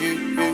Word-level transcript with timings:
Velkommen 0.00 0.46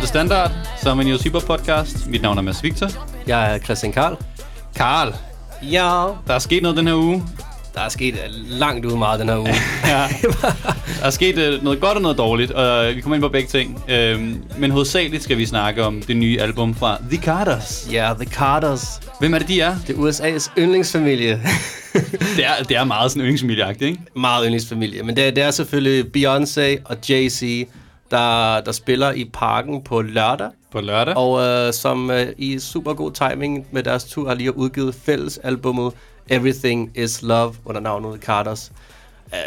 til 0.00 0.08
Standard, 0.08 0.50
som 0.82 1.00
en 1.00 1.18
Super 1.18 1.40
podcast. 1.40 2.06
Mit 2.06 2.22
navn 2.22 2.38
er 2.38 2.42
Mads 2.42 2.62
Victor. 2.62 2.88
Jeg 3.26 3.54
er 3.54 3.58
Christian 3.58 3.92
Karl. 3.92 4.16
Karl, 4.76 5.14
Ja, 5.62 6.06
der 6.26 6.34
er 6.34 6.38
sket 6.38 6.62
noget 6.62 6.76
den 6.76 6.86
her 6.86 6.94
uge. 6.94 7.22
Der 7.74 7.80
er 7.80 7.88
sket 7.88 8.14
langt 8.48 8.84
ud 8.86 8.96
meget 8.98 9.20
den 9.20 9.28
her 9.28 9.38
uge. 9.38 9.48
Ja. 9.86 10.06
Der 11.00 11.06
er 11.06 11.10
sket 11.10 11.38
øh, 11.38 11.64
noget 11.64 11.80
godt 11.80 11.96
og 11.96 12.02
noget 12.02 12.18
dårligt, 12.18 12.50
og 12.50 12.94
vi 12.96 13.00
kommer 13.00 13.14
ind 13.14 13.22
på 13.22 13.28
begge 13.28 13.48
ting. 13.48 13.84
Øhm, 13.88 14.42
men 14.58 14.70
hovedsageligt 14.70 15.22
skal 15.22 15.38
vi 15.38 15.46
snakke 15.46 15.84
om 15.84 16.02
det 16.02 16.16
nye 16.16 16.40
album 16.40 16.74
fra 16.74 16.98
The 17.10 17.18
Carters. 17.22 17.88
Ja, 17.92 18.12
The 18.20 18.30
Carters. 18.30 19.00
Hvem 19.20 19.34
er 19.34 19.38
det, 19.38 19.48
de 19.48 19.60
er? 19.60 19.76
Det 19.86 19.96
er 19.96 20.00
USA's 20.00 20.50
yndlingsfamilie. 20.58 21.40
Det 22.36 22.44
er, 22.44 22.62
det 22.68 22.76
er 22.76 22.84
meget 22.84 23.10
sådan 23.10 23.20
yndlingsfamilieagtigt, 23.22 23.88
ikke? 23.90 24.00
meget 24.16 24.42
yndlingsfamilie. 24.44 25.02
Men 25.02 25.16
det, 25.16 25.26
er- 25.26 25.30
det 25.30 25.42
er 25.42 25.50
selvfølgelig 25.50 26.04
Beyoncé 26.16 26.82
og 26.84 26.96
Jay-Z, 27.10 27.44
der, 28.10 28.60
der 28.60 28.72
spiller 28.72 29.12
i 29.12 29.30
parken 29.32 29.82
på 29.84 30.02
lørdag. 30.02 30.48
På 30.72 30.80
lørdag. 30.80 31.16
Og 31.16 31.42
øh, 31.42 31.72
som 31.72 32.10
øh, 32.10 32.26
i 32.38 32.58
super 32.58 32.92
god 32.94 33.12
timing 33.12 33.66
med 33.72 33.82
deres 33.82 34.04
tur 34.04 34.28
har 34.28 34.34
lige 34.34 34.56
udgivet 34.56 34.94
fælles 35.06 35.38
albummet 35.42 35.92
Everything 36.28 36.90
is 36.94 37.22
Love 37.22 37.54
under 37.64 37.80
navnet 37.80 38.20
Carters. 38.20 38.72
Øh, 39.34 39.38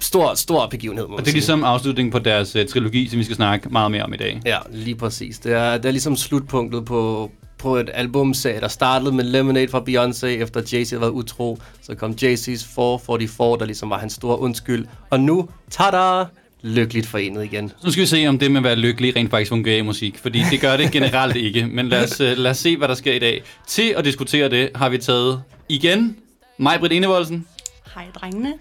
stor, 0.00 0.34
stor 0.34 0.66
begivenhed, 0.66 1.06
må 1.06 1.12
Og 1.14 1.18
det 1.18 1.22
er 1.22 1.30
sige. 1.30 1.34
ligesom 1.34 1.64
afslutningen 1.64 2.12
på 2.12 2.18
deres 2.18 2.56
uh, 2.56 2.62
trilogi, 2.66 3.08
som 3.08 3.18
vi 3.18 3.24
skal 3.24 3.36
snakke 3.36 3.68
meget 3.68 3.90
mere 3.90 4.02
om 4.02 4.14
i 4.14 4.16
dag. 4.16 4.40
Ja, 4.46 4.58
lige 4.70 4.94
præcis. 4.94 5.38
Det 5.38 5.52
er, 5.52 5.76
det 5.76 5.84
er 5.86 5.90
ligesom 5.90 6.16
slutpunktet 6.16 6.84
på, 6.84 7.30
på 7.58 7.76
et 7.76 7.90
albumserie, 7.94 8.60
der 8.60 8.68
startede 8.68 9.12
med 9.12 9.24
Lemonade 9.24 9.68
fra 9.68 9.82
Beyoncé, 9.88 10.26
efter 10.26 10.60
Jay-Z 10.60 10.90
havde 10.90 11.00
været 11.00 11.10
utro. 11.10 11.58
Så 11.82 11.94
kom 11.94 12.10
Jay-Z's 12.22 12.74
444, 12.74 13.58
der 13.58 13.64
ligesom 13.64 13.90
var 13.90 13.98
hans 13.98 14.12
store 14.12 14.38
undskyld. 14.38 14.86
Og 15.10 15.20
nu, 15.20 15.48
tada! 15.70 16.24
Lykkeligt 16.62 17.06
forenet 17.06 17.44
igen. 17.44 17.68
Så 17.68 17.74
nu 17.84 17.90
skal 17.92 18.00
vi 18.00 18.06
se, 18.06 18.26
om 18.26 18.38
det 18.38 18.50
med 18.50 18.58
at 18.60 18.64
være 18.64 18.76
lykkelig 18.76 19.16
rent 19.16 19.30
faktisk 19.30 19.48
fungerer 19.48 19.78
i 19.78 19.82
musik, 19.82 20.18
fordi 20.18 20.42
det 20.50 20.60
gør 20.60 20.76
det 20.76 20.90
generelt 20.92 21.36
ikke. 21.36 21.66
Men 21.66 21.88
lad 21.88 22.04
os, 22.04 22.20
uh, 22.20 22.26
lad 22.26 22.50
os 22.50 22.58
se, 22.58 22.76
hvad 22.76 22.88
der 22.88 22.94
sker 22.94 23.12
i 23.12 23.18
dag. 23.18 23.42
Til 23.66 23.94
at 23.96 24.04
diskutere 24.04 24.48
det, 24.48 24.70
har 24.74 24.88
vi 24.88 24.98
taget 24.98 25.42
igen 25.68 26.16
mig, 26.58 26.78
Britt 26.80 26.92
Enevoldsen. 26.92 27.46
Hej 27.94 28.06
drengene. 28.14 28.54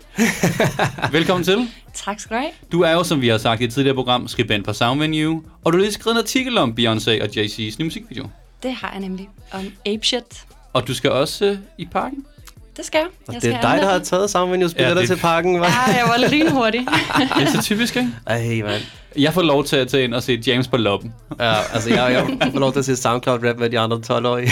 Velkommen 1.17 1.43
til. 1.43 1.69
Tak 1.93 2.19
skal 2.19 2.35
du 2.35 2.41
have. 2.41 2.51
Du 2.71 2.81
er 2.81 2.91
jo, 2.91 3.03
som 3.03 3.21
vi 3.21 3.27
har 3.27 3.37
sagt 3.37 3.61
i 3.61 3.63
et 3.63 3.73
tidligere 3.73 3.95
program, 3.95 4.27
skribent 4.27 4.65
på 4.65 4.73
Soundvenue, 4.73 5.43
og 5.63 5.73
du 5.73 5.77
har 5.77 5.81
lige 5.81 5.93
skrevet 5.93 6.15
en 6.15 6.19
artikel 6.19 6.57
om 6.57 6.75
Beyoncé 6.79 7.23
og 7.23 7.29
Jay-Z's 7.37 7.75
nye 7.79 7.83
musikvideo. 7.83 8.27
Det 8.63 8.73
har 8.73 8.91
jeg 8.91 8.99
nemlig. 8.99 9.29
Om 9.51 9.71
Apeshit. 9.85 10.45
Og 10.73 10.87
du 10.87 10.93
skal 10.93 11.11
også 11.11 11.51
uh, 11.51 11.57
i 11.77 11.85
parken. 11.85 12.25
Det 12.77 12.85
skal 12.85 12.97
jeg. 12.99 13.07
Og 13.27 13.33
jeg 13.33 13.41
det 13.41 13.53
er 13.53 13.61
dig, 13.61 13.77
der 13.81 13.89
har 13.89 13.99
taget 13.99 14.29
sammen 14.29 14.59
med 14.59 14.69
Ja, 14.69 14.87
ja, 14.87 14.95
det- 14.95 15.07
til 15.07 15.15
parken, 15.17 15.55
hva'? 15.63 15.65
Ja, 15.65 15.95
jeg 15.97 16.03
var 16.07 16.29
lynhurtig. 16.31 16.87
Det 17.37 17.47
er 17.47 17.51
så 17.51 17.61
typisk, 17.61 17.95
ikke? 17.95 18.09
Ej, 18.27 18.61
mand. 18.63 18.81
Jeg 19.17 19.33
får 19.33 19.41
lov 19.41 19.63
til 19.65 19.75
at 19.75 19.87
tage 19.87 20.03
ind 20.03 20.13
og 20.13 20.23
se 20.23 20.43
James 20.47 20.67
på 20.67 20.77
loppen. 20.77 21.13
Ja, 21.39 21.53
altså, 21.73 21.89
jeg, 21.89 22.25
jeg 22.41 22.51
får 22.51 22.59
lov 22.59 22.71
til 22.71 22.79
at 22.79 22.85
se 22.85 22.95
SoundCloud-rap 22.95 23.57
med 23.59 23.69
de 23.69 23.79
andre 23.79 23.97
12-årige. 24.11 24.51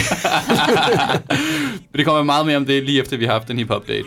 Men 1.92 1.96
det 1.98 2.04
kommer 2.04 2.22
meget 2.22 2.46
mere 2.46 2.56
om 2.56 2.64
det, 2.66 2.84
lige 2.84 3.00
efter 3.00 3.16
vi 3.16 3.24
har 3.24 3.32
haft 3.32 3.50
en 3.50 3.58
hip-hop-date. 3.58 4.04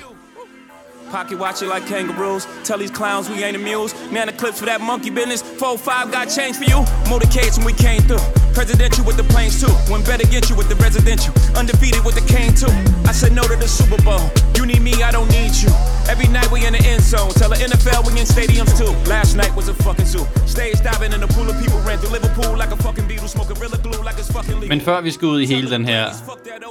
Pocket 1.11 1.39
watch 1.39 1.61
it 1.61 1.67
like 1.67 1.85
kangaroos. 1.87 2.45
Tell 2.63 2.77
these 2.77 2.91
clowns 2.91 3.29
we 3.29 3.43
ain't 3.43 3.55
amused. 3.55 3.95
Man, 4.11 4.27
the 4.27 4.33
clips 4.33 4.59
for 4.59 4.65
that 4.65 4.81
monkey 4.81 5.09
business. 5.09 5.41
4-5 5.41 6.11
got 6.11 6.25
change 6.29 6.57
for 6.57 6.65
you. 6.65 6.83
Motorcades 7.07 7.57
when 7.57 7.65
we 7.65 7.73
came 7.73 8.01
through. 8.01 8.23
Presidential 8.53 9.05
with 9.05 9.17
the 9.17 9.23
planes 9.23 9.61
too. 9.61 9.71
When 9.91 10.03
better 10.03 10.27
get 10.27 10.49
you 10.49 10.55
with 10.55 10.67
the 10.67 10.75
residential. 10.75 11.33
Undefeated 11.55 12.03
with 12.03 12.15
the 12.15 12.25
cane 12.33 12.53
too. 12.53 12.73
I 13.07 13.13
said 13.13 13.31
no 13.31 13.43
to 13.43 13.55
the 13.55 13.67
Super 13.67 14.01
Bowl. 14.03 14.19
You 14.57 14.65
need 14.65 14.81
me, 14.81 15.03
I 15.03 15.11
don't 15.11 15.29
need 15.29 15.53
you. 15.55 15.69
Every 16.09 16.27
night 16.27 16.49
we 16.51 16.65
in 16.65 16.73
the 16.73 16.83
end 16.83 17.03
zone. 17.03 17.31
Tell 17.39 17.49
the 17.49 17.55
NFL 17.55 18.05
we 18.07 18.19
in 18.19 18.25
stadiums 18.25 18.73
too. 18.77 18.91
Last 19.09 19.35
night 19.35 19.53
was 19.55 19.67
a 19.69 19.75
fucking 19.85 20.05
zoo. 20.05 20.25
Stage 20.45 20.81
diving 20.83 21.13
in 21.13 21.21
a 21.23 21.27
pool 21.27 21.47
of 21.49 21.55
people 21.61 21.79
ran 21.87 21.97
through 21.99 22.13
Liverpool 22.17 22.57
like 22.57 22.71
a 22.71 22.77
fucking 22.77 23.07
beetle. 23.07 23.27
Smoking 23.27 23.55
Gorilla 23.55 23.77
glue 23.77 24.01
like 24.03 24.17
it's 24.17 24.31
fucking 24.31 24.55
legal. 24.59 24.69
Men 24.69 24.81
før 24.81 25.01
vi 25.01 25.11
skal 25.11 25.27
ud 25.27 25.39
i 25.41 25.45
hele 25.45 25.69
den 25.69 25.85
her 25.85 26.09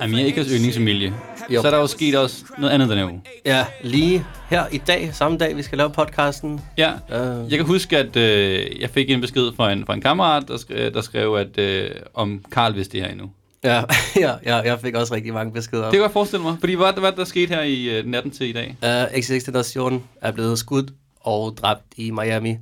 Amerikas 0.00 0.46
yndlingsfamilie, 0.46 1.12
Jo. 1.50 1.60
så 1.60 1.66
er 1.66 1.70
der 1.70 1.78
jo 1.78 1.86
sket 1.86 2.18
også 2.18 2.44
noget 2.58 2.72
andet 2.74 2.88
den 2.88 2.98
her 2.98 3.04
uge. 3.04 3.22
Ja, 3.44 3.66
lige 3.82 4.24
her 4.50 4.64
i 4.72 4.78
dag, 4.78 5.10
samme 5.14 5.38
dag, 5.38 5.56
vi 5.56 5.62
skal 5.62 5.78
lave 5.78 5.90
podcasten. 5.90 6.60
Ja, 6.78 6.92
Øh. 7.12 7.50
jeg 7.50 7.58
kan 7.58 7.66
huske, 7.66 7.98
at 7.98 8.16
øh, 8.16 8.80
jeg 8.80 8.90
fik 8.90 9.10
en 9.10 9.20
besked 9.20 9.52
fra 9.56 9.72
en, 9.72 9.86
fra 9.86 9.94
en 9.94 10.00
kammerat, 10.00 10.44
der 10.48 10.56
skrev, 10.56 10.92
der 10.92 11.00
skrev 11.00 11.34
at 11.34 11.58
øh, 11.58 11.90
om 12.14 12.44
Karl 12.52 12.74
vidste 12.74 12.92
det 12.92 13.02
her 13.06 13.12
endnu. 13.12 13.30
Ja, 13.64 13.82
ja, 14.16 14.32
ja, 14.46 14.56
jeg 14.56 14.80
fik 14.80 14.94
også 14.94 15.14
rigtig 15.14 15.32
mange 15.32 15.52
beskeder. 15.52 15.82
Det 15.84 15.92
kan 15.92 16.02
jeg 16.02 16.10
forestille 16.10 16.42
mig, 16.42 16.56
fordi 16.60 16.74
hvad, 16.74 16.92
hvad 17.00 17.12
der 17.12 17.24
skete 17.24 17.54
her 17.54 17.62
i 17.62 17.84
øh, 17.98 18.06
natten 18.06 18.30
til 18.32 18.48
i 18.48 18.52
dag? 18.52 18.76
Uh, 18.82 19.20
XX 19.20 19.44
Tentation 19.44 20.02
er 20.20 20.30
blevet 20.32 20.58
skudt 20.58 20.90
og 21.20 21.56
dræbt 21.56 21.82
i 21.96 22.10
Miami. 22.10 22.56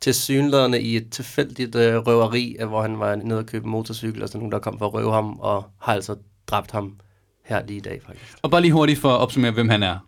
Til 0.00 0.14
synlædende 0.14 0.80
i 0.80 0.96
et 0.96 1.10
tilfældigt 1.10 1.74
uh, 1.74 1.80
røveri, 1.82 2.56
øh, 2.60 2.68
hvor 2.68 2.82
han 2.82 2.98
var 2.98 3.16
nede 3.16 3.38
og 3.38 3.46
købe 3.46 3.64
en 3.64 3.70
motorcykel, 3.70 4.22
og 4.22 4.28
så 4.28 4.38
nogen, 4.38 4.52
der 4.52 4.58
kom 4.58 4.78
for 4.78 4.86
at 4.86 4.94
røve 4.94 5.12
ham, 5.12 5.38
og 5.40 5.64
har 5.78 5.92
altså 5.94 6.14
dræbt 6.46 6.70
ham 6.70 6.92
her 7.50 7.66
lige 7.66 7.76
i 7.76 7.80
dag, 7.80 8.00
faktisk. 8.06 8.38
Og 8.42 8.50
bare 8.50 8.60
lige 8.60 8.72
hurtigt 8.72 8.98
for 8.98 9.08
at 9.08 9.18
opsummere, 9.18 9.52
hvem 9.52 9.68
han 9.68 9.82
er. 9.82 9.98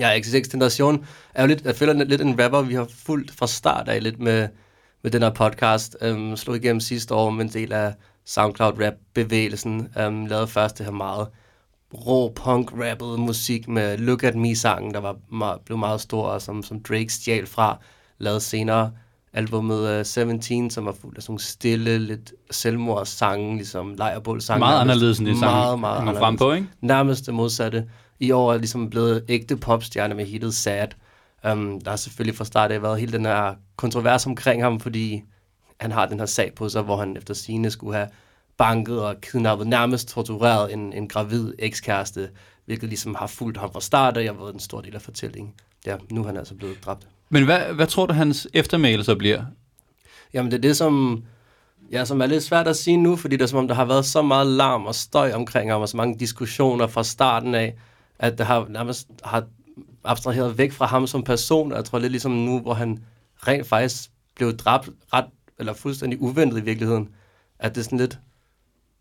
Ja, 0.00 0.20
XX 0.20 0.48
Tentation 0.48 1.06
er 1.34 1.42
jo 1.42 1.48
lidt, 1.48 1.64
jeg 1.64 1.76
føler 1.76 1.92
lidt 1.92 2.20
en 2.20 2.42
rapper, 2.42 2.62
vi 2.62 2.74
har 2.74 2.88
fulgt 3.06 3.30
fra 3.30 3.46
start 3.46 3.88
af 3.88 4.02
lidt 4.02 4.20
med, 4.20 4.48
med 5.02 5.10
den 5.10 5.22
her 5.22 5.30
podcast. 5.30 5.96
Um, 6.10 6.36
slog 6.36 6.56
igennem 6.56 6.80
sidste 6.80 7.14
år 7.14 7.30
med 7.30 7.44
en 7.44 7.50
del 7.50 7.72
af 7.72 7.94
SoundCloud-rap-bevægelsen. 8.24 9.88
Um, 10.06 10.26
lavede 10.26 10.46
først 10.46 10.78
det 10.78 10.86
her 10.86 10.92
meget 10.92 11.28
rå 11.94 12.32
punk-rappet 12.32 13.18
musik 13.18 13.68
med 13.68 13.98
Look 13.98 14.22
At 14.22 14.34
Me-sangen, 14.34 14.94
der 14.94 15.00
var 15.00 15.16
meget, 15.32 15.60
blev 15.64 15.78
meget 15.78 16.00
stor, 16.00 16.26
og 16.26 16.42
som, 16.42 16.62
som 16.62 16.82
Drake 16.82 17.12
stjal 17.12 17.46
fra. 17.46 17.78
Lavede 18.18 18.40
senere 18.40 18.92
albumet 19.34 19.98
uh, 19.98 20.04
17, 20.04 20.70
som 20.70 20.86
var 20.86 20.92
fuld 20.92 21.16
af 21.16 21.22
sådan 21.22 21.32
nogle 21.32 21.40
stille, 21.40 21.98
lidt 21.98 22.32
selvmordssange, 22.50 23.56
ligesom 23.56 23.94
lejrbålsange. 23.94 24.58
Meget 24.58 24.80
anderledes 24.80 25.18
end 25.18 25.28
det 25.28 25.38
sang, 25.38 25.52
meget, 25.52 25.78
meget 25.78 25.96
han 25.96 26.06
frem 26.06 26.22
anderledes 26.22 26.38
på, 26.38 26.52
ikke? 26.52 26.68
nærmest 26.80 27.26
det 27.26 27.34
modsatte. 27.34 27.88
I 28.20 28.30
år 28.30 28.52
er 28.52 28.58
ligesom 28.58 28.90
blevet 28.90 29.24
ægte 29.28 29.56
popstjerne 29.56 30.14
med 30.14 30.26
hittet 30.26 30.54
Sad. 30.54 30.88
Um, 31.52 31.80
der 31.80 31.90
har 31.90 31.96
selvfølgelig 31.96 32.36
fra 32.36 32.44
start 32.44 32.72
af 32.72 32.82
været 32.82 33.00
hele 33.00 33.12
den 33.12 33.24
her 33.24 33.54
kontrovers 33.76 34.26
omkring 34.26 34.62
ham, 34.62 34.80
fordi 34.80 35.22
han 35.80 35.92
har 35.92 36.06
den 36.06 36.18
her 36.18 36.26
sag 36.26 36.52
på 36.56 36.68
sig, 36.68 36.82
hvor 36.82 36.96
han 36.96 37.16
efter 37.16 37.34
sine 37.34 37.70
skulle 37.70 37.96
have 37.96 38.08
banket 38.58 39.02
og 39.02 39.20
kidnappet, 39.20 39.66
nærmest 39.66 40.08
tortureret 40.08 40.72
en, 40.72 40.92
en 40.92 41.08
gravid 41.08 41.54
ekskæreste, 41.58 42.30
hvilket 42.64 42.88
ligesom 42.88 43.14
har 43.14 43.26
fulgt 43.26 43.58
ham 43.58 43.72
fra 43.72 43.80
start 43.80 44.16
og 44.16 44.22
har 44.24 44.32
været 44.32 44.54
en 44.54 44.60
stor 44.60 44.80
del 44.80 44.94
af 44.94 45.02
fortællingen. 45.02 45.52
Ja, 45.86 45.96
nu 46.10 46.22
er 46.22 46.26
han 46.26 46.36
altså 46.36 46.54
blevet 46.54 46.84
dræbt. 46.84 47.08
Men 47.32 47.44
hvad, 47.44 47.60
hvad 47.74 47.86
tror 47.86 48.06
du, 48.06 48.14
hans 48.14 48.48
eftermæle 48.54 49.04
så 49.04 49.14
bliver? 49.14 49.44
Jamen 50.34 50.50
det 50.50 50.56
er 50.56 50.60
det, 50.60 50.76
som, 50.76 51.24
ja, 51.92 52.04
som 52.04 52.20
er 52.20 52.26
lidt 52.26 52.42
svært 52.42 52.68
at 52.68 52.76
sige 52.76 52.96
nu, 52.96 53.16
fordi 53.16 53.36
det 53.36 53.42
er 53.42 53.46
som 53.46 53.58
om, 53.58 53.68
der 53.68 53.74
har 53.74 53.84
været 53.84 54.04
så 54.04 54.22
meget 54.22 54.46
larm 54.46 54.86
og 54.86 54.94
støj 54.94 55.32
omkring 55.32 55.70
ham, 55.70 55.80
og 55.80 55.88
så 55.88 55.96
mange 55.96 56.18
diskussioner 56.18 56.86
fra 56.86 57.04
starten 57.04 57.54
af, 57.54 57.74
at 58.18 58.38
det 58.38 58.46
har 58.46 58.66
nærmest 58.68 59.08
har 59.24 59.44
abstraheret 60.04 60.58
væk 60.58 60.72
fra 60.72 60.86
ham 60.86 61.06
som 61.06 61.22
person, 61.22 61.72
og 61.72 61.76
jeg 61.76 61.84
tror 61.84 61.98
lidt 61.98 62.10
ligesom 62.10 62.32
nu, 62.32 62.60
hvor 62.60 62.74
han 62.74 63.04
rent 63.36 63.66
faktisk 63.66 64.10
blev 64.36 64.56
dræbt 64.56 64.88
ret, 65.12 65.26
eller 65.58 65.72
fuldstændig 65.72 66.22
uventet 66.22 66.58
i 66.58 66.64
virkeligheden, 66.64 67.08
at 67.58 67.74
det 67.74 67.80
er 67.80 67.84
sådan 67.84 67.98
lidt, 67.98 68.18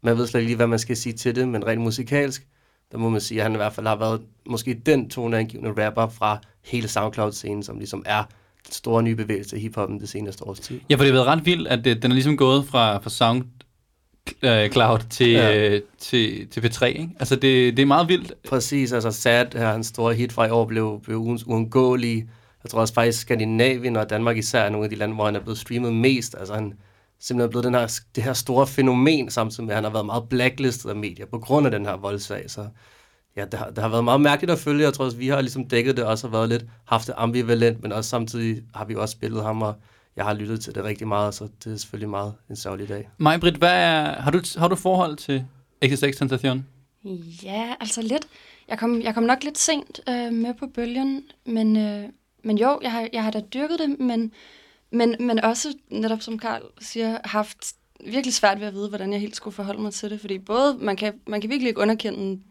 man 0.02 0.18
ved 0.18 0.28
slet 0.28 0.40
ikke 0.40 0.50
lige, 0.50 0.56
hvad 0.56 0.68
man 0.68 0.80
skal 0.80 0.98
sige 0.98 1.14
til 1.14 1.36
det, 1.36 1.48
men 1.48 1.68
rent 1.68 1.82
musikalsk, 1.82 2.48
der 2.92 2.98
må 2.98 3.10
man 3.10 3.22
sige, 3.22 3.40
at 3.40 3.44
han 3.44 3.54
i 3.54 3.58
hvert 3.58 3.74
fald 3.74 3.88
har 3.88 3.96
været 3.96 4.22
måske 4.46 4.82
den 4.86 5.10
toneangivende 5.10 5.86
rapper 5.86 6.08
fra 6.08 6.40
hele 6.64 6.88
SoundCloud-scenen, 6.88 7.64
som 7.64 7.78
ligesom 7.78 8.04
er 8.06 8.24
den 8.66 8.74
store 8.74 9.04
nye 9.04 9.16
bevægelse 9.16 9.58
i 9.58 9.60
hiphoppen 9.60 10.00
det 10.00 10.10
seneste 10.10 10.44
års 10.48 10.60
tid. 10.60 10.80
Ja, 10.90 10.96
for 10.96 11.04
det 11.04 11.14
har 11.14 11.20
været 11.24 11.28
ret 11.38 11.46
vildt, 11.46 11.68
at 11.68 11.86
det, 11.86 12.02
den 12.02 12.12
er 12.12 12.16
ligesom 12.16 12.38
gået 12.38 12.66
fra, 12.66 12.98
fra 12.98 13.10
SoundCloud 13.10 15.00
til, 15.10 15.30
Ja. 15.30 15.70
øh, 15.70 15.82
til, 16.00 16.48
til 16.48 16.60
P3, 16.62 16.86
ikke? 16.86 17.10
Altså, 17.20 17.36
det, 17.36 17.78
det 17.78 17.82
er 17.84 17.86
meget 17.86 18.08
vildt. 18.10 18.34
Præcis, 18.50 18.92
altså 18.94 19.12
Sad, 19.12 19.46
her, 19.58 19.72
hans 19.72 19.88
store 19.88 20.14
hit 20.14 20.32
fra 20.34 20.46
i 20.46 20.50
år, 20.50 20.66
blev, 20.66 21.00
blev 21.04 21.18
ugens 21.18 21.48
uundgåelig. 21.48 22.28
Jeg 22.64 22.72
tror 22.72 22.80
også 22.80 22.94
faktisk 22.94 23.22
Skandinavien 23.22 23.96
og 23.96 24.10
Danmark 24.10 24.38
især 24.38 24.62
er 24.62 24.70
nogle 24.70 24.84
af 24.84 24.90
de 24.90 24.96
lande, 24.96 25.16
hvor 25.16 25.26
han 25.26 25.36
er 25.36 25.40
blevet 25.40 25.58
streamet 25.58 25.94
mest. 25.94 26.36
Altså 26.40 26.54
han 26.54 26.74
simpelthen 27.20 27.48
er 27.48 27.52
blevet 27.52 27.66
den 27.66 27.74
her, 27.74 28.00
det 28.16 28.24
her 28.24 28.34
store 28.34 28.68
fænomen, 28.68 29.30
samtidig 29.30 29.66
med, 29.66 29.72
at 29.74 29.76
han 29.78 29.84
har 29.84 29.92
været 29.92 30.06
meget 30.06 30.24
blacklistet 30.30 30.90
af 30.90 30.96
medier 30.96 31.26
på 31.26 31.40
grund 31.40 31.66
af 31.66 31.72
den 31.72 31.86
her 31.86 31.98
voldsag. 31.98 32.50
Så 32.50 32.68
ja, 33.36 33.46
det 33.46 33.54
har, 33.54 33.70
det 33.70 33.78
har 33.78 33.90
været 33.90 34.04
meget 34.04 34.22
mærkeligt 34.22 34.52
at 34.52 34.60
følge. 34.60 34.84
Jeg 34.84 34.94
tror 34.94 35.06
også, 35.06 35.18
vi 35.18 35.28
har 35.28 35.42
ligesom 35.42 35.68
dækket 35.68 35.98
det 35.98 36.06
også 36.06 36.28
og 36.28 36.34
været 36.34 36.50
lidt, 36.50 36.66
haft 36.86 37.08
det 37.08 37.14
ambivalent, 37.18 37.82
men 37.82 37.92
også 37.92 38.10
samtidig 38.10 38.64
har 38.76 38.86
vi 38.86 38.96
også 38.96 39.12
spillet 39.12 39.44
ham, 39.44 39.62
og 39.62 39.76
jeg 40.16 40.26
har 40.26 40.34
lyttet 40.34 40.62
til 40.62 40.76
det 40.76 40.84
rigtig 40.84 41.08
meget, 41.08 41.36
så 41.36 41.48
det 41.64 41.74
er 41.74 41.78
selvfølgelig 41.78 42.10
meget 42.10 42.34
en 42.50 42.56
sørgelig 42.56 42.90
dag. 42.90 43.10
Mig, 43.18 43.40
Britt, 43.40 43.58
hvad 43.58 43.74
er, 43.74 44.22
har, 44.22 44.32
du, 44.32 44.42
har 44.58 44.68
du 44.68 44.76
forhold 44.76 45.18
til 45.18 45.46
XXX 45.86 46.18
Tentation? 46.18 46.66
Ja, 47.44 47.76
altså 47.80 48.02
lidt. 48.02 48.28
Jeg 48.68 48.80
kom, 48.80 49.02
jeg 49.02 49.14
kom 49.14 49.24
nok 49.24 49.44
lidt 49.44 49.58
sent 49.58 50.00
øh, 50.10 50.34
med 50.34 50.54
på 50.54 50.68
bølgen, 50.68 51.24
men, 51.46 51.78
øh, 51.78 52.04
men 52.44 52.58
jo, 52.58 52.80
jeg 52.82 52.92
har, 52.92 53.08
jeg 53.14 53.24
har 53.24 53.32
da 53.32 53.40
dyrket 53.40 53.80
det, 53.80 54.00
men, 54.00 54.32
men, 54.92 55.16
men 55.20 55.40
også, 55.40 55.68
netop 55.90 56.22
som 56.22 56.40
Karl 56.40 56.62
siger, 56.80 57.18
haft 57.24 57.58
virkelig 58.06 58.34
svært 58.34 58.60
ved 58.60 58.68
at 58.68 58.74
vide, 58.74 58.90
hvordan 58.90 59.14
jeg 59.14 59.22
helt 59.22 59.36
skulle 59.36 59.54
forholde 59.54 59.82
mig 59.82 59.94
til 59.94 60.10
det, 60.10 60.22
fordi 60.22 60.40
både, 60.40 60.78
man 60.80 60.96
kan, 60.96 61.14
man 61.28 61.42
kan 61.42 61.50
virkelig 61.50 61.68
ikke 61.68 61.82
underkende 61.82 62.42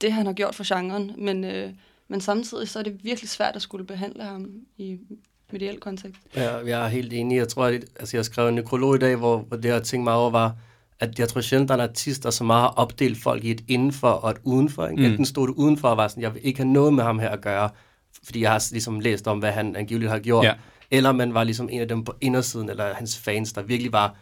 det, 0.00 0.12
han 0.12 0.26
har 0.26 0.32
gjort 0.32 0.54
for 0.54 0.74
genren, 0.74 1.12
men, 1.18 1.44
øh, 1.44 1.70
men 2.08 2.20
samtidig 2.20 2.68
så 2.68 2.78
er 2.78 2.82
det 2.82 3.04
virkelig 3.04 3.30
svært 3.30 3.56
at 3.56 3.62
skulle 3.62 3.84
behandle 3.84 4.24
ham 4.24 4.50
i 4.78 4.98
mediel 5.52 5.80
kontekst. 5.80 6.20
Ja, 6.36 6.56
jeg 6.56 6.84
er 6.84 6.88
helt 6.88 7.12
enig. 7.12 7.36
Jeg 7.36 7.48
tror, 7.48 7.64
at 7.64 7.84
altså, 8.00 8.16
jeg 8.16 8.24
skrev 8.24 8.48
en 8.48 8.54
nekrolog 8.54 8.96
i 8.96 8.98
dag, 8.98 9.16
hvor, 9.16 9.38
hvor 9.38 9.56
det 9.56 9.68
jeg 9.68 9.82
tænkte 9.82 10.04
mig 10.04 10.14
over 10.14 10.30
var, 10.30 10.56
at 11.00 11.18
jeg 11.18 11.28
tror 11.28 11.40
sjældent, 11.40 11.68
der 11.68 11.74
er 11.74 11.78
en 11.82 11.88
artist, 11.88 12.22
der 12.22 12.30
så 12.30 12.44
meget 12.44 12.60
har 12.60 12.68
opdelt 12.68 13.22
folk 13.22 13.44
i 13.44 13.50
et 13.50 13.64
indenfor 13.68 14.08
og 14.08 14.30
et 14.30 14.36
udenfor. 14.44 14.86
Ikke? 14.86 15.02
Mm. 15.02 15.10
Enten 15.10 15.24
stod 15.24 15.46
du 15.46 15.52
udenfor 15.52 15.88
og 15.88 15.96
var 15.96 16.08
sådan, 16.08 16.22
jeg 16.22 16.34
vil 16.34 16.40
ikke 16.44 16.58
have 16.58 16.72
noget 16.72 16.94
med 16.94 17.04
ham 17.04 17.18
her 17.18 17.28
at 17.28 17.40
gøre, 17.40 17.70
fordi 18.24 18.40
jeg 18.40 18.50
har 18.50 18.68
ligesom 18.70 19.00
læst 19.00 19.28
om, 19.28 19.38
hvad 19.38 19.52
han 19.52 19.76
angiveligt 19.76 20.10
har 20.10 20.18
gjort. 20.18 20.44
Ja. 20.44 20.54
Eller 20.90 21.12
man 21.12 21.34
var 21.34 21.44
ligesom 21.44 21.68
en 21.72 21.80
af 21.80 21.88
dem 21.88 22.04
på 22.04 22.14
indersiden, 22.20 22.68
eller 22.70 22.94
hans 22.94 23.18
fans, 23.18 23.52
der 23.52 23.62
virkelig 23.62 23.92
var 23.92 24.16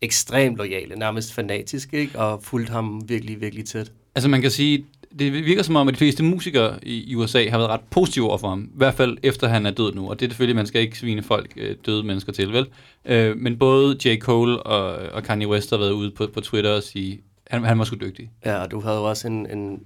ekstremt 0.00 0.56
lojale, 0.56 0.96
nærmest 0.96 1.32
fanatiske, 1.32 1.98
ikke? 1.98 2.18
og 2.18 2.42
fulgte 2.42 2.72
ham 2.72 3.08
virkelig, 3.08 3.40
virkelig 3.40 3.66
tæt. 3.66 3.92
Altså 4.14 4.28
man 4.28 4.42
kan 4.42 4.50
sige, 4.50 4.86
det 5.18 5.32
virker 5.32 5.62
som 5.62 5.76
om, 5.76 5.88
at 5.88 5.94
de 5.94 5.98
fleste 5.98 6.22
musikere 6.22 6.78
i 6.82 7.14
USA 7.14 7.48
har 7.50 7.58
været 7.58 7.70
ret 7.70 7.80
positive 7.90 8.28
over 8.28 8.38
for 8.38 8.48
ham. 8.48 8.62
I 8.62 8.76
hvert 8.76 8.94
fald 8.94 9.18
efter 9.22 9.48
han 9.48 9.66
er 9.66 9.70
død 9.70 9.94
nu. 9.94 10.10
Og 10.10 10.20
det 10.20 10.26
er 10.26 10.30
selvfølgelig, 10.30 10.56
man 10.56 10.66
skal 10.66 10.80
ikke 10.80 10.98
svine 10.98 11.22
folk, 11.22 11.52
øh, 11.56 11.76
døde 11.86 12.02
mennesker 12.02 12.32
til, 12.32 12.52
vel? 12.52 12.66
Øh, 13.04 13.36
men 13.36 13.58
både 13.58 13.96
J. 14.04 14.18
Cole 14.18 14.62
og, 14.62 15.12
og 15.12 15.22
Kanye 15.22 15.48
West 15.48 15.70
har 15.70 15.76
været 15.76 15.92
ude 15.92 16.10
på, 16.10 16.26
på 16.34 16.40
Twitter 16.40 16.70
og 16.70 16.82
sige, 16.82 17.20
han, 17.46 17.64
han 17.64 17.78
var 17.78 17.84
sgu 17.84 17.96
dygtig. 17.96 18.30
Ja, 18.44 18.62
og 18.62 18.70
du 18.70 18.80
havde 18.80 18.96
jo 18.96 19.04
også 19.04 19.28
en, 19.28 19.50
en, 19.50 19.80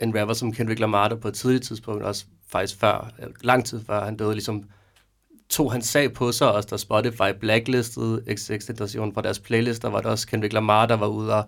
en 0.00 0.20
rapper 0.20 0.34
som 0.34 0.52
Kendrick 0.52 0.80
Lamar, 0.80 1.08
der 1.08 1.16
på 1.16 1.28
et 1.28 1.34
tidligt 1.34 1.64
tidspunkt, 1.64 2.02
også 2.02 2.24
faktisk 2.48 2.80
før, 2.80 3.10
lang 3.42 3.64
tid 3.64 3.80
før 3.86 4.04
han 4.04 4.16
døde, 4.16 4.32
ligesom 4.32 4.64
tog 5.50 5.72
han 5.72 5.82
sag 5.82 6.12
på 6.12 6.32
sig, 6.32 6.52
også 6.52 6.68
da 6.70 6.76
Spotify 6.76 7.38
blacklistede 7.40 8.22
XXXTentacion 8.34 9.14
fra 9.14 9.22
deres 9.22 9.38
playlister, 9.38 9.88
var 9.88 10.00
der 10.00 10.08
også 10.08 10.26
Kendrick 10.26 10.52
Lamar, 10.52 10.86
der 10.86 10.96
var 10.96 11.06
ude 11.06 11.34
og, 11.34 11.44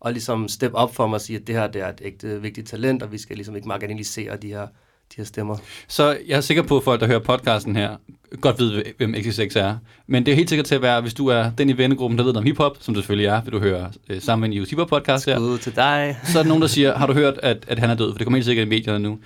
og 0.00 0.12
ligesom 0.12 0.48
step 0.48 0.70
op 0.74 0.94
for 0.94 1.06
mig 1.06 1.14
og 1.14 1.20
sige, 1.20 1.38
at 1.38 1.46
det 1.46 1.54
her 1.54 1.66
det 1.66 1.82
er 1.82 1.88
et 1.88 2.00
ægte 2.04 2.42
vigtigt 2.42 2.68
talent, 2.68 3.02
og 3.02 3.12
vi 3.12 3.18
skal 3.18 3.36
ligesom 3.36 3.56
ikke 3.56 3.68
marginalisere 3.68 4.36
de 4.36 4.48
her, 4.48 4.62
de 4.62 5.16
her 5.16 5.24
stemmer. 5.24 5.56
Så 5.88 6.18
jeg 6.26 6.36
er 6.36 6.40
sikker 6.40 6.62
på, 6.62 6.76
at 6.76 6.84
folk, 6.84 7.00
der 7.00 7.06
hører 7.06 7.18
podcasten 7.18 7.76
her, 7.76 7.96
godt 8.40 8.58
ved, 8.58 8.82
hvem 8.96 9.14
XXX 9.14 9.56
er. 9.56 9.76
Men 10.06 10.26
det 10.26 10.32
er 10.32 10.36
helt 10.36 10.48
sikkert 10.48 10.66
til 10.66 10.74
at 10.74 10.82
være, 10.82 11.00
hvis 11.00 11.14
du 11.14 11.26
er 11.26 11.50
den 11.58 11.68
i 11.68 11.78
vennegruppen, 11.78 12.18
der 12.18 12.24
ved 12.24 12.32
noget 12.32 12.44
om 12.44 12.46
hiphop, 12.46 12.76
som 12.80 12.94
du 12.94 13.00
selvfølgelig 13.00 13.26
er, 13.26 13.42
vil 13.42 13.52
du 13.52 13.58
høre 13.58 13.90
øh, 14.08 14.20
sammen 14.22 14.50
med 14.50 14.58
en 14.58 14.66
hiphop 14.66 14.88
podcast 14.88 15.26
her. 15.26 15.38
Ud 15.38 15.58
til 15.58 15.76
dig. 15.76 16.18
Så 16.24 16.38
er 16.38 16.42
der 16.42 16.48
nogen, 16.48 16.62
der 16.62 16.68
siger, 16.68 16.94
har 16.94 17.06
du 17.06 17.12
hørt, 17.12 17.38
at, 17.42 17.64
at 17.68 17.78
han 17.78 17.90
er 17.90 17.94
død? 17.94 18.12
For 18.12 18.18
det 18.18 18.26
kommer 18.26 18.36
helt 18.36 18.46
sikkert 18.46 18.66
i 18.66 18.68
medierne 18.68 18.98
nu. 18.98 19.18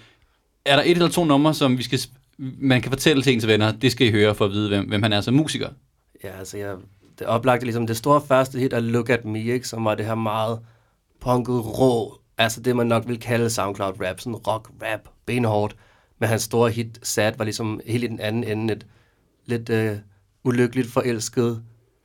Er 0.65 0.77
der 0.77 0.83
et 0.83 0.91
eller 0.91 1.09
to 1.09 1.25
numre, 1.25 1.55
som 1.55 1.79
vi 1.79 1.83
skal, 1.83 2.01
man 2.39 2.83
kan 2.83 2.91
fortælle 2.91 3.23
til 3.23 3.33
ens 3.33 3.47
venner, 3.47 3.73
det 3.73 3.93
skal 3.93 4.07
I 4.07 4.11
høre 4.11 4.35
for 4.35 4.45
at 4.45 4.51
vide, 4.51 4.69
hvem, 4.69 4.89
hvem 4.89 5.03
han 5.03 5.13
er 5.13 5.21
som 5.21 5.35
musiker? 5.35 5.69
Ja, 6.25 6.39
altså 6.39 6.59
jeg, 6.59 6.75
det 7.23 7.31
oplagte 7.31 7.65
ligesom, 7.67 7.87
det 7.87 7.97
store 7.97 8.21
første 8.21 8.59
hit 8.59 8.73
er 8.73 8.81
Look 8.81 9.11
At 9.11 9.25
Me, 9.25 9.43
ikke, 9.43 9.69
som 9.69 9.85
var 9.85 9.95
det 9.95 10.07
her 10.07 10.15
meget 10.15 10.61
punket 11.21 11.79
rå, 11.79 12.19
altså 12.39 12.61
det 12.61 12.77
man 12.77 12.87
nok 12.87 13.09
vil 13.09 13.21
kalde 13.21 13.51
SoundCloud 13.51 14.01
rap, 14.01 14.21
sådan 14.21 14.35
rock 14.35 14.71
rap, 14.83 15.01
benhårdt. 15.27 15.77
Men 16.19 16.29
hans 16.29 16.43
store 16.43 16.71
hit, 16.71 16.99
Sad, 17.03 17.33
var 17.39 17.45
ligesom 17.45 17.81
helt 17.87 18.05
i 18.05 18.07
den 18.07 18.21
anden 18.21 18.45
ende 18.45 18.75
et 18.75 18.87
lidt 19.47 19.69
øh, 19.69 19.97
ulykkeligt 20.45 20.89
forelsket, 20.89 21.63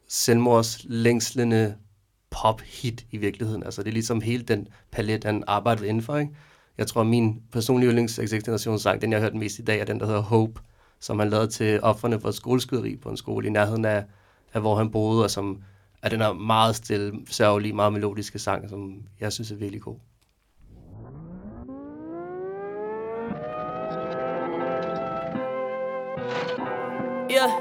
selvmordslængslende 0.07 1.75
pop-hit 2.29 3.05
i 3.11 3.17
virkeligheden. 3.17 3.63
Altså 3.63 3.83
det 3.83 3.89
er 3.89 3.93
ligesom 3.93 4.21
hele 4.21 4.43
den 4.43 4.67
palet, 4.91 5.23
han 5.23 5.43
arbejdede 5.47 5.87
indenfor, 5.87 6.17
ikke? 6.17 6.35
Jeg 6.77 6.87
tror, 6.87 7.03
min 7.03 7.41
personlige 7.51 7.89
yndlings 7.89 8.19
generationssang, 8.29 9.01
den 9.01 9.11
jeg 9.11 9.19
har 9.19 9.25
hørt 9.25 9.35
mest 9.35 9.59
i 9.59 9.63
dag, 9.63 9.79
er 9.79 9.85
den, 9.85 9.99
der 9.99 10.05
hedder 10.05 10.21
Hope, 10.21 10.61
som 10.99 11.19
han 11.19 11.29
lavede 11.29 11.47
til 11.47 11.79
offerne 11.81 12.19
for 12.19 12.29
et 12.29 12.35
skoleskyderi 12.35 12.95
på 12.95 13.09
en 13.09 13.17
skole 13.17 13.47
i 13.47 13.49
nærheden 13.49 13.85
af, 13.85 14.03
af 14.53 14.61
hvor 14.61 14.75
han 14.75 14.91
boede, 14.91 15.23
og 15.23 15.31
som 15.31 15.63
er 16.01 16.09
den 16.09 16.21
her 16.21 16.33
meget 16.33 16.75
stille, 16.75 17.19
sørgelige, 17.29 17.73
meget 17.73 17.93
melodiske 17.93 18.39
sang, 18.39 18.69
som 18.69 19.03
jeg 19.19 19.33
synes 19.33 19.51
er 19.51 19.55
virkelig 19.55 19.81
god. 19.81 19.95
Yeah. 27.31 27.51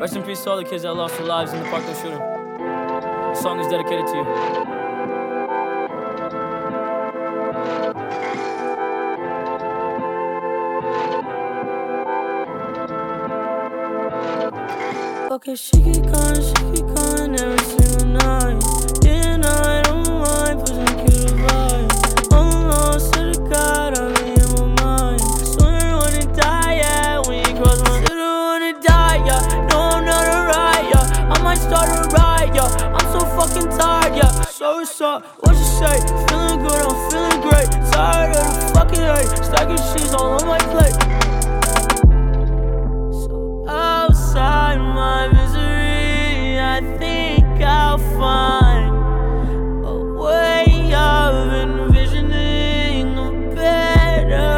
Rest 0.00 0.16
in 0.16 0.22
peace 0.22 0.44
to 0.44 0.50
all 0.50 0.56
the 0.58 0.64
kids 0.64 0.82
that 0.82 0.94
lost 0.94 1.14
their 1.16 1.26
lives 1.26 1.52
in 1.52 1.58
the 1.58 1.68
Parkland 1.70 1.96
shooting. 1.96 2.18
The 2.18 3.34
song 3.34 3.60
is 3.60 3.66
dedicated 3.66 4.06
to 4.06 4.14
you. 4.14 4.77
Okay, 15.48 15.56
she 15.56 15.80
keep 15.80 16.04
calling, 16.12 16.42
she 16.42 16.52
keep 16.76 16.86
calling 16.94 17.40
every 17.40 17.58
single 17.64 18.04
night. 18.20 18.60
Yeah, 19.00 19.40
I 19.42 19.80
don't 19.82 20.20
mind, 20.20 20.60
pushing 20.60 20.84
cute 21.08 21.40
vibe. 21.40 22.32
Almost 22.34 23.14
to 23.14 23.32
the 23.32 23.48
God, 23.48 23.96
I'm 23.96 24.14
in 24.28 24.76
my 24.76 24.82
mind. 24.84 25.20
Swear 25.48 25.72
I 25.72 25.94
wanna 25.94 26.36
die, 26.36 26.74
yeah, 26.76 27.20
when 27.20 27.38
you 27.48 27.62
cross 27.62 27.80
my 27.80 28.04
Still 28.04 28.18
wanna 28.18 28.74
die, 28.82 29.24
yeah. 29.24 29.66
No, 29.70 29.80
I'm 29.80 30.04
not 30.04 30.28
alright, 30.28 30.84
yeah. 30.84 31.32
I 31.32 31.42
might 31.42 31.56
start 31.56 31.88
a 31.96 32.10
riot, 32.10 32.54
yeah. 32.54 32.92
I'm 32.92 33.08
so 33.10 33.24
fucking 33.32 33.70
tired, 33.70 34.16
yeah. 34.16 34.42
So 34.52 34.74
what's? 34.74 35.00
What 35.00 35.56
you 35.56 35.64
say? 35.64 35.96
Feeling 36.28 36.60
good, 36.60 36.76
I'm 36.76 37.10
feeling 37.10 37.40
great. 37.40 37.70
Tired 37.90 38.36
of 38.36 38.44
the 38.52 38.72
fucking 38.74 39.00
hate. 39.00 39.32
Stacking 39.42 39.80
sheets 39.96 40.12
all 40.12 40.42
on 40.42 40.46
my 40.46 40.58
plate. 40.58 41.17
I 46.78 46.80
think 46.80 47.44
I'll 47.60 47.98
find 47.98 48.94
a 49.84 49.96
way 50.22 50.94
of 50.94 51.52
envisioning 51.64 53.18
a 53.18 53.30
better 53.56 54.52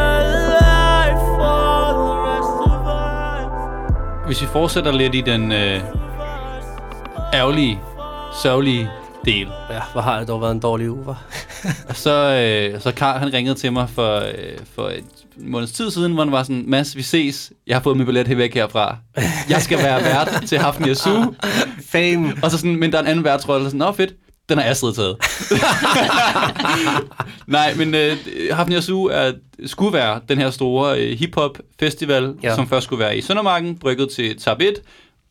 life 0.61 1.23
for 1.39 1.83
the 2.01 2.15
rest 2.29 2.57
of 2.71 2.81
us. 2.87 4.27
Hvis 4.27 4.43
vi 4.43 4.47
fortsætter 4.47 4.93
lidt 4.93 5.15
i 5.15 5.21
den 5.21 5.53
øh, 5.53 5.81
ærgerlige, 7.35 7.81
sørgelige 8.43 8.91
del, 9.25 9.49
Ja, 9.71 9.81
hvor 9.93 10.01
har 10.01 10.19
det 10.19 10.29
dog 10.29 10.41
været 10.41 10.53
en 10.53 10.61
dårlig 10.61 10.91
uge, 10.91 11.07
var? 11.07 11.23
Så, 11.95 12.15
øh, 12.75 12.81
så 12.81 12.93
Karl 12.93 13.19
han 13.19 13.33
ringede 13.33 13.55
til 13.55 13.73
mig 13.73 13.89
for, 13.91 14.17
øh, 14.19 14.59
for 14.75 14.89
et 14.89 15.05
måneds 15.37 15.73
tid 15.73 15.91
siden, 15.91 16.13
hvor 16.13 16.25
han 16.25 16.33
var 16.33 16.43
sådan, 16.43 16.65
Mads, 16.67 16.97
vi 16.97 17.03
ses. 17.03 17.53
Jeg 17.67 17.77
har 17.77 17.83
fået 17.83 17.97
min 17.97 18.07
billet 18.07 18.27
helt 18.29 18.39
væk 18.39 18.55
herfra. 18.55 18.97
Jeg 19.49 19.63
skal 19.63 19.79
være 19.79 20.03
vært 20.05 20.43
til 20.47 20.59
Hafni 20.59 20.89
Yasu. 20.89 21.25
Fame! 21.91 22.33
Og 22.43 22.51
så 22.51 22.59
sådan, 22.59 22.77
men 22.77 22.93
der 22.93 22.99
er 22.99 23.03
en 23.03 23.09
anden 23.09 23.25
værtsrolle. 23.25 23.65
og 23.65 23.71
Sådan, 23.71 23.79
Nå 23.79 23.93
fedt, 23.93 24.15
den 24.49 24.59
har 24.59 24.65
Astrid 24.65 24.93
taget. 24.95 25.17
Nej, 27.47 27.75
men 27.75 27.95
øh, 27.95 28.17
Hafni 28.53 28.75
Yasu 28.75 29.05
er, 29.05 29.33
skulle 29.67 29.93
være 29.93 30.21
den 30.29 30.39
her 30.39 30.51
store 30.51 31.01
øh, 31.01 31.19
hip-hop 31.19 31.59
festival, 31.81 32.35
ja. 32.43 32.49
Ja. 32.49 32.55
som 32.55 32.69
først 32.69 32.85
skulle 32.85 33.01
være 33.05 33.17
i 33.17 33.21
Søndermarken, 33.21 33.79
brygget 33.79 34.11
til 34.11 34.39
Tab 34.39 34.61
1, 34.61 34.75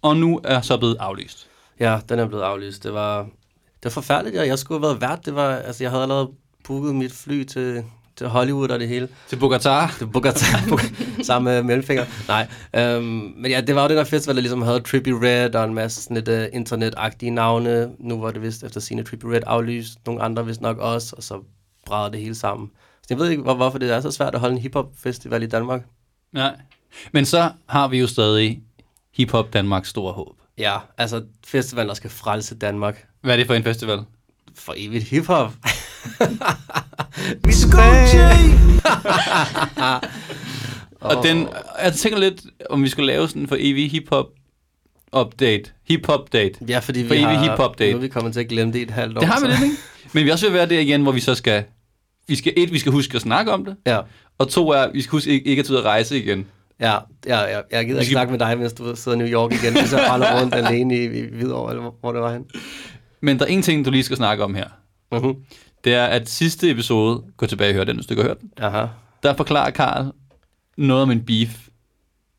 og 0.02 0.18
nu 0.18 0.42
er 0.44 0.62
så 0.62 0.78
blevet 0.78 0.98
aflyst. 1.00 1.48
Ja, 1.80 2.00
den 2.10 2.20
er 2.20 2.28
blevet 2.28 2.44
aflyst. 2.44 2.84
Det 2.84 2.94
var, 2.94 3.28
det 3.84 3.86
var 3.86 3.90
forfærdeligt, 3.90 4.38
og 4.38 4.48
jeg 4.48 4.60
skulle 4.60 4.80
have 4.80 4.90
været 4.90 5.02
vært. 5.02 5.26
Det 5.26 5.36
var, 5.36 5.56
altså, 5.56 5.84
jeg 5.84 5.92
havde 5.92 6.04
allerede 6.04 6.30
booket 6.64 6.96
mit 6.96 7.12
fly 7.12 7.44
til, 7.44 7.84
til 8.16 8.28
Hollywood 8.28 8.70
og 8.70 8.80
det 8.80 8.88
hele. 8.88 9.08
Til 9.28 9.36
Bogota. 9.36 9.82
Det 10.00 10.02
var 10.02 10.08
Bogota, 10.08 10.46
sammen 11.24 11.54
med 11.54 11.64
mellemfinger. 11.64 12.06
Nej, 12.28 12.48
øhm, 12.76 13.34
men 13.38 13.52
ja, 13.52 13.62
det 13.62 13.76
var 13.76 13.82
jo 13.82 13.90
den 13.90 13.98
der 13.98 14.04
festival, 14.04 14.36
der 14.36 14.42
ligesom 14.42 14.62
havde 14.62 14.80
Trippy 14.80 15.10
Red 15.10 15.56
og 15.56 15.66
en 15.66 15.74
masse 15.74 16.04
sådan 16.04 16.16
lidt 16.16 16.30
uh, 16.30 16.56
internetagtige 16.56 17.32
navne. 17.32 17.92
Nu 18.00 18.22
var 18.22 18.32
det 18.32 18.42
vist 18.42 18.64
efter 18.64 18.80
sine 18.80 19.04
Trippy 19.04 19.26
Red 19.26 19.42
aflyst, 19.48 19.98
nogle 20.06 20.22
andre 20.22 20.46
vist 20.46 20.62
nok 20.62 20.78
også, 20.78 21.16
og 21.18 21.24
så 21.24 21.42
brædede 21.86 22.12
det 22.12 22.22
hele 22.22 22.36
sammen. 22.36 22.72
Så 23.02 23.08
jeg 23.10 23.20
ved 23.20 23.30
ikke, 23.30 23.44
hvor, 23.44 23.54
hvorfor 23.54 23.78
det 23.78 23.92
er 23.92 24.02
så 24.02 24.12
svært 24.12 24.34
at 24.34 24.40
holde 24.40 24.56
en 24.56 24.62
hiphop 24.62 24.92
festival 24.98 25.44
i 25.44 25.48
Danmark. 25.48 25.82
Nej. 26.32 26.56
Men 27.12 27.26
så 27.26 27.52
har 27.66 27.88
vi 27.88 28.00
jo 28.00 28.08
stadig 28.08 28.62
Hip-Hop 29.20 29.54
Danmarks 29.54 29.90
store 29.90 30.14
håb. 30.14 30.36
Ja, 30.60 30.78
altså 30.98 31.24
festivalen, 31.48 31.90
der 31.90 31.96
skal 31.96 32.10
frelse 32.10 32.56
Danmark 32.56 33.06
Hvad 33.22 33.34
er 33.34 33.38
det 33.38 33.48
for 33.48 33.54
en 33.54 33.64
festival? 33.64 34.00
for 34.56 34.74
evigt 34.78 35.04
hiphop. 35.04 35.54
Vi 37.46 37.54
skal 37.54 37.80
Og 41.02 41.24
den, 41.24 41.48
jeg 41.84 41.94
tænker 41.94 42.20
lidt, 42.20 42.42
om 42.70 42.84
vi 42.84 42.90
skulle 42.90 43.08
lave 43.08 43.28
sådan 43.28 43.48
for 43.48 43.56
evig 43.60 43.92
hip-hop 43.92 44.26
update. 45.18 45.64
Hip-hop 45.88 46.34
date. 46.34 46.60
Ja, 46.68 46.80
fordi 46.80 47.08
For 47.08 47.14
vi 47.14 47.20
evig 47.20 47.38
har, 47.38 47.44
hip-hop 47.52 47.80
date. 47.80 47.92
nu 47.92 47.98
er 47.98 48.02
vi 48.02 48.08
kommet 48.08 48.34
til 48.34 48.40
at 48.40 48.48
glemme 48.48 48.74
det 48.74 48.80
i 48.80 48.82
et 48.82 48.92
halvt 48.92 49.18
år. 49.18 49.20
Det 49.20 49.30
har 49.30 49.40
vi 49.42 49.48
lidt, 49.48 49.62
ikke? 49.64 49.76
Men 50.14 50.26
vi 50.26 50.30
også 50.30 50.46
vil 50.46 50.54
være 50.54 50.66
der 50.70 50.80
igen, 50.80 51.04
hvor 51.04 51.12
vi 51.12 51.20
så 51.20 51.36
skal... 51.36 51.64
Vi 52.28 52.36
skal, 52.36 52.54
et, 52.58 52.74
vi 52.74 52.80
skal 52.80 52.92
huske 52.92 53.16
at 53.16 53.22
snakke 53.22 53.52
om 53.52 53.66
det. 53.66 53.76
Ja, 53.86 54.00
Og 54.38 54.50
to 54.50 54.70
er, 54.70 54.92
vi 54.92 55.02
skal 55.02 55.12
huske 55.12 55.30
ikke, 55.32 55.50
ikke 55.50 55.60
at 55.60 55.66
tage 55.66 55.74
ud 55.74 55.80
at 55.80 55.86
rejse 55.86 56.18
igen. 56.24 56.48
Ja, 56.80 56.98
ja, 57.28 57.42
ja. 57.42 57.60
jeg 57.72 57.86
gider 57.86 58.00
ikke 58.00 58.12
snakke 58.12 58.32
med 58.32 58.40
dig, 58.40 58.58
mens 58.58 58.74
du 58.74 58.96
sidder 58.96 59.18
i 59.18 59.22
New 59.22 59.28
York 59.28 59.54
igen. 59.54 59.74
Du 59.74 59.88
så 59.88 59.98
bare 59.98 60.42
rundt 60.42 60.56
alene 60.56 60.96
i, 60.96 61.04
i 61.04 61.36
Hvidovre, 61.36 61.72
eller 61.72 61.82
hvor, 61.82 61.96
hvor 62.02 62.12
det 62.12 62.22
var 62.22 62.34
hen. 62.34 62.46
Men 63.22 63.40
der 63.40 63.46
er 63.46 63.50
en 63.50 63.62
ting, 63.62 63.86
du 63.86 63.92
lige 63.92 64.04
skal 64.04 64.18
snakke 64.18 64.44
om 64.44 64.56
her. 64.56 64.68
Uh-huh. 65.16 65.36
Det 65.84 65.94
er, 65.94 66.06
at 66.06 66.30
sidste 66.30 66.70
episode, 66.70 67.24
gå 67.38 67.46
tilbage 67.46 67.70
og 67.72 67.76
hør 67.76 67.84
den, 67.84 67.96
hvis 67.96 68.06
du 68.06 68.14
ikke 68.14 68.22
har 68.22 68.30
hørt 68.30 68.42
den. 68.42 68.52
Aha. 68.58 68.86
Der 69.24 69.36
forklarer 69.36 69.70
Karl 69.70 70.12
noget 70.78 71.04
om 71.04 71.12
en 71.12 71.26
beef. 71.26 71.50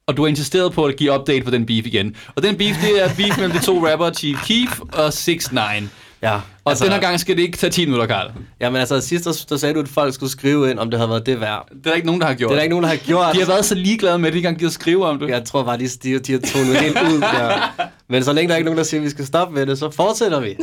Og 0.06 0.16
du 0.16 0.22
har 0.22 0.28
insisteret 0.28 0.72
på 0.72 0.84
at 0.84 0.96
give 0.96 1.12
update 1.12 1.44
på 1.44 1.50
den 1.50 1.66
beef 1.66 1.86
igen. 1.86 2.16
Og 2.36 2.42
den 2.42 2.56
beef, 2.56 2.76
det 2.82 3.04
er 3.04 3.08
beef 3.16 3.38
mellem 3.38 3.52
de 3.52 3.64
to 3.64 3.86
rapper, 3.86 4.10
Chief 4.10 4.38
Keef 4.46 4.80
og 4.80 5.12
6 5.12 5.52
9 5.52 5.58
Ja, 6.22 6.34
Og 6.34 6.42
altså, 6.66 6.84
den 6.84 6.92
her 6.92 7.00
gang 7.00 7.20
skal 7.20 7.36
det 7.36 7.42
ikke 7.42 7.58
tage 7.58 7.70
10 7.70 7.84
minutter, 7.84 8.06
Karl. 8.06 8.30
Jamen 8.60 8.80
altså, 8.80 9.00
sidst 9.00 9.24
der, 9.24 9.44
der 9.48 9.56
sagde 9.56 9.74
du, 9.74 9.80
at 9.80 9.88
folk 9.88 10.14
skulle 10.14 10.32
skrive 10.32 10.70
ind, 10.70 10.78
om 10.78 10.90
det 10.90 10.98
havde 10.98 11.10
været 11.10 11.26
det 11.26 11.40
værd. 11.40 11.68
Det 11.68 11.76
er 11.76 11.90
der 11.90 11.92
ikke 11.92 12.06
nogen, 12.06 12.20
der 12.20 12.26
har 12.26 12.34
gjort. 12.34 12.48
Det 12.48 12.54
er 12.54 12.58
der 12.58 12.62
ikke 12.62 12.72
nogen, 12.72 12.82
der 12.82 12.88
har 12.90 12.96
gjort. 12.96 13.34
De 13.34 13.38
har 13.38 13.46
været 13.46 13.64
så 13.64 13.74
ligeglade 13.74 14.18
med, 14.18 14.26
at 14.26 14.32
de 14.32 14.38
ikke 14.38 14.46
engang 14.46 14.58
gider 14.58 14.72
skrive 14.72 15.06
om 15.06 15.18
det. 15.18 15.28
Jeg 15.28 15.44
tror 15.44 15.62
bare, 15.62 15.78
de, 15.78 15.88
de, 15.88 16.18
de 16.18 16.32
har 16.32 16.38
tonet 16.38 16.76
helt 16.76 16.98
ud. 16.98 17.20
Ja. 17.20 17.60
Men 18.08 18.24
så 18.24 18.32
længe 18.32 18.48
der 18.48 18.54
er 18.54 18.56
ikke 18.56 18.64
nogen, 18.64 18.78
der 18.78 18.84
siger, 18.84 19.00
at 19.00 19.04
vi 19.04 19.10
skal 19.10 19.26
stoppe 19.26 19.54
med 19.54 19.66
det, 19.66 19.78
så 19.78 19.90
fortsætter 19.90 20.40
vi. 20.40 20.48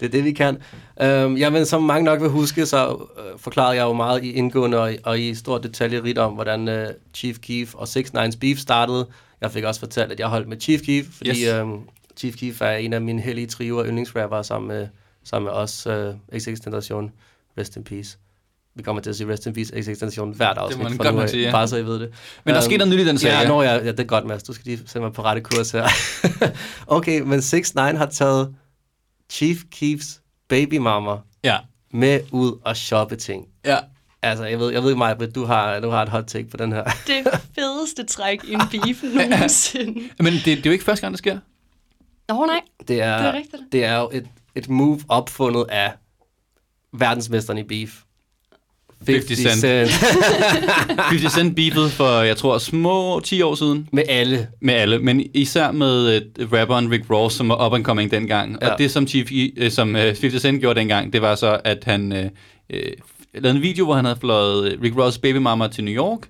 det 0.00 0.06
er 0.06 0.10
det, 0.10 0.24
vi 0.24 0.32
kan. 0.32 0.58
Øhm, 1.02 1.36
jamen, 1.36 1.66
som 1.66 1.82
mange 1.82 2.04
nok 2.04 2.20
vil 2.20 2.28
huske, 2.28 2.66
så 2.66 3.06
øh, 3.18 3.38
forklarede 3.38 3.76
jeg 3.76 3.82
jo 3.82 3.92
meget 3.92 4.24
i 4.24 4.32
indgående 4.32 4.80
og, 4.80 4.92
og 5.04 5.20
i 5.20 5.34
stor 5.34 5.58
detaljerigt 5.58 6.18
om, 6.18 6.32
hvordan 6.32 6.68
øh, 6.68 6.88
Chief 7.14 7.38
Keef 7.38 7.74
og 7.74 7.88
6 7.88 8.10
9's 8.10 8.38
beef 8.40 8.58
startede. 8.58 9.06
Jeg 9.40 9.50
fik 9.50 9.64
også 9.64 9.80
fortalt, 9.80 10.12
at 10.12 10.20
jeg 10.20 10.26
holdt 10.26 10.48
med 10.48 10.60
Chief 10.60 10.80
Keef, 10.80 11.06
fordi 11.16 11.30
yes. 11.30 11.48
øhm, 11.48 11.78
Chief 12.18 12.36
Keef 12.36 12.60
er 12.60 12.70
en 12.70 12.92
af 12.92 13.00
mine 13.00 13.22
hellige 13.22 13.46
trioer 13.46 13.86
yndlingsrapper 13.86 14.42
sammen 14.42 14.68
med, 14.68 14.88
sammen 15.24 15.44
med 15.44 15.52
os, 15.52 15.86
øh, 15.86 16.14
XX-Tentation. 16.34 17.10
Rest 17.58 17.76
in 17.76 17.84
peace. 17.84 18.18
Vi 18.74 18.82
kommer 18.82 19.02
til 19.02 19.10
at 19.10 19.16
sige 19.16 19.32
Rest 19.32 19.46
in 19.46 19.52
peace, 19.52 19.74
XX-Tentation 19.80 20.34
hvert 20.36 20.58
afsnit. 20.58 20.82
man 20.82 20.92
fra 20.96 21.04
godt 21.04 21.14
nu 21.14 21.18
nok 21.18 21.24
af, 21.24 21.30
sige, 21.30 21.44
ja. 21.46 21.50
Bare 21.52 21.68
så 21.68 21.76
I 21.76 21.86
ved 21.86 22.00
det. 22.00 22.10
Men 22.44 22.54
der 22.54 22.60
Øhm, 22.60 22.64
skete 22.64 22.78
noget 22.78 22.94
nyt 22.94 23.00
i 23.00 23.08
den 23.08 23.18
sag, 23.18 23.28
Ja, 23.30 23.40
ja. 23.40 23.48
når 23.48 23.62
jeg, 23.62 23.80
ja, 23.84 23.90
det 23.90 24.00
er 24.00 24.04
godt, 24.04 24.24
Mads. 24.26 24.42
Du 24.42 24.52
skal 24.52 24.64
lige 24.64 24.78
sætte 24.78 25.00
mig 25.00 25.12
på 25.12 25.22
rette 25.22 25.42
kurs 25.42 25.70
her. 25.70 25.88
okay, 26.96 27.20
men 27.20 27.42
6 27.42 27.74
9 27.74 27.80
har 27.80 28.06
taget 28.06 28.54
Chief 29.30 29.58
Keefs 29.70 30.20
baby 30.48 30.76
mama 30.76 31.16
Ja. 31.44 31.56
med 31.92 32.20
ud 32.32 32.58
og 32.64 32.76
shoppe 32.76 33.16
ting. 33.16 33.46
Ja. 33.64 33.76
Altså, 34.22 34.44
jeg 34.44 34.58
ved, 34.58 34.72
jeg 34.72 34.82
ved 34.82 34.90
ikke, 34.90 34.98
Maja, 34.98 35.14
du 35.14 35.44
har, 35.44 35.80
du 35.80 35.90
har 35.90 36.02
et 36.02 36.08
hot 36.08 36.24
take 36.26 36.48
på 36.50 36.56
den 36.56 36.72
her. 36.72 36.84
Det 36.84 37.40
fedeste 37.54 38.04
træk 38.04 38.44
i 38.44 38.52
en 38.52 38.60
beef 38.72 39.02
nogensinde. 39.02 40.00
Men 40.20 40.32
det, 40.32 40.44
det 40.44 40.56
er 40.58 40.60
jo 40.66 40.70
ikke 40.72 40.84
første 40.84 41.00
gang, 41.00 41.12
det 41.12 41.18
sker. 41.18 41.38
Nå 42.28 42.46
nej, 42.46 42.60
Det 42.88 43.02
er, 43.02 43.16
Det 43.16 43.26
er 43.26 43.32
rigtigt. 43.32 43.62
det 43.72 43.84
er 43.84 43.98
jo 43.98 44.10
et, 44.12 44.26
et 44.54 44.68
move 44.68 45.00
opfundet 45.08 45.64
af 45.68 45.92
verdensmesteren 46.92 47.58
i 47.58 47.62
beef. 47.62 47.90
50 49.06 49.38
Cent. 49.38 49.90
50 51.00 51.32
Cent 51.36 51.56
beefet 51.56 51.90
for, 51.92 52.20
jeg 52.22 52.36
tror, 52.36 52.58
små 52.58 53.20
10 53.20 53.42
år 53.42 53.54
siden. 53.54 53.88
med 53.92 54.02
alle. 54.08 54.48
Med 54.60 54.74
alle, 54.74 54.98
men 54.98 55.22
især 55.34 55.70
med 55.70 56.22
uh, 56.40 56.52
rapperen 56.52 56.90
Rick 56.90 57.10
Ross, 57.10 57.36
som 57.36 57.48
var 57.48 57.66
up 57.66 57.72
and 57.74 57.84
coming 57.84 58.10
dengang. 58.10 58.58
Ja. 58.62 58.72
Og 58.72 58.78
det, 58.78 58.90
som, 58.90 59.06
Chief, 59.06 59.30
uh, 59.62 59.68
som 59.70 59.94
uh, 59.94 60.00
50 60.00 60.42
Cent 60.42 60.60
gjorde 60.60 60.80
dengang, 60.80 61.12
det 61.12 61.22
var 61.22 61.34
så, 61.34 61.60
at 61.64 61.84
han 61.84 62.12
uh, 62.12 62.18
uh, 62.18 62.78
lavede 63.34 63.56
en 63.56 63.62
video, 63.62 63.84
hvor 63.84 63.94
han 63.94 64.04
havde 64.04 64.18
fløjet 64.20 64.72
øh, 64.72 64.82
Rick 64.82 64.96
Ross 64.96 65.18
baby 65.18 65.36
mama 65.36 65.68
til 65.68 65.84
New 65.84 65.94
York, 65.94 66.20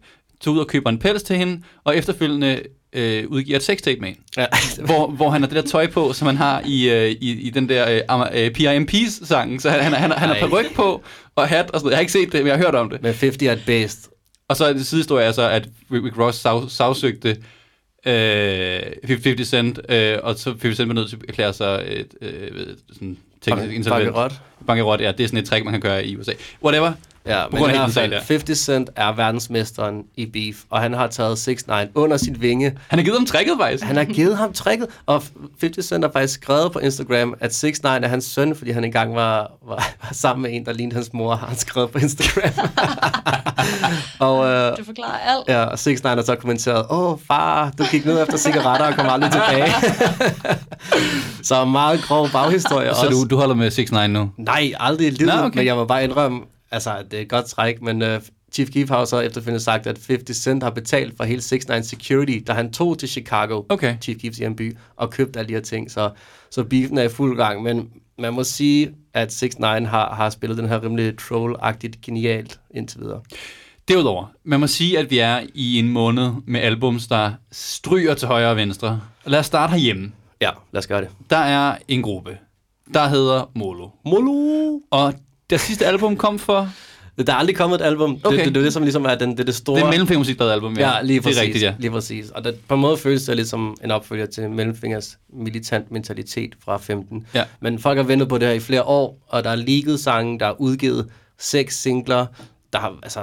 tog 0.40 0.54
ud 0.54 0.58
og 0.58 0.66
køber 0.66 0.90
en 0.90 0.98
pels 0.98 1.22
til 1.22 1.36
hende, 1.36 1.62
og 1.84 1.96
efterfølgende 1.96 2.60
uh, 2.96 3.30
udgiver 3.32 3.56
et 3.56 3.62
sextape 3.62 4.00
med. 4.00 4.12
Ja. 4.36 4.46
hvor, 4.86 5.06
hvor 5.06 5.30
han 5.30 5.42
har 5.42 5.48
det 5.48 5.56
der 5.56 5.70
tøj 5.70 5.86
på, 5.86 6.12
som 6.12 6.26
han 6.26 6.36
har 6.36 6.62
i, 6.66 6.90
øh, 6.90 7.10
i, 7.10 7.40
i 7.40 7.50
den 7.50 7.68
der 7.68 7.90
øh, 7.90 8.20
øh, 8.34 8.50
PIMP's-sangen. 8.58 9.60
Så 9.60 9.70
han, 9.70 9.80
han, 9.80 9.92
han, 9.92 10.10
han 10.10 10.28
har 10.28 10.34
peruk 10.34 10.74
på 10.74 11.02
og 11.34 11.48
hat 11.48 11.70
og 11.70 11.80
sådan 11.80 11.84
noget. 11.84 11.90
Jeg 11.90 11.96
har 11.96 12.00
ikke 12.00 12.12
set 12.12 12.32
det, 12.32 12.40
men 12.40 12.46
jeg 12.46 12.56
har 12.56 12.64
hørt 12.64 12.74
om 12.74 12.90
det. 12.90 13.02
Men 13.02 13.14
50 13.14 13.36
er 13.42 13.52
et 13.52 13.62
bedst. 13.66 14.10
Og 14.48 14.56
så 14.56 14.64
er 14.64 14.72
det 14.72 14.86
sidehistorie 14.86 15.26
er 15.26 15.32
så, 15.32 15.48
at 15.48 15.68
Rick 15.92 16.04
Rick 16.04 16.18
Ross 16.18 16.38
sag, 16.38 16.70
sagsøgte 16.70 17.36
øh, 18.06 18.80
50 19.04 19.48
Cent, 19.48 19.80
øh, 19.88 20.18
og 20.22 20.34
så 20.34 20.50
50 20.50 20.76
Cent 20.76 20.88
var 20.88 20.94
nødt 20.94 21.08
til 21.08 21.16
at 21.16 21.22
erklære 21.28 21.52
sig 21.52 21.84
et, 21.86 22.14
øh, 22.20 22.76
sådan, 22.92 23.16
teknisk 23.40 23.74
insolvent. 23.74 24.04
Bankerot. 24.04 24.32
Bankerot, 24.66 25.00
ja. 25.00 25.12
Det 25.12 25.24
er 25.24 25.28
sådan 25.28 25.38
et 25.38 25.44
trick, 25.44 25.64
man 25.64 25.72
kan 25.72 25.80
gøre 25.80 26.06
i 26.06 26.16
USA. 26.16 26.32
Whatever. 26.62 26.92
Ja, 27.28 27.42
På 27.44 27.48
men 27.50 27.58
grund 27.60 27.72
i 27.72 27.74
af 27.74 27.78
hvert 27.78 27.86
den 27.86 27.92
sag 27.94 28.00
fald, 28.02 28.10
der. 28.12 28.20
50 28.28 28.58
Cent 28.58 28.90
er 28.96 29.12
verdensmesteren 29.12 30.02
i 30.16 30.26
beef, 30.26 30.56
og 30.70 30.80
han 30.80 30.92
har 30.92 31.06
taget 31.06 31.38
6 31.38 31.66
9 31.66 31.72
under 31.94 32.16
sit 32.16 32.40
vinge. 32.42 32.78
Han 32.88 32.98
har 32.98 33.04
givet 33.04 33.18
ham 33.18 33.26
tricket, 33.26 33.54
faktisk. 33.60 33.84
Han 33.84 33.96
har 33.96 34.04
givet 34.04 34.36
ham 34.36 34.52
tricket, 34.52 34.86
og 35.06 35.22
50 35.60 35.86
Cent 35.88 36.04
har 36.04 36.10
faktisk 36.12 36.34
skrevet 36.42 36.72
på 36.72 36.78
Instagram, 36.78 37.34
at 37.40 37.54
6 37.54 37.82
9 37.82 37.88
er 37.88 38.08
hans 38.08 38.24
søn, 38.24 38.54
fordi 38.56 38.70
han 38.70 38.84
engang 38.84 39.14
var, 39.14 39.52
var, 39.68 39.74
var 40.02 40.08
sammen 40.12 40.42
med 40.42 40.56
en, 40.56 40.66
der 40.66 40.72
lignede 40.72 40.94
hans 40.94 41.10
mor, 41.12 41.34
har 41.34 41.46
han 41.46 41.56
skrevet 41.56 41.90
på 41.90 41.98
Instagram. 41.98 42.52
og 44.28 44.46
øh, 44.46 44.76
det 44.76 44.86
forklarer 44.86 45.18
alt. 45.18 45.44
ja, 45.48 45.64
og 45.64 45.78
6 45.78 46.02
9 46.04 46.08
har 46.08 46.22
så 46.22 46.34
kommenteret, 46.34 46.86
åh 46.90 47.18
far, 47.26 47.70
du 47.78 47.84
gik 47.90 48.04
ned 48.06 48.22
efter 48.22 48.36
cigaretter 48.36 48.86
og 48.86 48.94
kom 48.94 49.06
aldrig 49.08 49.32
tilbage. 49.32 49.72
så 51.42 51.64
meget 51.64 52.00
grov 52.02 52.28
baghistorie 52.32 52.94
Så 52.94 53.00
også. 53.06 53.10
du, 53.10 53.24
du 53.30 53.36
holder 53.36 53.54
med 53.54 53.70
6 53.70 53.92
9 53.92 54.06
nu? 54.06 54.30
Nej, 54.36 54.72
aldrig 54.80 55.06
i 55.06 55.10
livet, 55.10 55.34
Nå, 55.34 55.42
okay. 55.42 55.56
men 55.58 55.66
jeg 55.66 55.76
må 55.76 55.84
bare 55.84 56.04
indrømme, 56.04 56.40
altså, 56.70 57.02
det 57.10 57.18
er 57.18 57.22
et 57.22 57.28
godt 57.28 57.46
træk, 57.46 57.82
men 57.82 58.02
uh, 58.02 58.08
Chief 58.52 58.70
Keef 58.70 58.88
har 58.88 59.04
så 59.04 59.20
efterfølgende 59.20 59.60
sagt, 59.60 59.86
at 59.86 60.00
50 60.08 60.36
Cent 60.36 60.62
har 60.62 60.70
betalt 60.70 61.16
for 61.16 61.24
hele 61.24 61.42
6 61.42 61.68
9 61.68 61.82
Security, 61.82 62.38
da 62.46 62.52
han 62.52 62.72
tog 62.72 62.98
til 62.98 63.08
Chicago, 63.08 63.62
Okay. 63.68 63.96
Chief 64.00 64.20
Keefs 64.20 64.38
hjemby, 64.38 64.76
og 64.96 65.10
købte 65.10 65.38
alle 65.38 65.48
de 65.48 65.54
her 65.54 65.60
ting, 65.60 65.90
så, 65.90 66.10
så 66.50 66.64
beefen 66.64 66.98
er 66.98 67.02
i 67.02 67.08
fuld 67.08 67.36
gang, 67.36 67.62
men 67.62 67.90
man 68.18 68.32
må 68.32 68.44
sige, 68.44 68.94
at 69.14 69.32
6 69.32 69.58
9 69.58 69.64
har, 69.64 70.14
har 70.14 70.30
spillet 70.30 70.58
den 70.58 70.68
her 70.68 70.82
rimelig 70.82 71.14
troll-agtigt 71.20 72.00
genialt 72.02 72.60
indtil 72.70 73.00
videre. 73.00 73.20
Derudover, 73.88 74.26
man 74.44 74.60
må 74.60 74.66
sige, 74.66 74.98
at 74.98 75.10
vi 75.10 75.18
er 75.18 75.40
i 75.54 75.78
en 75.78 75.88
måned 75.88 76.30
med 76.46 76.60
albums, 76.60 77.06
der 77.06 77.32
stryger 77.52 78.14
til 78.14 78.28
højre 78.28 78.50
og 78.50 78.56
venstre. 78.56 79.00
Lad 79.26 79.38
os 79.38 79.46
starte 79.46 79.70
herhjemme. 79.70 80.12
Ja, 80.40 80.50
lad 80.72 80.78
os 80.78 80.86
gøre 80.86 81.00
det. 81.00 81.08
Der 81.30 81.36
er 81.36 81.76
en 81.88 82.02
gruppe, 82.02 82.38
der 82.94 83.08
hedder 83.08 83.50
Molo. 83.54 83.88
Molo! 84.04 84.80
Og 84.90 85.14
det 85.50 85.60
sidste 85.60 85.86
album 85.86 86.16
kom 86.16 86.38
for... 86.38 86.68
Der 87.26 87.32
er 87.32 87.36
aldrig 87.36 87.56
kommet 87.56 87.80
et 87.80 87.84
album. 87.84 88.20
Okay. 88.24 88.36
Det, 88.36 88.44
det, 88.44 88.54
det, 88.54 88.60
er 88.60 88.64
det, 88.64 88.72
som 88.72 88.82
ligesom 88.82 89.04
er 89.04 89.14
den, 89.14 89.36
det, 89.36 89.46
det 89.46 89.54
store... 89.54 89.76
Det 89.76 89.84
er 89.84 89.90
Mellemfingermusikbladet 89.90 90.52
album, 90.52 90.78
Ja, 90.78 91.02
lige 91.02 91.20
præcis. 91.20 91.36
Det 91.36 91.42
er 91.42 91.46
rigtigt, 91.46 91.64
ja. 91.64 91.74
Lige 91.78 91.90
præcis. 91.90 92.30
Og 92.30 92.44
det, 92.44 92.58
på 92.68 92.74
en 92.74 92.80
måde 92.80 92.96
føles 92.96 93.22
det 93.24 93.36
lidt 93.36 93.48
som 93.48 93.76
en 93.84 93.90
opfølger 93.90 94.26
til 94.26 94.50
Mellemfingers 94.50 95.18
militant 95.32 95.90
mentalitet 95.90 96.54
fra 96.64 96.76
15. 96.76 97.26
Ja. 97.34 97.44
Men 97.60 97.78
folk 97.78 97.96
har 97.96 98.04
ventet 98.04 98.28
på 98.28 98.38
det 98.38 98.48
her 98.48 98.54
i 98.54 98.60
flere 98.60 98.82
år, 98.82 99.18
og 99.28 99.44
der 99.44 99.50
er 99.50 99.56
leaget 99.56 100.00
sange, 100.00 100.38
der 100.38 100.46
er 100.46 100.60
udgivet 100.60 101.08
seks 101.38 101.82
singler, 101.82 102.26
der 102.72 102.78
har, 102.78 102.98
altså, 103.02 103.20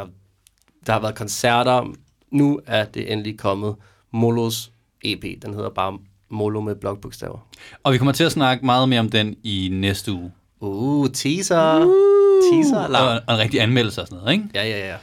der 0.86 0.94
har 0.94 1.00
været 1.00 1.16
koncerter. 1.16 1.94
Nu 2.32 2.60
er 2.68 2.86
det 2.86 3.12
endelig 3.12 3.40
kommet. 3.40 3.76
Molos 4.14 4.72
EP, 5.04 5.24
den 5.42 5.54
hedder 5.54 5.70
bare 5.70 5.98
Molo 6.30 6.62
med 6.62 6.76
blokbogstaver. 6.76 7.48
Og 7.84 7.94
vi 7.94 7.98
kommer 7.98 8.12
til 8.12 8.24
at 8.24 8.32
snakke 8.32 8.66
meget 8.66 8.90
mere 8.90 9.00
om 9.00 9.10
den 9.10 9.36
i 9.44 9.70
næste 9.72 10.12
uge. 10.12 10.32
Uh, 10.68 11.08
teaser. 11.14 11.86
Uh. 11.86 11.94
Teaser 12.54 12.78
Og, 12.78 12.86
alarm. 12.86 13.22
og 13.28 13.34
en 13.34 13.40
rigtig 13.40 13.62
anmeldelse 13.62 14.02
og 14.02 14.08
sådan 14.08 14.20
noget, 14.20 14.34
ikke? 14.34 14.46
Ja, 14.56 14.64
ja, 14.64 14.88
ja. 14.88 14.96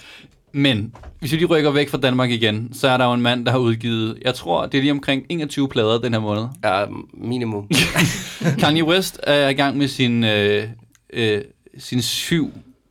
Men 0.52 0.94
hvis 1.20 1.32
vi 1.32 1.36
lige 1.36 1.46
rykker 1.46 1.70
væk 1.70 1.88
fra 1.88 1.98
Danmark 1.98 2.30
igen, 2.30 2.70
så 2.74 2.88
er 2.88 2.96
der 2.96 3.04
jo 3.04 3.12
en 3.12 3.20
mand, 3.20 3.46
der 3.46 3.52
har 3.52 3.58
udgivet, 3.58 4.18
jeg 4.24 4.34
tror, 4.34 4.66
det 4.66 4.78
er 4.78 4.82
lige 4.82 4.90
omkring 4.92 5.26
21 5.28 5.68
plader 5.68 5.98
den 5.98 6.12
her 6.12 6.20
måned. 6.20 6.44
Ja, 6.64 6.84
minimum. 7.14 7.68
Kanye 8.60 8.84
West 8.84 9.20
er 9.22 9.48
i 9.48 9.52
gang 9.52 9.76
med 9.76 9.88
sin, 9.88 10.24
øh, 10.24 10.68
øh, 11.12 11.42
sin 11.78 12.02
syv 12.02 12.50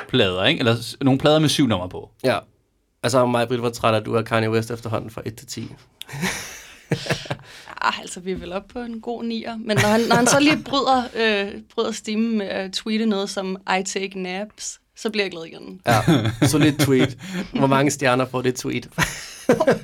plader, 0.09 0.45
ikke? 0.45 0.59
Eller 0.59 0.95
nogle 1.01 1.19
plader 1.19 1.39
med 1.39 1.49
syv 1.49 1.67
numre 1.67 1.89
på. 1.89 2.09
ja. 2.23 2.37
Altså, 3.03 3.25
mig, 3.25 3.47
Britt, 3.47 3.61
var 3.61 3.69
træt, 3.69 3.95
at 3.95 4.05
du 4.05 4.13
er 4.15 4.21
Kanye 4.21 4.49
West 4.51 4.71
efterhånden 4.71 5.09
fra 5.09 5.21
1 5.25 5.35
til 5.35 5.47
10. 5.47 5.61
Ah, 7.81 7.99
altså, 7.99 8.19
vi 8.19 8.31
er 8.31 8.35
vel 8.35 8.53
oppe 8.53 8.73
på 8.73 8.79
en 8.79 9.01
god 9.01 9.23
nier. 9.23 9.57
Men 9.57 9.77
når 9.77 9.87
han, 9.89 10.01
når 10.01 10.15
han 10.15 10.27
så 10.27 10.39
lige 10.39 10.63
bryder, 10.69 11.03
øh, 11.15 11.61
bryder 11.75 11.91
stimen 11.91 12.37
med 12.37 12.45
at 12.45 12.71
tweete 12.71 13.05
noget 13.05 13.29
som 13.29 13.57
I 13.79 13.83
take 13.83 14.21
naps, 14.21 14.79
så 14.95 15.09
bliver 15.09 15.23
jeg 15.23 15.31
glad 15.31 15.45
igen. 15.45 15.81
Ja, 15.87 16.01
så 16.47 16.57
lidt 16.57 16.79
tweet. 16.79 17.17
Hvor 17.53 17.67
mange 17.67 17.91
stjerner 17.91 18.25
får 18.25 18.41
det 18.41 18.55
tweet? 18.55 18.89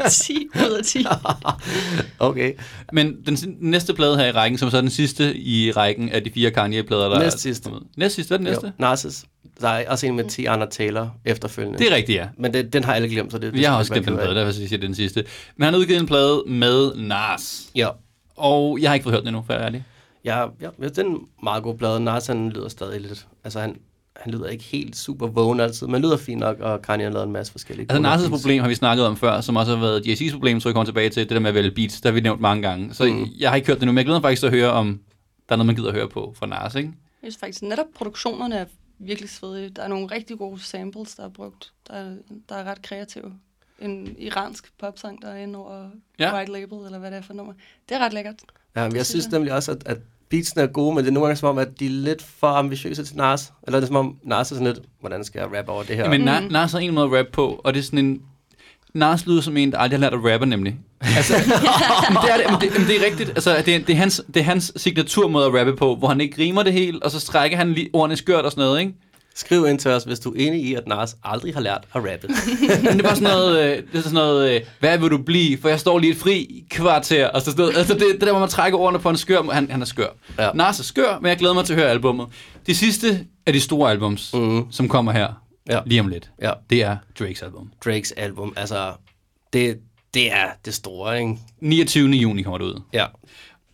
10 0.10 0.48
ud 0.56 0.72
af 0.72 0.84
10. 0.84 1.06
Okay. 2.20 2.54
Men 2.94 3.16
den 3.26 3.38
næste 3.60 3.94
plade 3.94 4.18
her 4.18 4.26
i 4.26 4.32
rækken, 4.32 4.58
som 4.58 4.70
så 4.70 4.78
er 4.78 4.82
den 4.82 4.90
sidste 4.90 5.38
i 5.38 5.72
rækken 5.72 6.10
af 6.10 6.24
de 6.24 6.32
fire 6.32 6.52
Kanye-plader, 6.52 7.10
der 7.10 7.20
Næst 7.20 7.36
er 7.36 7.40
sidste. 7.40 7.64
kommet. 7.70 7.84
Næst 7.98 8.16
sidste, 8.16 8.30
hvad 8.30 8.36
er 8.38 8.44
den 8.44 8.52
næste? 8.52 8.68
Jo, 8.68 8.72
Narcissus. 8.78 9.26
Der 9.62 9.68
er 9.70 9.90
også 9.90 10.08
en 10.08 10.16
med 10.16 10.30
10 10.30 10.46
andre 10.46 10.68
Taylor 10.70 11.16
efterfølgende. 11.26 11.80
Det 11.80 11.92
er 11.92 11.96
rigtigt, 11.96 12.16
ja. 12.18 12.28
Men 12.38 12.54
det, 12.54 12.74
den 12.74 12.84
har 12.84 12.94
alle 12.94 13.10
glemt, 13.10 13.32
så 13.32 13.38
det, 13.38 13.54
det 13.54 13.62
Jeg 13.62 13.72
har 13.72 13.78
også 13.78 13.94
glemt 13.94 14.08
den 14.08 14.16
plade, 14.16 14.36
derfor 14.36 14.52
siger 14.52 14.68
jeg, 14.72 14.78
er 14.78 14.82
den 14.82 14.96
sidste. 14.96 15.26
Men 15.56 15.64
han 15.66 15.74
har 15.74 15.80
udgivet 15.82 16.00
en 16.00 16.08
plade 16.08 16.44
med 16.48 16.96
Nas. 16.96 17.64
Ja. 17.76 17.88
Og 18.36 18.78
jeg 18.82 18.90
har 18.90 18.94
ikke 18.94 19.04
fået 19.04 19.14
hørt 19.14 19.22
den 19.22 19.28
endnu, 19.28 19.44
for 19.46 19.54
jeg 19.54 19.62
er 19.62 19.66
ærlig. 19.66 19.84
Ja, 20.26 20.40
ja, 20.40 20.46
ja, 20.82 20.88
den 20.88 21.06
er 21.06 21.10
en 21.10 21.20
meget 21.44 21.64
god 21.64 21.78
plade. 21.78 22.00
Nas, 22.00 22.28
han 22.28 22.50
lyder 22.50 22.70
stadig 22.70 23.02
lidt... 23.02 23.28
Altså, 23.44 23.60
han, 23.60 23.76
han 24.22 24.34
lyder 24.34 24.48
ikke 24.48 24.64
helt 24.64 24.96
super 24.96 25.28
vågen 25.28 25.60
altid, 25.60 25.88
men 25.88 26.02
lyder 26.02 26.18
fint 26.18 26.40
nok, 26.40 26.60
og 26.60 26.82
Kanye 26.82 27.04
har 27.06 27.12
lavet 27.12 27.26
en 27.26 27.32
masse 27.34 27.52
forskellige... 27.52 27.86
Altså 27.92 28.02
Nas' 28.10 28.18
beats. 28.30 28.30
problem 28.30 28.62
har 28.62 28.68
vi 28.68 28.76
snakket 28.76 29.06
om 29.06 29.18
før, 29.18 29.42
som 29.42 29.56
også 29.56 29.76
har 29.76 29.82
været 29.82 30.08
JC's 30.08 30.32
problem, 30.34 30.60
så 30.60 30.70
jeg 30.70 30.74
kommer 30.74 30.86
tilbage 30.86 31.10
til 31.10 31.24
det 31.24 31.30
der 31.30 31.40
med 31.40 31.50
at 31.50 31.56
vælge 31.56 31.72
beats, 31.72 32.02
der 32.02 32.10
har 32.10 32.14
vi 32.14 32.22
nævnt 32.22 32.42
mange 32.42 32.62
gange. 32.70 32.94
Så 32.94 33.06
Mm. 33.06 33.26
jeg 33.40 33.50
har 33.50 33.56
ikke 33.56 33.68
hørt 33.68 33.78
det 33.80 33.86
nu, 33.86 33.92
men 33.92 33.98
jeg 33.98 34.06
glæder 34.06 34.20
mig 34.20 34.24
faktisk 34.24 34.40
til 34.40 34.48
at 34.48 34.54
høre, 34.54 34.72
om 34.72 35.00
der 35.50 35.54
er 35.54 35.58
noget, 35.58 35.66
man 35.66 35.76
gider 35.76 35.88
at 35.88 35.94
høre 35.96 36.10
på 36.10 36.34
fra 36.38 36.46
Nas, 36.46 36.76
ikke? 36.76 36.90
Jeg 37.24 37.32
synes 37.32 37.38
faktisk, 37.40 37.62
netop 37.62 37.86
produktionerne 37.96 38.56
er 38.56 38.66
virkelig 39.00 39.30
svedige. 39.30 39.70
Der 39.70 39.82
er 39.84 39.88
nogle 39.88 40.08
rigtig 40.08 40.38
gode 40.38 40.60
samples, 40.64 41.16
der 41.16 41.24
er 41.24 41.30
brugt, 41.30 41.72
der 41.88 41.94
er, 41.94 42.12
der 42.50 42.56
er 42.56 42.64
ret 42.64 42.82
kreative. 42.82 43.34
En 43.80 44.16
iransk 44.20 44.72
popsang, 44.80 45.22
der 45.22 45.28
er 45.28 45.38
inde 45.38 45.60
over 45.60 45.90
Ja. 46.20 46.36
White 46.36 46.52
Label, 46.52 46.86
eller 46.86 47.00
hvad 47.00 47.12
det 47.12 47.18
er 47.18 47.22
for 47.22 47.34
nummer. 47.34 47.54
Det 47.90 47.96
er 47.98 48.00
ret 48.00 48.14
lækkert. 48.14 48.36
Ja, 48.76 48.84
men 48.88 48.96
jeg 48.96 49.06
synes 49.06 49.32
nemlig 49.32 49.54
også, 49.54 49.72
at, 49.72 49.84
at 49.86 49.98
beatsene 50.30 50.64
er 50.64 50.68
gode, 50.68 50.96
men 50.96 51.04
det 51.04 51.10
er 51.10 51.14
nogle 51.14 51.28
gange 51.28 51.40
som 51.40 51.50
om, 51.50 51.58
at 51.58 51.80
de 51.80 51.86
er 51.86 51.90
lidt 51.90 52.24
for 52.40 52.48
ambitiøse 52.48 53.04
til 53.06 53.18
Nas. 53.18 53.54
Eller 53.68 53.80
det 53.80 53.84
er 53.86 53.88
som 53.88 53.96
om, 53.96 54.16
Nas 54.24 54.52
er 54.52 54.56
sådan 54.56 54.68
lidt, 54.68 54.80
hvordan 55.00 55.24
skal 55.24 55.40
jeg 55.40 55.58
rappe 55.58 55.72
over 55.72 55.84
det 55.84 55.96
her? 55.96 56.04
Ja. 56.04 56.10
Men 56.10 56.22
Mm. 56.22 56.28
Na- 56.28 56.52
Nas 56.52 56.72
har 56.72 56.80
en 56.80 56.94
måde 56.94 57.06
at 57.06 57.12
rappe 57.18 57.32
på, 57.32 57.62
og 57.64 57.74
det 57.74 57.80
er 57.80 57.84
sådan 57.84 58.00
en 58.00 58.22
Nas 58.94 59.26
lyder 59.26 59.42
som 59.42 59.58
en, 59.58 59.72
der 59.72 59.78
aldrig 59.78 60.00
har 60.00 60.02
lært 60.02 60.14
at 60.14 60.34
rappe, 60.34 60.46
nemlig. 60.46 60.76
Altså, 61.02 61.34
men 62.10 62.18
det 62.24 62.32
er, 62.34 62.38
det, 62.38 62.46
men 62.52 62.62
det, 62.62 62.80
men 62.80 62.88
det 62.88 63.02
er 63.02 63.06
rigtigt. 63.06 63.30
Altså, 63.30 63.62
det, 63.66 63.76
er, 63.76 63.80
det, 63.80 63.90
er 63.90 63.96
hans, 63.98 64.22
det 64.34 64.40
er 64.40 64.44
hans 64.44 64.72
signaturmåde 64.76 65.46
at 65.46 65.54
rappe 65.54 65.76
på, 65.76 65.96
hvor 65.96 66.08
han 66.08 66.22
ikke 66.22 66.42
rimer 66.42 66.64
det 66.64 66.74
helt, 66.74 67.04
og 67.04 67.12
så 67.12 67.20
strækker 67.20 67.58
han 67.58 67.74
lige 67.74 67.90
ordene 67.94 68.16
skørt 68.18 68.46
og 68.46 68.52
sådan 68.52 68.62
noget, 68.66 68.80
ikke? 68.80 68.94
Skriv 69.38 69.68
ind 69.68 69.80
til 69.80 69.92
os, 69.92 70.04
hvis 70.04 70.20
du 70.20 70.32
er 70.32 70.36
enig 70.38 70.62
i, 70.64 70.74
at 70.74 70.88
Nas 70.88 71.18
aldrig 71.24 71.54
har 71.54 71.62
lært 71.62 71.84
at 71.94 72.02
rappe. 72.12 72.28
Men 72.84 72.94
det 72.94 73.00
er 73.00 73.04
bare 73.04 73.16
sådan 73.16 73.30
noget, 73.38 73.72
øh, 73.78 73.84
det 73.92 73.98
er 73.98 74.02
sådan 74.02 74.14
noget 74.14 74.56
øh, 74.56 74.62
hvad 74.80 74.98
vil 74.98 75.10
du 75.12 75.18
blive? 75.18 75.58
For 75.58 75.70
jeg 75.70 75.80
står 75.80 76.00
lige 76.00 76.12
et 76.12 76.18
fri 76.18 76.64
kvarter. 76.70 77.28
Og 77.28 77.42
så 77.42 77.46
sådan 77.52 77.62
noget, 77.62 77.78
altså 77.78 77.94
det, 77.94 78.02
det 78.12 78.22
der, 78.22 78.32
hvor 78.32 78.40
man 78.40 78.50
trækker 78.50 78.80
ordene 78.80 79.00
på 79.00 79.10
en 79.10 79.18
skør, 79.18 79.42
han, 79.42 79.72
han 79.72 79.82
er 79.82 79.86
skør. 79.86 80.08
Ja. 80.40 80.52
Nas 80.54 80.80
er 80.80 80.84
skør, 80.84 81.20
men 81.22 81.30
jeg 81.30 81.38
glæder 81.38 81.54
mig 81.54 81.66
til 81.66 81.74
at 81.74 81.80
høre 81.80 81.90
albummet. 81.90 82.28
Det 82.68 82.78
sidste 82.78 83.26
af 83.46 83.54
de 83.54 83.60
store 83.60 83.92
albums, 83.92 84.34
mm. 84.34 84.72
som 84.72 84.88
kommer 84.90 85.12
her 85.12 85.28
Ja. 85.70 85.80
lige 85.86 86.02
om 86.02 86.08
lidt, 86.08 86.30
Ja. 86.42 86.52
det 86.70 86.84
er 86.84 86.98
Drakes 87.20 87.42
album. 87.42 87.72
Drakes 87.86 88.12
album, 88.12 88.54
altså, 88.56 88.92
det, 89.54 89.78
det 90.14 90.34
er 90.34 90.46
det 90.66 90.74
store, 90.74 91.20
ikke? 91.20 91.38
29. 91.62 92.10
juni 92.10 92.42
kommer 92.42 92.58
det 92.58 92.66
ud. 92.66 92.82
Ja. 92.94 93.06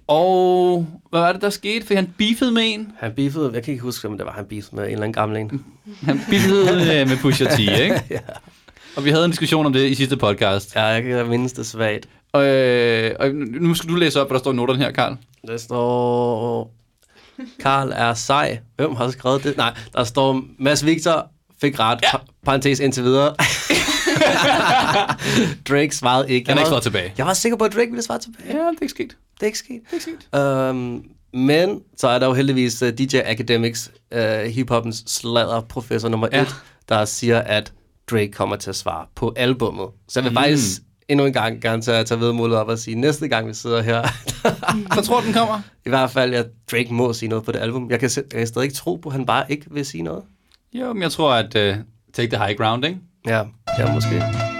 Og 0.08 0.88
hvad 1.10 1.20
var 1.20 1.32
det, 1.34 1.42
der 1.42 1.50
skete? 1.50 1.86
For 1.88 1.94
han 1.96 2.14
beefede 2.18 2.52
med 2.52 2.64
en. 2.66 2.92
Han 3.00 3.14
beefede, 3.16 3.52
jeg 3.54 3.64
kan 3.64 3.72
ikke 3.72 3.84
huske, 3.84 4.08
om 4.08 4.18
det 4.18 4.26
var, 4.26 4.32
han 4.32 4.46
beefede 4.46 4.76
med 4.76 4.84
en 4.84 4.90
eller 4.92 5.04
anden 5.04 5.14
gammel 5.14 5.38
en. 5.38 5.66
Han 6.06 6.22
beefede 6.30 7.00
øh, 7.02 7.08
med 7.10 7.18
Pusha 7.18 7.46
T, 7.46 7.60
ikke? 7.60 8.02
ja. 8.10 8.20
Og 8.96 9.06
vi 9.06 9.10
havde 9.10 9.26
en 9.26 9.32
diskussion 9.32 9.66
om 9.66 9.74
det 9.74 9.90
i 9.90 9.96
sidste 9.96 10.18
podcast. 10.18 10.76
ja, 10.76 10.84
jeg 10.84 11.04
kan 11.04 11.28
mindes 11.30 11.54
det 11.54 11.66
svagt. 11.66 12.06
Og, 12.34 12.46
øh, 12.46 13.16
og 13.20 13.30
nu 13.36 13.74
skal 13.74 13.90
du 13.90 13.96
læse 13.96 14.22
op, 14.22 14.28
hvad 14.28 14.36
der 14.36 14.40
står 14.44 14.52
i 14.52 14.56
noterne 14.56 14.80
her, 14.80 14.92
Karl. 14.92 15.16
Der 15.48 15.58
står... 15.58 16.72
Karl 17.60 17.92
er 17.96 18.14
sej. 18.14 18.60
Hvem 18.76 18.96
har 18.96 19.10
skrevet 19.12 19.44
det? 19.44 19.58
Nej, 19.58 19.74
der 19.96 20.04
står 20.04 20.42
Mads 20.60 20.86
Victor 20.86 21.28
fik 21.62 21.80
ret. 21.80 22.00
Ja. 22.04 22.18
Parentes 22.46 22.80
indtil 22.80 23.04
videre. 23.04 23.36
Drake 25.70 25.96
svarede 25.96 26.30
ikke. 26.32 26.50
Han 26.50 26.58
Jeg 26.58 26.62
ikke 26.62 26.66
var- 26.66 26.70
svaret 26.70 26.84
tilbage. 26.84 27.14
Jeg 27.18 27.26
var 27.26 27.34
sikker 27.34 27.58
på, 27.58 27.66
at 27.66 27.74
Drake 27.74 27.90
ville 27.92 28.04
svare 28.04 28.20
tilbage. 28.20 28.48
Ja, 28.48 28.54
det 28.54 28.60
er 28.68 28.72
ikke 28.82 28.92
sket. 28.92 29.16
Det 29.36 29.42
er 29.42 29.46
ikke 29.46 29.58
sket. 29.58 29.82
Det 29.92 30.06
er 30.06 30.08
ikke 30.10 30.22
sket. 30.32 30.70
Um, 30.70 31.04
men 31.34 31.82
så 31.98 32.08
er 32.08 32.20
der 32.20 32.28
jo 32.28 32.34
heldigvis 32.34 32.82
uh, 32.82 32.90
DJ 32.90 33.18
Academics, 33.26 33.92
uh, 34.16 34.22
hiphoppens 34.42 35.04
sladderprofessor 35.08 36.10
nummer 36.10 36.28
Ja. 36.32 36.42
et, 36.42 36.56
der 36.90 37.06
siger, 37.06 37.40
at 37.40 37.74
Drake 38.12 38.32
kommer 38.32 38.56
til 38.56 38.70
at 38.70 38.76
svare 38.76 39.06
på 39.16 39.34
albummet. 39.36 39.88
Så 40.10 40.20
jeg 40.20 40.24
vil 40.24 40.32
Mm. 40.32 40.36
faktisk 40.36 40.82
endnu 41.08 41.26
en 41.26 41.34
gang 41.34 41.62
gerne 41.62 41.82
tage, 41.82 42.04
tage 42.04 42.20
vedmålet 42.20 42.58
op 42.58 42.68
og 42.68 42.80
sige, 42.80 42.96
næste 42.96 43.28
gang 43.28 43.48
vi 43.48 43.54
sidder 43.54 43.82
her, 43.82 44.04
Så 44.96 45.02
tror 45.02 45.20
du, 45.20 45.26
den 45.26 45.34
kommer? 45.34 45.62
i 45.86 45.90
hvert 45.90 46.12
fald, 46.12 46.34
at 46.34 46.46
Drake 46.72 46.94
må 46.94 47.14
sige 47.14 47.30
noget 47.30 47.46
på 47.46 47.52
det 47.52 47.60
album. 47.60 47.90
Jeg 47.92 48.00
kan, 48.00 48.10
jeg 48.16 48.24
kan 48.32 48.48
stadig 48.48 48.64
ikke 48.66 48.76
tro 48.76 48.96
på, 48.96 49.10
at 49.10 49.14
han 49.16 49.26
bare 49.26 49.52
ikke 49.52 49.66
vil 49.72 49.86
sige 49.86 50.02
noget. 50.04 50.24
Jo, 50.74 50.94
men 50.94 51.02
jeg 51.04 51.12
tror, 51.12 51.34
at 51.34 51.56
uh, 51.56 51.76
take 52.14 52.36
the 52.36 52.46
high 52.46 52.58
ground, 52.58 52.86
ikke? 52.86 53.00
Ja, 53.28 53.44
ja 53.80 53.94
måske. 53.94 54.53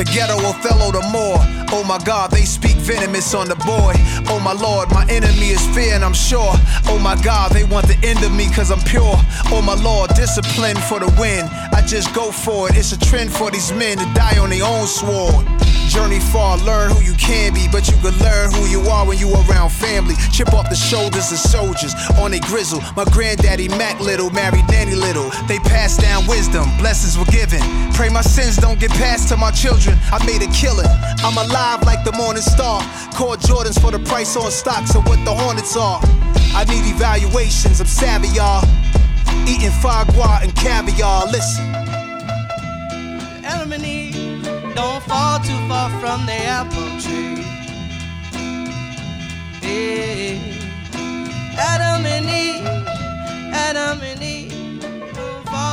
The 0.00 0.06
ghetto 0.06 0.38
Othello 0.38 0.92
the 0.92 1.06
more. 1.12 1.36
Oh 1.76 1.84
my 1.86 1.98
god, 1.98 2.30
they 2.30 2.46
speak 2.46 2.76
venomous 2.76 3.34
on 3.34 3.48
the 3.48 3.54
boy. 3.56 3.92
Oh 4.32 4.40
my 4.42 4.54
lord, 4.54 4.88
my 4.92 5.04
enemy 5.10 5.52
is 5.52 5.60
fear 5.76 5.92
and 5.92 6.02
I'm 6.02 6.14
sure. 6.14 6.54
Oh 6.88 6.98
my 6.98 7.20
god, 7.20 7.52
they 7.52 7.64
want 7.64 7.86
the 7.86 8.00
end 8.02 8.24
of 8.24 8.32
me 8.32 8.48
cause 8.48 8.70
I'm 8.70 8.80
pure. 8.80 9.12
Oh 9.52 9.60
my 9.60 9.74
lord, 9.74 10.08
discipline 10.14 10.78
for 10.88 11.00
the 11.00 11.14
win. 11.20 11.44
I 11.76 11.84
just 11.86 12.14
go 12.14 12.32
for 12.32 12.70
it. 12.70 12.78
It's 12.78 12.92
a 12.92 12.98
trend 12.98 13.30
for 13.30 13.50
these 13.50 13.72
men 13.72 13.98
to 13.98 14.04
die 14.14 14.38
on 14.38 14.48
their 14.48 14.64
own 14.64 14.86
sword. 14.86 15.44
Journey 15.90 16.20
far, 16.20 16.56
learn 16.58 16.92
who 16.92 17.02
you 17.02 17.14
can 17.14 17.52
be, 17.52 17.66
but 17.66 17.90
you 17.90 17.96
can 17.96 18.16
learn 18.22 18.52
who 18.54 18.64
you 18.70 18.80
are 18.88 19.04
when 19.04 19.18
you 19.18 19.26
around 19.34 19.70
family. 19.70 20.14
Chip 20.30 20.54
off 20.54 20.70
the 20.70 20.76
shoulders 20.76 21.32
of 21.32 21.38
soldiers 21.38 21.92
on 22.22 22.32
a 22.32 22.38
grizzle. 22.38 22.80
My 22.94 23.04
granddaddy 23.10 23.66
Mac 23.66 23.98
Little 23.98 24.30
married 24.30 24.68
Nanny 24.70 24.94
Little. 24.94 25.30
They 25.48 25.58
passed 25.58 26.00
down 26.00 26.28
wisdom, 26.28 26.70
blessings 26.78 27.18
were 27.18 27.30
given. 27.32 27.60
Pray 27.92 28.08
my 28.08 28.20
sins 28.20 28.56
don't 28.56 28.78
get 28.78 28.92
passed 28.92 29.30
to 29.30 29.36
my 29.36 29.50
children. 29.50 29.98
I 30.12 30.24
made 30.24 30.46
a 30.46 30.52
killing. 30.52 30.86
I'm 31.26 31.36
alive 31.36 31.82
like 31.82 32.04
the 32.04 32.12
morning 32.12 32.42
star. 32.42 32.82
Call 33.12 33.34
Jordans 33.36 33.80
for 33.80 33.90
the 33.90 33.98
price 33.98 34.36
on 34.36 34.52
stocks 34.52 34.94
of 34.94 35.04
what 35.08 35.18
the 35.24 35.34
Hornets 35.34 35.76
are. 35.76 35.98
I 36.54 36.62
need 36.70 36.86
evaluations, 36.86 37.80
I'm 37.80 37.88
savvy, 37.88 38.28
y'all. 38.28 38.62
Eating 39.48 39.74
foie 39.82 40.04
gras 40.14 40.38
and 40.42 40.54
caviar. 40.54 41.26
Listen. 41.26 41.69
Fall 45.10 45.38
too 45.48 45.60
far 45.68 45.88
from 46.00 46.20
the 46.30 46.38
apple 46.58 46.90
tree. 47.04 47.42
Yeah. 49.62 50.38
Adam 51.70 52.02
and 52.14 52.26
Eve, 52.44 52.66
Adam 53.66 53.98
and 54.10 54.22
Eve. 54.22 54.50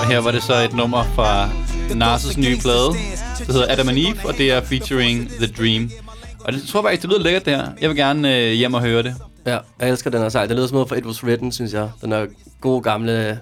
Og 0.01 0.07
her 0.07 0.19
var 0.19 0.31
det 0.31 0.43
så 0.43 0.53
et 0.53 0.73
nummer 0.73 1.03
fra 1.03 1.49
Nas' 1.89 2.39
nye 2.39 2.57
plade. 2.57 2.89
Det 3.37 3.47
hedder 3.47 3.71
Adam 3.71 3.89
and 3.89 3.97
Eve, 3.97 4.17
og 4.25 4.37
det 4.37 4.51
er 4.51 4.61
featuring 4.61 5.29
The 5.29 5.47
Dream. 5.47 5.91
Og 6.39 6.53
det 6.53 6.63
tror 6.63 6.79
jeg 6.79 6.83
faktisk, 6.85 7.01
det 7.01 7.09
lyder 7.09 7.23
lækkert 7.23 7.45
det 7.45 7.55
her. 7.55 7.67
Jeg 7.81 7.89
vil 7.89 7.97
gerne 7.97 8.35
øh, 8.37 8.51
hjem 8.51 8.73
og 8.73 8.81
høre 8.81 9.03
det. 9.03 9.15
Ja, 9.45 9.57
jeg 9.79 9.89
elsker 9.89 10.09
den 10.09 10.21
her 10.21 10.29
sej. 10.29 10.45
Det 10.45 10.55
lyder 10.55 10.67
som 10.67 10.75
noget 10.75 10.89
fra 10.89 10.95
It 10.95 11.05
Was 11.05 11.23
Written, 11.23 11.51
synes 11.51 11.73
jeg. 11.73 11.89
Den 12.01 12.11
er 12.11 12.25
god 12.61 12.83
gamle 12.83 13.39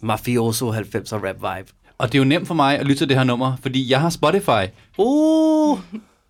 mafioso 0.00 0.72
90'er 0.72 1.26
rap 1.26 1.36
vibe. 1.36 1.72
Og 2.00 2.12
det 2.12 2.18
er 2.18 2.22
jo 2.22 2.24
nemt 2.28 2.46
for 2.46 2.54
mig 2.54 2.78
at 2.78 2.86
lytte 2.86 3.00
til 3.00 3.08
det 3.08 3.16
her 3.16 3.24
nummer, 3.24 3.52
fordi 3.62 3.90
jeg 3.90 4.00
har 4.00 4.10
Spotify. 4.10 4.64
Uh! 4.98 5.78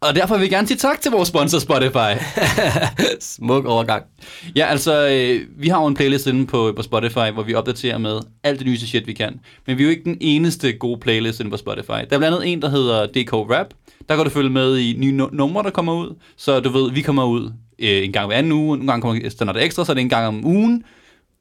Og 0.01 0.15
derfor 0.15 0.35
vil 0.35 0.43
jeg 0.43 0.51
gerne 0.51 0.67
sige 0.69 0.77
tak 0.79 1.01
til 1.01 1.11
vores 1.11 1.29
sponsor 1.29 1.59
Spotify. 1.59 2.25
Smuk 3.21 3.65
overgang. 3.65 4.05
Ja, 4.57 4.67
altså, 4.67 5.09
øh, 5.09 5.41
vi 5.63 5.69
har 5.69 5.81
jo 5.81 5.87
en 5.87 5.95
playlist 5.95 6.27
inde 6.27 6.47
på, 6.47 6.73
på 6.77 6.83
Spotify, 6.83 7.31
hvor 7.35 7.43
vi 7.43 7.55
opdaterer 7.55 7.99
med 7.99 8.21
alt 8.45 8.59
det 8.59 8.67
nyeste 8.67 8.87
shit, 8.87 9.07
vi 9.07 9.13
kan. 9.13 9.41
Men 9.67 9.79
vi 9.79 9.83
er 9.83 9.85
jo 9.87 9.91
ikke 9.91 10.05
den 10.05 10.19
eneste 10.21 10.73
gode 10.73 11.01
playlist 11.01 11.41
inde 11.41 11.51
på 11.51 11.57
Spotify. 11.57 11.89
Der 11.89 11.95
er 11.95 12.19
blandt 12.19 12.25
andet 12.25 12.53
en, 12.53 12.63
der 12.63 12.69
hedder 12.71 13.07
DK 13.07 13.33
Rap. 13.33 13.67
Der 14.09 14.17
kan 14.17 14.25
du 14.25 14.31
følge 14.31 14.51
med 14.51 14.79
i 14.79 14.95
nye 14.99 15.13
nu- 15.13 15.31
numre, 15.33 15.63
der 15.63 15.71
kommer 15.71 15.93
ud. 15.95 16.15
Så 16.37 16.61
du 16.61 16.69
ved, 16.71 16.91
vi 16.93 17.01
kommer 17.01 17.25
ud 17.25 17.53
øh, 17.79 18.05
en 18.05 18.13
gang 18.13 18.27
hver 18.27 18.37
anden 18.37 18.53
uge. 18.53 18.77
Nogle 18.77 18.87
gange 18.93 19.03
kommer 19.03 19.31
Standard 19.31 19.57
Extra, 19.59 19.85
så 19.85 19.93
er 19.93 19.95
det 19.95 20.01
en 20.03 20.09
gang 20.09 20.27
om 20.27 20.47
ugen. 20.47 20.85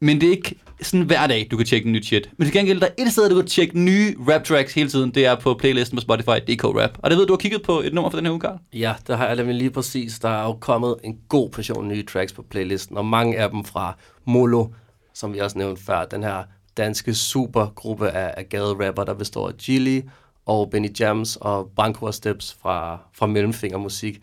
Men 0.00 0.20
det 0.20 0.26
er 0.26 0.30
ikke 0.30 0.54
sådan 0.82 1.06
hver 1.06 1.26
dag, 1.26 1.48
du 1.50 1.56
kan 1.56 1.66
tjekke 1.66 1.86
en 1.86 1.92
nyt 1.92 2.06
shit. 2.06 2.30
Men 2.36 2.46
til 2.46 2.52
gengæld, 2.52 2.80
der 2.80 2.86
er 2.86 3.02
et 3.02 3.12
sted, 3.12 3.30
du 3.30 3.34
kan 3.34 3.46
tjekke 3.46 3.80
nye 3.80 4.16
rap 4.28 4.44
tracks 4.44 4.74
hele 4.74 4.88
tiden. 4.88 5.10
Det 5.10 5.26
er 5.26 5.34
på 5.34 5.54
playlisten 5.54 5.96
på 5.96 6.00
Spotify, 6.00 6.52
DK 6.52 6.64
Rap. 6.64 6.98
Og 6.98 7.10
det 7.10 7.18
ved 7.18 7.26
du 7.26 7.32
har 7.32 7.38
kigget 7.38 7.62
på 7.62 7.80
et 7.80 7.94
nummer 7.94 8.10
for 8.10 8.18
den 8.18 8.26
her 8.26 8.32
uge, 8.32 8.40
Carl. 8.40 8.58
Ja, 8.72 8.94
der 9.06 9.16
har 9.16 9.26
jeg 9.26 9.36
nemlig 9.36 9.56
lige 9.56 9.70
præcis. 9.70 10.18
Der 10.18 10.28
er 10.28 10.42
jo 10.42 10.52
kommet 10.52 10.96
en 11.04 11.18
god 11.28 11.50
portion 11.50 11.88
nye 11.88 12.06
tracks 12.06 12.32
på 12.32 12.42
playlisten, 12.42 12.96
og 12.96 13.06
mange 13.06 13.38
af 13.38 13.50
dem 13.50 13.64
fra 13.64 13.96
Molo, 14.26 14.66
som 15.14 15.34
vi 15.34 15.38
også 15.38 15.58
nævnte 15.58 15.82
før. 15.82 16.04
Den 16.04 16.22
her 16.22 16.42
danske 16.76 17.14
supergruppe 17.14 18.10
af, 18.10 18.34
af 18.36 18.48
gaderapper, 18.48 19.04
der 19.04 19.14
består 19.14 19.48
af 19.48 19.56
Gilly 19.56 20.00
og 20.46 20.70
Benny 20.70 21.00
Jams 21.00 21.36
og 21.36 21.70
Branko 21.76 22.06
og 22.06 22.14
Steps 22.14 22.56
fra, 22.62 22.98
fra 23.14 23.26
Mellemfingermusik. 23.26 24.20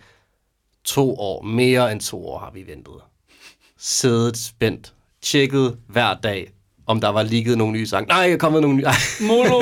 To 0.83 1.15
år, 1.19 1.41
mere 1.41 1.91
end 1.91 2.01
to 2.01 2.27
år 2.27 2.39
har 2.39 2.51
vi 2.53 2.67
ventet. 2.67 2.95
Siddet 3.77 4.37
spændt, 4.37 4.93
tjekket 5.31 5.77
hver 5.87 6.13
dag, 6.23 6.51
om 6.85 7.01
der 7.01 7.09
var 7.09 7.23
ligget 7.23 7.57
nogle 7.57 7.73
nye 7.73 7.85
sange. 7.85 8.07
Nej, 8.07 8.17
jeg 8.17 8.31
er 8.31 8.37
kommet 8.37 8.61
nogle 8.61 8.77
nye. 8.77 8.85
Molo! 9.21 9.59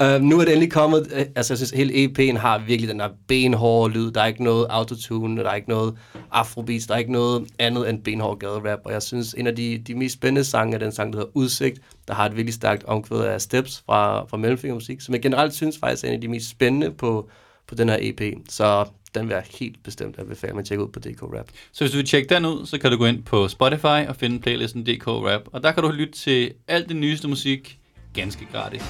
Uh, 0.00 0.22
nu 0.30 0.40
er 0.40 0.44
det 0.44 0.52
endelig 0.52 0.72
kommet, 0.72 1.00
uh, 1.00 1.18
altså 1.18 1.52
jeg 1.52 1.58
synes, 1.58 1.70
hele 1.70 2.04
EP'en 2.04 2.38
har 2.38 2.58
virkelig 2.58 2.90
den 2.90 2.98
der 2.98 3.08
benhårde 3.28 3.94
lyd. 3.94 4.10
Der 4.10 4.20
er 4.20 4.26
ikke 4.26 4.44
noget 4.44 4.66
autotune, 4.70 5.42
der 5.42 5.50
er 5.50 5.54
ikke 5.54 5.68
noget 5.68 5.94
afrobeats, 6.30 6.86
der 6.86 6.94
er 6.94 6.98
ikke 6.98 7.12
noget 7.12 7.48
andet 7.58 7.90
end 7.90 8.02
benhård 8.02 8.38
gaderap. 8.38 8.78
Og 8.84 8.92
jeg 8.92 9.02
synes, 9.02 9.34
en 9.34 9.46
af 9.46 9.56
de, 9.56 9.78
de 9.86 9.94
mest 9.94 10.14
spændende 10.14 10.44
sange 10.44 10.74
er 10.74 10.78
den 10.78 10.92
sang, 10.92 11.12
der 11.12 11.18
hedder 11.18 11.32
Udsigt, 11.34 11.80
der 12.08 12.14
har 12.14 12.26
et 12.26 12.36
virkelig 12.36 12.54
stærkt 12.54 12.84
omkvæd 12.84 13.20
af 13.20 13.40
Steps 13.40 13.82
fra, 13.86 14.24
fra 14.24 14.36
Mellemfinger 14.36 14.74
Musik, 14.74 15.00
som 15.00 15.14
jeg 15.14 15.22
generelt 15.22 15.54
synes 15.54 15.78
faktisk 15.78 16.04
er 16.04 16.08
en 16.08 16.14
af 16.14 16.20
de 16.20 16.28
mest 16.28 16.50
spændende 16.50 16.90
på, 16.90 17.28
på 17.68 17.74
den 17.74 17.88
her 17.88 17.96
EP. 18.00 18.20
Så 18.48 18.84
den 19.14 19.28
vil 19.28 19.34
jeg 19.34 19.44
helt 19.60 19.82
bestemt 19.82 20.18
anbefale, 20.18 20.50
at 20.50 20.56
man 20.56 20.64
tjekker 20.64 20.84
ud 20.84 20.90
på 20.90 21.00
DK 21.00 21.22
Rap. 21.22 21.48
Så 21.72 21.84
hvis 21.84 21.90
du 21.90 21.96
vil 21.96 22.06
tjekke 22.06 22.34
den 22.34 22.44
ud, 22.44 22.66
så 22.66 22.78
kan 22.78 22.90
du 22.90 22.96
gå 22.96 23.06
ind 23.06 23.22
på 23.22 23.48
Spotify 23.48 24.06
og 24.08 24.16
finde 24.16 24.40
playlisten 24.40 24.86
DK 24.86 25.06
Rap. 25.06 25.42
Og 25.52 25.62
der 25.62 25.72
kan 25.72 25.82
du 25.82 25.90
lytte 25.90 26.12
til 26.12 26.52
alt 26.68 26.88
det 26.88 26.96
nyeste 26.96 27.28
musik 27.28 27.78
ganske 28.14 28.46
gratis. 28.52 28.82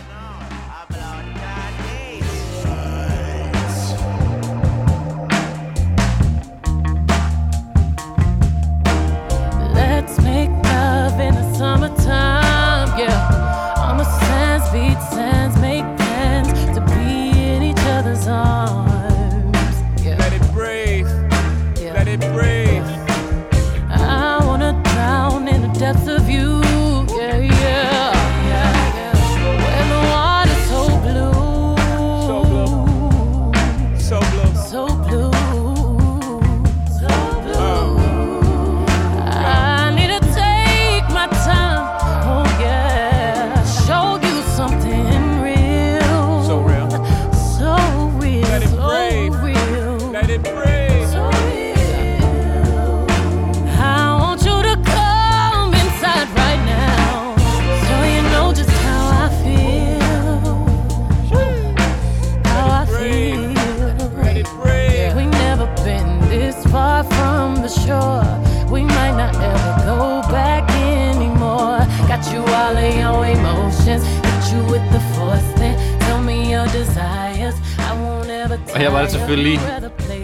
Selvfølgelig 79.28 79.60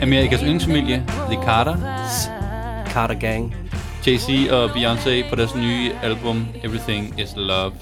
Amerikas 0.03 0.41
yndlingsfamilie, 0.41 1.05
The 1.31 1.43
Carters, 1.45 2.31
Carter 2.93 3.15
Gang. 3.15 3.55
Jay-Z 4.07 4.53
og 4.53 4.71
Beyoncé 4.71 5.31
på 5.31 5.37
deres 5.37 5.55
nye 5.55 5.93
album 6.03 6.47
Everything 6.65 7.21
Is 7.21 7.35
Love. 7.37 7.73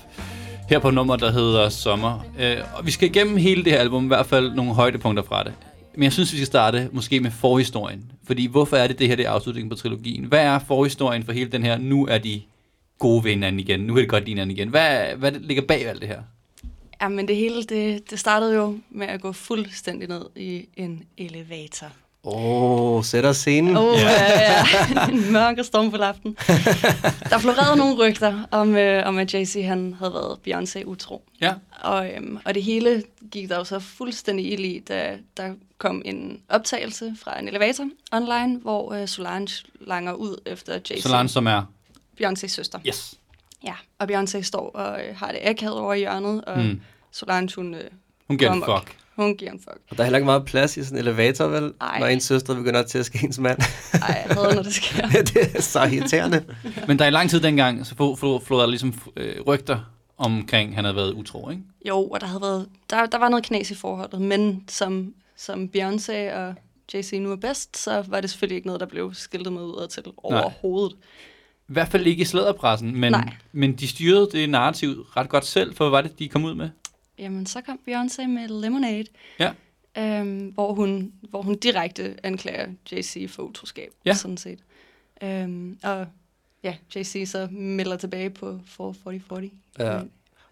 Her 0.69 0.79
på 0.79 0.91
nummer, 0.91 1.17
der 1.17 1.33
hedder 1.33 1.69
Sommer. 1.69 2.27
Øh, 2.41 2.57
og 2.75 2.87
vi 2.87 2.91
skal 2.91 3.09
igennem 3.09 3.37
hele 3.37 3.65
det 3.65 3.73
her 3.73 3.79
album, 3.79 4.05
i 4.05 4.07
hvert 4.07 4.27
fald 4.27 4.55
nogle 4.55 4.75
højdepunkter 4.75 5.23
fra 5.23 5.45
det. 5.45 5.53
Men 5.95 6.03
jeg 6.03 6.13
synes, 6.13 6.33
vi 6.33 6.37
skal 6.37 6.47
starte 6.47 6.89
måske 6.93 7.21
med 7.21 7.31
forhistorien. 7.31 8.13
Fordi 8.27 8.47
hvorfor 8.47 8.77
er 8.77 8.87
det 8.87 8.99
det 8.99 9.09
her, 9.09 9.17
det 9.17 9.27
er 9.27 9.31
afslutningen 9.31 9.71
på 9.71 9.77
trilogien? 9.77 10.25
Hvad 10.25 10.41
er 10.41 10.59
forhistorien 10.59 11.23
for 11.23 11.33
hele 11.33 11.51
den 11.51 11.63
her, 11.63 11.79
nu 11.79 12.07
er 12.07 12.19
de 12.19 12.43
gode 12.99 13.25
ved 13.25 13.31
hinanden 13.31 13.61
igen, 13.61 13.81
nu 13.81 13.95
er 13.95 13.99
det 13.99 14.09
godt 14.09 14.29
hinanden 14.29 14.57
igen. 14.57 14.69
Hvad, 14.69 15.01
hvad 15.17 15.33
ligger 15.33 15.63
bag 15.69 15.89
alt 15.89 16.01
det 16.01 16.09
her? 16.09 16.21
Ja, 17.03 17.09
men 17.09 17.29
det 17.29 17.37
hele, 17.37 17.63
det, 17.63 18.11
det 18.11 18.21
startede 18.21 18.55
jo 18.55 18.79
med 18.91 19.07
at 19.07 19.21
gå 19.21 19.33
fuldstændig 19.33 20.09
ned 20.09 20.23
i 20.37 20.69
en 20.77 21.03
elevator. 21.19 21.87
Åh, 22.25 22.97
oh, 22.97 23.05
sætter 23.05 23.33
scenen. 23.33 23.77
Åh, 23.77 23.85
oh, 23.85 23.99
ja, 23.99 24.41
ja. 24.41 25.09
en 25.13 25.33
mørk 25.33 25.59
og 25.59 25.65
stormfuld 25.65 26.03
aften. 26.03 26.37
Der 27.31 27.39
florerede 27.39 27.77
nogle 27.77 27.95
rygter 27.95 28.47
om, 28.51 28.77
øh, 28.77 29.07
om 29.07 29.19
at 29.19 29.35
Jay-Z 29.35 29.63
han 29.63 29.95
havde 29.99 30.13
været 30.13 30.39
Beyoncé 30.49 30.85
utro. 30.85 31.25
Ja. 31.41 31.55
Og, 31.81 32.11
øhm, 32.11 32.39
og 32.45 32.55
det 32.55 32.63
hele 32.63 33.03
gik 33.31 33.49
der 33.49 33.57
jo 33.57 33.65
så 33.65 33.79
fuldstændig 33.79 34.53
ild 34.53 34.65
i, 34.65 34.79
da 34.89 35.19
der 35.37 35.55
kom 35.79 36.03
en 36.05 36.41
optagelse 36.49 37.15
fra 37.23 37.39
en 37.39 37.49
elevator 37.49 37.89
online, 38.13 38.59
hvor 38.61 38.93
øh, 38.93 39.09
Solange 39.09 39.65
langer 39.81 40.13
ud 40.13 40.37
efter 40.47 40.79
Jay-Z, 40.91 41.01
Solange, 41.03 41.29
som 41.29 41.47
er... 41.47 41.63
Beyoncés 42.21 42.47
søster. 42.49 42.79
Yes. 42.87 43.15
Ja, 43.65 43.75
og 43.99 44.11
Beyoncé 44.11 44.43
står 44.43 44.71
og 44.75 45.01
øh, 45.05 45.17
har 45.17 45.29
det 45.33 45.39
akavet 45.43 45.79
over 45.79 45.95
i 45.95 45.99
hjørnet, 45.99 46.45
og 46.45 46.59
Mm. 46.59 46.81
Solange, 47.13 47.55
hun, 47.57 47.75
øh, 47.75 47.91
Hun 48.29 48.39
giver 48.39 48.53
en 48.53 48.63
fuck. 48.63 48.97
Hun 49.17 49.37
giver 49.37 49.51
en 49.51 49.59
fuck. 49.59 49.79
Og 49.91 49.97
der 49.97 50.03
er 50.03 50.05
heller 50.05 50.19
ikke 50.19 50.27
meget 50.27 50.45
plads 50.45 50.77
i 50.77 50.85
sådan 50.85 50.99
en 50.99 51.05
elevator, 51.05 51.47
vel? 51.47 51.73
Ej. 51.81 51.99
Når 52.01 52.07
ens 52.07 52.25
søster 52.25 52.55
begynder 52.55 52.81
at 52.81 52.87
tæske 52.87 53.19
ens 53.25 53.39
mand. 53.39 53.59
Ej, 53.93 54.25
jeg 54.29 54.37
hader, 54.37 54.55
når 54.55 54.63
det 54.63 54.75
sker. 54.75 55.07
det 55.35 55.57
er 55.57 55.61
så 55.61 55.83
irriterende. 55.83 56.45
Men 56.89 56.99
der 56.99 57.05
er 57.05 57.09
i 57.09 57.13
lang 57.13 57.31
tid 57.31 57.41
dengang, 57.41 57.87
så 57.87 57.95
flå 58.45 58.61
der 58.61 58.67
ligesom 58.67 58.95
øh, 59.17 59.41
rygter 59.47 59.79
omkring, 60.19 60.75
han 60.75 60.85
havde 60.85 60.97
været 60.97 61.13
utro, 61.13 61.51
ikke? 61.51 61.63
Jo, 61.89 62.09
og 62.09 62.21
der 62.21 62.27
havde 62.27 62.41
været, 62.41 62.69
der, 62.91 63.07
der 63.07 63.19
var 63.19 63.29
noget 63.29 63.45
knas 63.45 63.71
i 63.71 63.75
forholdet, 63.75 64.21
men 64.21 64.65
som, 64.69 65.15
som 65.37 65.71
Beyoncé 65.77 66.33
og 66.35 66.55
Jay-Z 66.95 67.19
nu 67.19 67.33
er 67.33 67.37
bedst, 67.37 67.77
så 67.77 68.05
var 68.09 68.21
det 68.21 68.31
selvfølgelig 68.31 68.57
ikke 68.57 68.67
noget, 68.67 68.81
der 68.81 68.87
blev 68.87 69.15
skiltet 69.15 69.53
med 69.53 69.63
ud 69.63 69.89
til 69.89 70.03
overhovedet. 70.17 70.97
I 71.69 71.73
hvert 71.73 71.89
fald 71.89 72.07
ikke 72.07 72.23
i 72.23 72.25
slæderpressen, 72.25 72.97
men, 72.97 73.13
Nej. 73.13 73.35
men 73.53 73.73
de 73.73 73.89
styrede 73.89 74.29
det 74.33 74.51
narrativ 74.51 75.07
ret 75.17 75.29
godt 75.29 75.45
selv, 75.45 75.77
for 75.77 75.85
hvad 75.85 75.91
var 75.91 76.09
det, 76.09 76.19
de 76.19 76.29
kom 76.29 76.45
ud 76.45 76.55
med? 76.55 76.71
Jamen, 77.19 77.47
så 77.47 77.61
kom 77.61 77.79
Beyoncé 77.89 78.27
med 78.27 78.49
Lemonade, 78.49 79.05
Ja. 79.39 79.53
øhm, 79.99 80.47
hvor, 80.55 80.73
hun, 80.75 81.13
hvor 81.31 81.43
hun 81.43 81.59
direkte 81.59 82.15
anklager 82.23 82.67
Jay-Z 82.93 83.27
for 83.29 83.43
utroskab, 83.43 83.89
Ja. 84.07 84.15
sådan 84.15 84.37
set. 84.37 84.59
Øhm, 85.23 85.79
og 85.83 86.07
ja, 86.65 86.75
Jay-Z 86.97 87.25
så 87.27 87.49
melder 87.51 87.97
tilbage 87.97 88.31
på 88.31 88.61
44040. 88.67 89.51
Ja. 89.79 90.01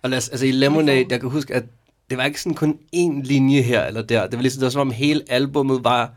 Og 0.03 0.11
lad 0.11 0.19
os, 0.19 0.29
altså 0.29 0.47
i 0.47 0.51
Lemonade, 0.51 1.07
jeg 1.11 1.21
kan 1.21 1.29
huske, 1.31 1.55
at 1.55 1.65
det 2.11 2.19
var 2.19 2.25
ikke 2.25 2.41
sådan 2.43 2.57
kun 2.57 2.79
én 2.97 3.23
linje 3.23 3.63
her 3.63 3.85
eller 3.85 4.03
der. 4.03 4.27
Det 4.27 4.37
var 4.37 4.43
ligesom, 4.43 4.61
det 4.61 4.65
var 4.65 4.71
som 4.71 4.81
om 4.81 4.91
hele 4.91 5.23
albummet 5.29 5.85
var 5.85 6.13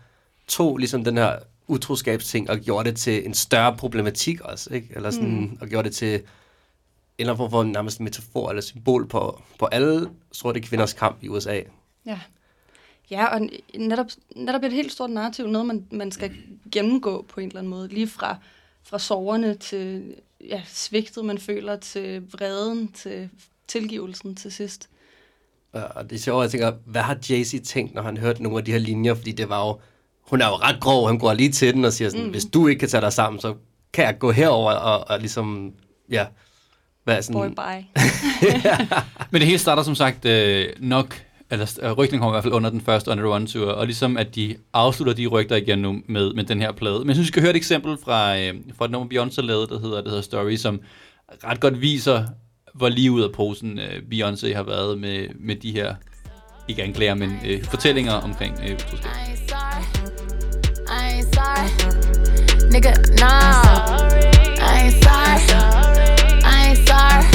to 0.47 0.77
ligesom 0.77 1.03
den 1.03 1.17
her 1.17 1.35
utroskabsting 1.67 2.49
og 2.49 2.59
gjorde 2.59 2.89
det 2.89 2.97
til 2.97 3.25
en 3.25 3.33
større 3.33 3.75
problematik 3.77 4.41
også, 4.41 4.73
ikke? 4.73 4.87
Eller 4.95 5.11
sådan, 5.11 5.29
mm. 5.41 5.57
og 5.61 5.67
gjorde 5.67 5.87
det 5.89 5.95
til 5.95 6.21
eller 7.17 7.35
form 7.35 7.51
for 7.51 7.63
nærmest 7.63 7.99
metafor 7.99 8.49
eller 8.49 8.61
symbol 8.61 9.07
på, 9.07 9.41
på 9.59 9.65
alle 9.65 10.09
sorte 10.31 10.61
kvinders 10.61 10.93
kamp 10.93 11.17
i 11.23 11.29
USA. 11.29 11.61
Ja. 12.05 12.19
Ja, 13.11 13.25
og 13.25 13.49
netop, 13.75 14.05
netop 14.35 14.63
et 14.63 14.71
helt 14.71 14.91
stort 14.91 15.09
narrativ, 15.09 15.47
noget 15.47 15.67
man, 15.67 15.85
man 15.91 16.11
skal 16.11 16.31
gennemgå 16.71 17.25
på 17.29 17.39
en 17.39 17.47
eller 17.47 17.59
anden 17.59 17.69
måde. 17.69 17.87
Lige 17.87 18.07
fra, 18.07 18.37
fra 18.83 18.99
soverne 18.99 19.55
til 19.55 20.15
ja, 20.41 20.61
svigtet, 20.67 21.25
man 21.25 21.37
føler, 21.37 21.75
til 21.75 22.31
vreden, 22.31 22.91
til 22.91 23.29
tilgivelsen 23.67 24.35
til 24.35 24.51
sidst. 24.51 24.89
Ja, 25.73 25.83
Og 25.83 26.09
det 26.09 26.15
er 26.15 26.19
sjovt, 26.19 26.43
jeg 26.43 26.51
tænker, 26.51 26.71
hvad 26.85 27.01
har 27.01 27.15
Jay-Z 27.15 27.63
tænkt, 27.63 27.93
når 27.93 28.01
han 28.01 28.17
hørte 28.17 28.43
nogle 28.43 28.57
af 28.57 28.65
de 28.65 28.71
her 28.71 28.79
linjer? 28.79 29.13
Fordi 29.13 29.31
det 29.31 29.49
var 29.49 29.67
jo, 29.67 29.79
hun 30.21 30.41
er 30.41 30.47
jo 30.47 30.55
ret 30.55 30.81
grov, 30.81 31.07
han 31.07 31.19
går 31.19 31.33
lige 31.33 31.51
til 31.51 31.73
den 31.73 31.85
og 31.85 31.93
siger 31.93 32.09
sådan, 32.09 32.25
mm. 32.25 32.31
hvis 32.31 32.45
du 32.45 32.67
ikke 32.67 32.79
kan 32.79 32.89
tage 32.89 33.01
dig 33.01 33.13
sammen, 33.13 33.39
så 33.39 33.55
kan 33.93 34.05
jeg 34.05 34.19
gå 34.19 34.31
herover 34.31 34.71
og, 34.71 35.07
og 35.07 35.19
ligesom, 35.19 35.73
ja, 36.09 36.25
hvad 37.03 37.17
er 37.17 37.21
sådan... 37.21 37.41
Boy, 37.41 37.47
bye. 37.47 37.85
Men 39.31 39.41
det 39.41 39.47
hele 39.47 39.59
starter 39.59 39.83
som 39.83 39.95
sagt 39.95 40.25
øh, 40.25 40.65
nok, 40.79 41.23
eller 41.51 41.79
øh, 41.81 41.91
rygten 41.91 42.19
kommer 42.19 42.33
i 42.33 42.35
hvert 42.35 42.43
fald 42.43 42.53
under 42.53 42.69
den 42.69 42.81
første 42.81 43.11
Under 43.11 43.29
One 43.29 43.47
Tour, 43.47 43.71
og 43.71 43.85
ligesom 43.85 44.17
at 44.17 44.35
de 44.35 44.55
afslutter 44.73 45.13
de 45.13 45.27
rygter 45.27 45.55
igen 45.55 45.79
nu 45.79 46.01
med, 46.07 46.33
med 46.33 46.43
den 46.43 46.61
her 46.61 46.71
plade. 46.71 46.99
Men 46.99 47.07
jeg 47.07 47.15
synes, 47.15 47.27
vi 47.27 47.31
skal 47.31 47.41
høre 47.41 47.49
et 47.49 47.55
eksempel 47.55 47.97
fra, 48.03 48.39
øh, 48.39 48.53
fra 48.77 48.85
et 48.85 48.91
nummer 48.91 49.07
Beyoncé 49.13 49.41
lavede, 49.41 49.67
der 49.67 49.79
hedder, 49.79 50.01
der 50.01 50.09
hedder 50.09 50.23
Story, 50.23 50.55
som 50.55 50.79
ret 51.43 51.59
godt 51.59 51.81
viser, 51.81 52.25
hvor 52.73 52.89
lige 52.89 53.11
ud 53.11 53.21
af 53.21 53.31
posen 53.31 53.79
øh, 53.79 54.01
Beyoncé 54.13 54.55
har 54.55 54.63
været 54.63 54.99
med, 54.99 55.27
med 55.39 55.55
de 55.55 55.71
her, 55.71 55.95
ikke 56.67 56.83
anklager, 56.83 57.15
men 57.15 57.39
øh, 57.45 57.63
fortællinger 57.63 58.13
omkring 58.13 58.59
øh, 58.67 58.73
utroskab. 58.73 59.11
I 59.11 59.31
ain't 59.31 59.49
sorry. 59.49 59.83
I 60.87 61.19
ain't 61.19 61.33
sorry. 61.33 62.71
Nigga, 62.71 62.89
nah. 63.19 63.53
I 64.59 64.87
ain't 64.87 65.03
sorry. 65.03 65.92
Sorry. 66.85 67.25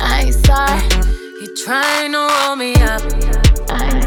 I 0.00 0.22
ain't 0.26 0.34
sorry. 0.46 0.82
You 1.40 1.54
trying 1.54 2.12
to 2.12 2.18
roll 2.18 2.56
me 2.56 2.74
up. 2.76 3.02
I 3.70 3.90
ain't 3.94 4.05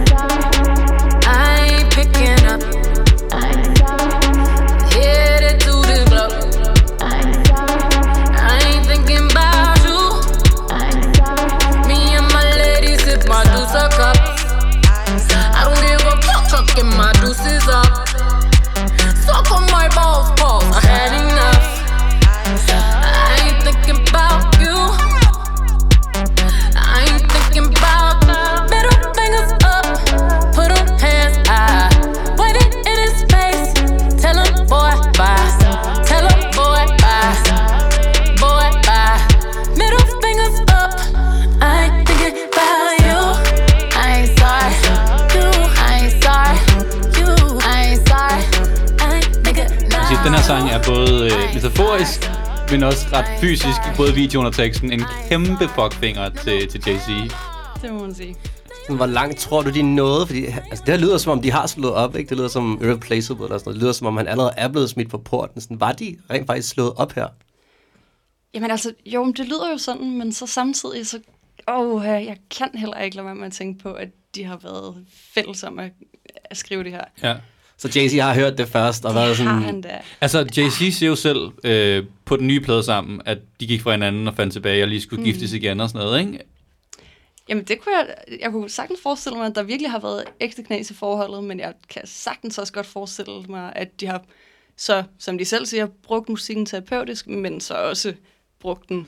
men 52.72 52.84
også 52.84 53.08
ret 53.14 53.40
fysisk 53.42 53.80
i 53.94 53.98
både 53.98 54.14
videoen 54.14 54.46
og 54.46 54.54
teksten. 54.54 54.92
En 54.92 55.04
kæmpe 55.30 55.68
fuckfinger 55.68 56.30
til, 56.30 56.68
til 56.68 56.80
Jay-Z. 56.80 57.12
Det 57.82 57.94
må 57.94 58.00
man 58.00 58.16
sige. 58.16 58.36
Sådan, 58.84 58.96
hvor 58.96 59.06
langt 59.06 59.40
tror 59.40 59.62
du, 59.62 59.70
de 59.70 59.82
nåede? 59.82 60.28
Fordi 60.28 60.46
altså, 60.46 60.84
det 60.86 60.94
her 60.94 60.98
lyder 60.98 61.18
som 61.18 61.32
om, 61.32 61.42
de 61.42 61.52
har 61.52 61.68
slået 61.68 61.94
op, 61.94 62.16
ikke? 62.16 62.30
Det 62.30 62.38
lyder 62.38 62.48
som 62.48 62.80
irreplaceable 62.84 63.46
eller 63.46 63.58
sådan 63.58 63.70
noget. 63.70 63.76
Det 63.76 63.82
lyder 63.82 63.92
som 63.92 64.08
om, 64.08 64.18
han 64.18 64.28
allerede 64.28 64.54
er 64.58 64.68
blevet 64.68 64.90
smidt 64.90 65.10
på 65.10 65.18
porten. 65.18 65.62
Sådan, 65.62 65.80
var 65.80 65.92
de 65.92 66.18
rent 66.30 66.48
faktisk 66.48 66.70
slået 66.70 66.94
op 66.96 67.12
her? 67.12 67.28
Jamen 68.54 68.72
altså, 68.72 68.94
jo, 69.06 69.24
men 69.24 69.34
det 69.34 69.46
lyder 69.46 69.72
jo 69.72 69.78
sådan, 69.78 70.18
men 70.18 70.34
så 70.34 70.48
samtidig 70.48 71.08
så... 71.08 71.20
Åh, 71.68 71.96
oh, 71.96 72.06
jeg 72.06 72.38
kan 72.50 72.70
heller 72.74 72.98
ikke 72.98 73.16
lade 73.16 73.26
være 73.26 73.36
med 73.36 73.46
at 73.46 73.54
tænke 73.54 73.84
på, 73.84 73.94
at 73.94 74.10
de 74.36 74.44
har 74.44 74.60
været 74.64 75.06
fælles 75.34 75.64
om 75.64 75.80
at, 75.80 75.92
at 76.46 76.58
skrive 76.58 76.84
det 76.84 76.92
her. 76.92 77.04
Ja. 77.24 77.36
Så 77.80 77.88
Jay-Z 77.88 78.22
har 78.22 78.34
hørt 78.34 78.58
det 78.58 78.68
først 78.68 79.06
og 79.06 79.16
været 79.16 79.38
Det 79.38 79.38
har 79.38 79.54
sådan... 79.54 79.64
han 79.64 79.82
da. 79.82 80.02
Altså, 80.22 80.46
Jay-Z 80.58 80.92
siger 80.92 81.10
jo 81.10 81.16
selv 81.16 81.52
øh, 81.64 82.06
på 82.26 82.36
den 82.36 82.48
nye 82.48 82.60
plade 82.60 82.84
sammen, 82.84 83.22
at 83.26 83.38
de 83.60 83.68
gik 83.68 83.82
fra 83.82 83.92
hinanden 83.92 84.28
og 84.28 84.36
fandt 84.36 84.54
tilbage 84.54 84.84
og 84.84 84.88
lige 84.88 85.02
skulle 85.02 85.20
mm. 85.20 85.26
giftes 85.26 85.54
igen 85.54 85.80
og 85.80 85.90
sådan 85.90 86.06
noget, 86.06 86.20
ikke? 86.20 86.40
Jamen, 87.50 87.64
det 87.64 87.82
kunne 87.82 87.96
jeg, 87.98 88.16
jeg 88.42 88.52
kunne 88.52 88.70
sagtens 88.70 89.00
forestille 89.04 89.38
mig, 89.38 89.48
at 89.48 89.56
der 89.56 89.64
virkelig 89.64 89.92
har 89.92 90.00
været 90.00 90.24
ægte 90.42 90.64
knas 90.64 90.92
i 90.92 90.94
forholdet, 90.94 91.44
men 91.44 91.60
jeg 91.60 91.74
kan 91.90 92.02
sagtens 92.06 92.58
også 92.58 92.74
godt 92.74 92.86
forestille 92.86 93.42
mig, 93.50 93.74
at 93.76 94.02
de 94.02 94.06
har, 94.06 94.24
så, 94.78 95.04
som 95.20 95.38
de 95.38 95.46
selv 95.46 95.66
siger, 95.66 95.88
brugt 96.04 96.30
musikken 96.30 96.66
terapeutisk, 96.66 97.28
men 97.28 97.62
så 97.62 97.74
også 97.74 98.14
brugt 98.60 98.90
den 98.90 99.08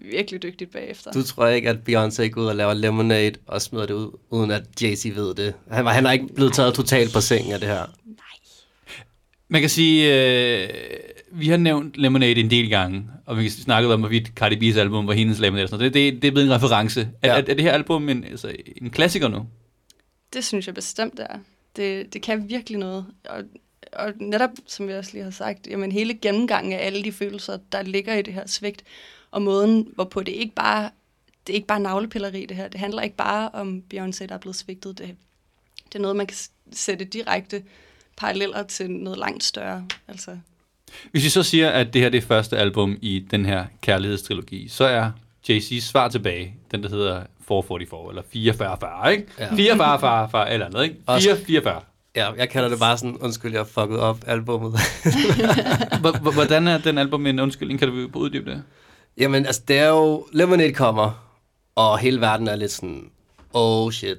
virkelig 0.00 0.42
dygtigt 0.42 0.72
bagefter. 0.72 1.12
Du 1.12 1.22
tror 1.22 1.46
ikke, 1.46 1.68
at 1.70 1.76
Beyoncé 1.88 2.26
går 2.28 2.40
ud 2.42 2.46
og 2.46 2.56
laver 2.56 2.74
Lemonade 2.74 3.32
og 3.46 3.62
smider 3.62 3.86
det 3.86 3.94
ud, 3.94 4.18
uden 4.30 4.50
at 4.50 4.62
Jay-Z 4.80 5.14
ved 5.14 5.34
det? 5.34 5.54
Han, 5.70 5.84
var, 5.84 5.92
han 5.92 6.06
er 6.06 6.10
ikke 6.12 6.26
blevet 6.34 6.52
taget 6.52 6.74
totalt 6.74 7.12
på 7.12 7.20
sengen 7.20 7.52
af 7.52 7.58
det 7.60 7.68
her. 7.68 7.82
Man 9.48 9.60
kan 9.60 9.70
sige, 9.70 10.14
øh, 10.62 10.68
vi 11.32 11.48
har 11.48 11.56
nævnt 11.56 11.96
Lemonade 11.96 12.40
en 12.40 12.50
del 12.50 12.70
gange, 12.70 13.04
og 13.26 13.38
vi 13.38 13.48
snakkede 13.48 13.94
om, 13.94 14.00
hvorvidt 14.00 14.26
Cardi 14.36 14.70
B's 14.72 14.78
album 14.78 15.06
var 15.06 15.12
hendes 15.12 15.38
Lemonade. 15.38 15.64
og 15.64 15.68
Sådan 15.68 15.78
noget. 15.78 15.94
Det, 15.94 16.12
det, 16.14 16.22
det 16.22 16.28
er 16.28 16.32
blevet 16.32 16.46
en 16.46 16.54
reference. 16.54 17.00
Er, 17.00 17.06
Ja. 17.28 17.32
er, 17.32 17.36
er 17.36 17.54
det 17.54 17.62
her 17.62 17.72
album 17.72 18.08
en, 18.08 18.24
altså, 18.24 18.52
en 18.82 18.90
klassiker 18.90 19.28
nu? 19.28 19.46
Det 20.32 20.44
synes 20.44 20.66
jeg 20.66 20.74
bestemt 20.74 21.20
er. 21.20 21.38
Det, 21.76 22.12
det 22.14 22.22
kan 22.22 22.48
virkelig 22.48 22.78
noget. 22.78 23.06
Og, 23.28 23.42
og 23.92 24.12
netop, 24.20 24.50
som 24.66 24.88
vi 24.88 24.92
også 24.94 25.10
lige 25.12 25.24
har 25.24 25.30
sagt, 25.30 25.66
jamen 25.66 25.92
hele 25.92 26.14
gennemgangen 26.14 26.72
af 26.72 26.86
alle 26.86 27.04
de 27.04 27.12
følelser, 27.12 27.58
der 27.72 27.82
ligger 27.82 28.14
i 28.14 28.22
det 28.22 28.34
her 28.34 28.46
svigt, 28.46 28.84
og 29.30 29.42
måden, 29.42 29.88
hvorpå 29.94 30.22
det 30.22 30.32
ikke 30.32 30.54
bare 30.54 30.90
det 31.46 31.52
er 31.52 31.54
ikke 31.54 31.66
bare 31.66 31.80
navlepilleri, 31.80 32.46
det 32.46 32.56
her. 32.56 32.68
Det 32.68 32.80
handler 32.80 33.02
ikke 33.02 33.16
bare 33.16 33.48
om 33.52 33.82
Beyoncé, 33.94 34.26
der 34.26 34.34
er 34.34 34.38
blevet 34.38 34.56
svigtet. 34.56 34.98
Det, 34.98 35.16
det 35.86 35.94
er 35.94 35.98
noget, 36.02 36.16
man 36.16 36.26
kan 36.26 36.36
sætte 36.72 37.04
direkte 37.04 37.62
paralleller 38.16 38.62
til 38.62 38.90
noget 38.90 39.18
langt 39.18 39.44
større. 39.44 39.86
Altså, 40.08 40.38
Hvis 41.10 41.24
vi 41.24 41.28
så 41.28 41.42
siger, 41.42 41.70
at 41.70 41.94
det 41.94 42.02
her 42.02 42.08
det 42.08 42.18
er 42.18 42.26
første 42.26 42.56
album 42.58 42.96
i 43.02 43.18
den 43.30 43.46
her 43.46 43.64
kærlighedstrilogi, 43.82 44.68
så 44.68 44.84
er 44.84 45.10
Jay-Z's 45.50 45.80
svar 45.80 46.08
tilbage, 46.08 46.54
den 46.70 46.82
der 46.82 46.88
hedder 46.88 47.22
444, 47.48 48.08
eller 48.10 48.22
444, 48.32 49.12
ikke? 49.12 49.26
Ja. 49.38 49.44
Ja. 49.44 49.54
444, 49.54 50.50
eller 50.52 50.66
andet, 50.66 50.82
ikke? 50.82 50.96
Også- 51.06 51.28
444. 51.28 51.80
Ja, 52.16 52.32
jeg 52.32 52.48
kalder 52.50 52.68
det 52.68 52.78
bare 52.78 52.98
sådan, 52.98 53.16
undskyld, 53.16 53.52
jeg 53.52 53.66
fucked 53.66 53.96
op 53.96 54.18
hvor- 54.44 56.32
Hvordan 56.34 56.68
er 56.68 56.78
den 56.78 56.98
album 56.98 57.26
en 57.26 57.40
undskyldning? 57.40 57.78
Kan 57.78 57.88
du 57.88 58.10
uddybe 58.18 58.50
det? 58.50 58.62
Jamen, 59.20 59.46
altså, 59.46 59.62
det 59.68 59.78
er 59.78 59.88
jo... 59.88 60.26
Lemonade 60.32 60.72
kommer, 60.72 61.26
og 61.74 61.98
hele 61.98 62.20
verden 62.20 62.48
er 62.48 62.56
lidt 62.56 62.72
sådan, 62.72 63.10
oh 63.52 63.92
shit, 63.92 64.18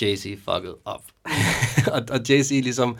Jay-Z 0.00 0.22
fucked 0.24 0.70
up. 0.94 1.02
og, 1.94 2.02
og 2.10 2.20
Jay-Z 2.28 2.50
ligesom 2.50 2.96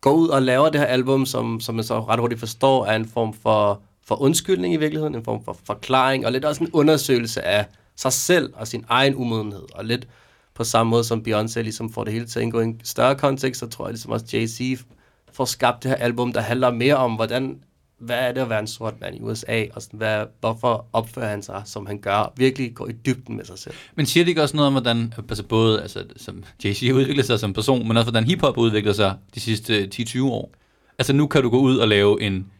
går 0.00 0.12
ud 0.12 0.28
og 0.28 0.42
laver 0.42 0.68
det 0.68 0.80
her 0.80 0.86
album, 0.86 1.26
som, 1.26 1.60
som 1.60 1.74
man 1.74 1.84
så 1.84 2.00
ret 2.00 2.20
hurtigt 2.20 2.38
forstår, 2.38 2.86
er 2.86 2.96
en 2.96 3.08
form 3.08 3.34
for, 3.34 3.82
for 4.04 4.22
undskyldning 4.22 4.74
i 4.74 4.76
virkeligheden, 4.76 5.14
en 5.14 5.24
form 5.24 5.44
for 5.44 5.58
forklaring, 5.64 6.26
og 6.26 6.32
lidt 6.32 6.44
også 6.44 6.64
en 6.64 6.70
undersøgelse 6.72 7.42
af 7.42 7.66
sig 7.96 8.12
selv 8.12 8.52
og 8.54 8.68
sin 8.68 8.84
egen 8.88 9.14
umodenhed, 9.14 9.64
og 9.74 9.84
lidt 9.84 10.08
på 10.54 10.64
samme 10.64 10.90
måde 10.90 11.04
som 11.04 11.24
Beyoncé 11.28 11.60
ligesom 11.60 11.92
får 11.92 12.04
det 12.04 12.12
hele 12.12 12.26
til 12.26 12.38
at 12.38 12.42
indgå 12.42 12.60
i 12.60 12.64
en 12.64 12.80
større 12.84 13.14
kontekst, 13.14 13.60
så 13.60 13.66
tror 13.66 13.86
jeg 13.86 13.92
ligesom 13.92 14.12
også 14.12 14.26
Jay-Z 14.32 14.84
får 15.32 15.44
skabt 15.44 15.82
det 15.82 15.90
her 15.90 15.96
album, 15.96 16.32
der 16.32 16.40
handler 16.40 16.70
mere 16.70 16.96
om, 16.96 17.14
hvordan, 17.14 17.60
hvad 17.98 18.18
er 18.18 18.32
det 18.32 18.40
at 18.40 18.48
være 18.48 18.60
en 18.60 18.66
sort 18.66 19.00
mand 19.00 19.16
i 19.16 19.20
USA, 19.20 19.64
og 19.74 19.82
sådan, 19.82 19.98
hvad, 19.98 20.26
hvorfor 20.40 20.86
opfører 20.92 21.28
han 21.28 21.42
sig, 21.42 21.62
som 21.64 21.86
han 21.86 21.98
gør, 21.98 22.32
virkelig 22.36 22.74
går 22.74 22.88
i 22.88 22.92
dybden 22.92 23.36
med 23.36 23.44
sig 23.44 23.58
selv. 23.58 23.74
Men 23.94 24.06
siger 24.06 24.24
det 24.24 24.28
ikke 24.28 24.42
også 24.42 24.56
noget 24.56 24.66
om, 24.66 24.72
hvordan 24.72 25.14
altså 25.28 25.44
både 25.44 25.82
altså, 25.82 26.04
som 26.16 26.44
Jay-Z 26.64 26.86
har 26.86 26.94
udviklet 26.94 27.26
sig 27.26 27.40
som 27.40 27.52
person, 27.52 27.88
men 27.88 27.96
også 27.96 28.10
hvordan 28.10 28.24
hiphop 28.24 28.54
har 28.54 28.62
udviklet 28.62 28.96
sig 28.96 29.16
de 29.34 29.40
sidste 29.40 29.88
10-20 29.94 30.22
år? 30.22 30.52
Altså 30.98 31.12
nu 31.12 31.26
kan 31.26 31.42
du 31.42 31.50
gå 31.50 31.58
ud 31.58 31.76
og 31.76 31.88
lave 31.88 32.22
en, 32.22 32.50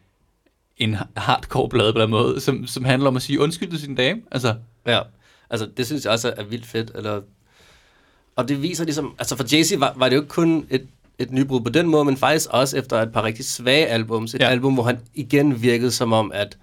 en 0.77 0.97
hardcore 1.17 1.69
plade 1.69 1.93
på 1.93 2.01
den 2.01 2.11
måde, 2.11 2.41
som, 2.41 2.67
som 2.67 2.85
handler 2.85 3.09
om 3.09 3.17
at 3.17 3.23
sige 3.23 3.41
undskyld 3.41 3.71
til 3.71 3.81
sin 3.81 3.95
dame. 3.95 4.21
Altså, 4.31 4.55
Ja, 4.87 5.01
altså 5.51 5.69
det 5.77 5.87
synes 5.87 6.05
jeg 6.05 6.13
også 6.13 6.35
er 6.37 6.45
vildt 6.45 6.67
fedt. 6.67 6.91
Eller, 6.95 7.21
og 8.37 8.49
det 8.49 8.63
viser 8.63 8.85
ligesom, 8.85 9.15
altså 9.19 9.37
for 9.37 9.45
Jay-Z 9.45 9.79
var, 9.79 9.93
var 9.97 10.09
det 10.09 10.17
jo 10.17 10.21
ikke 10.21 10.31
kun 10.31 10.67
et, 10.71 10.87
et 11.19 11.31
nybrud 11.33 11.61
på 11.61 11.71
den 11.71 11.89
måde, 11.89 12.05
men 12.05 12.17
faktisk 12.17 12.49
også 12.51 12.77
efter 12.79 13.03
et 13.03 13.13
par 13.13 13.23
rigtig 13.25 13.45
svage 13.45 13.87
albums. 13.87 14.35
Et 14.35 14.41
Ja. 14.41 14.49
album, 14.49 14.75
hvor 14.75 14.83
han 14.83 14.99
igen 15.15 15.63
virkede 15.63 15.91
som 15.91 16.13
om, 16.13 16.31
at, 16.35 16.59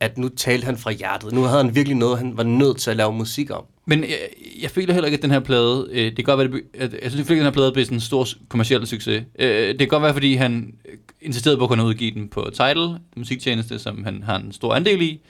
at 0.00 0.18
nu 0.18 0.28
talte 0.28 0.64
han 0.64 0.76
fra 0.78 0.90
hjertet. 0.90 1.32
Nu 1.32 1.42
havde 1.42 1.64
han 1.64 1.74
virkelig 1.74 1.96
noget, 1.96 2.18
han 2.18 2.36
var 2.36 2.42
nødt 2.42 2.78
til 2.78 2.90
at 2.90 2.96
lave 2.96 3.12
musik 3.12 3.50
om. 3.50 3.64
Men 3.86 4.00
jeg, 4.00 4.18
jeg 4.62 4.70
føler 4.70 4.92
heller 4.92 5.06
ikke, 5.06 5.16
at 5.16 5.22
den 5.22 5.30
her 5.30 5.40
plade, 5.40 5.88
øh, 5.90 6.04
det 6.04 6.16
kan 6.16 6.24
godt 6.24 6.38
være, 6.38 6.60
det, 6.60 6.62
at, 6.74 6.92
jeg 7.02 7.10
synes 7.10 7.14
ikke, 7.30 7.32
at 7.32 7.36
den 7.36 7.44
her 7.44 7.50
plade 7.50 7.72
blev 7.72 7.84
sådan 7.84 7.96
en 7.96 8.00
stor 8.00 8.26
kommerciel 8.48 8.86
succes. 8.86 9.22
Øh, 9.38 9.68
det 9.68 9.78
kan 9.78 9.88
godt 9.88 10.02
være, 10.02 10.12
fordi 10.12 10.34
han 10.34 10.74
øh, 10.88 10.94
insisterede 11.22 11.58
på 11.58 11.64
at 11.64 11.68
kunne 11.70 11.84
udgive 11.84 12.10
den 12.10 12.28
på 12.28 12.50
Tidal, 12.52 12.78
en 12.78 12.98
musiktjeneste, 13.16 13.78
som 13.78 14.04
han 14.04 14.22
har 14.22 14.36
en 14.38 14.52
stor 14.52 14.74
andel 14.74 15.02
i. 15.02 15.20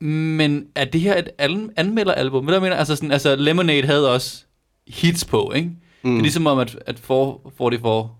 Men 0.00 0.66
er 0.74 0.84
det 0.84 1.00
her 1.00 1.18
et 1.18 1.28
an- 1.38 1.70
anmelderalbum? 1.76 2.44
Hvad 2.44 2.54
jeg 2.54 2.62
mener? 2.62 2.76
Altså, 2.76 2.96
sådan, 2.96 3.12
altså 3.12 3.36
Lemonade 3.36 3.82
havde 3.86 4.14
også 4.14 4.44
hits 4.88 5.24
på, 5.24 5.52
ikke? 5.56 5.70
Mm. 6.02 6.10
Det 6.10 6.18
er 6.18 6.22
ligesom 6.22 6.46
om, 6.46 6.58
at, 6.58 6.78
at 6.86 6.98
444 6.98 8.10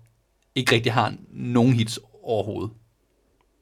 ikke 0.55 0.75
rigtig 0.75 0.93
har 0.93 1.13
nogen 1.31 1.73
hits 1.73 1.99
overhovedet. 2.23 2.71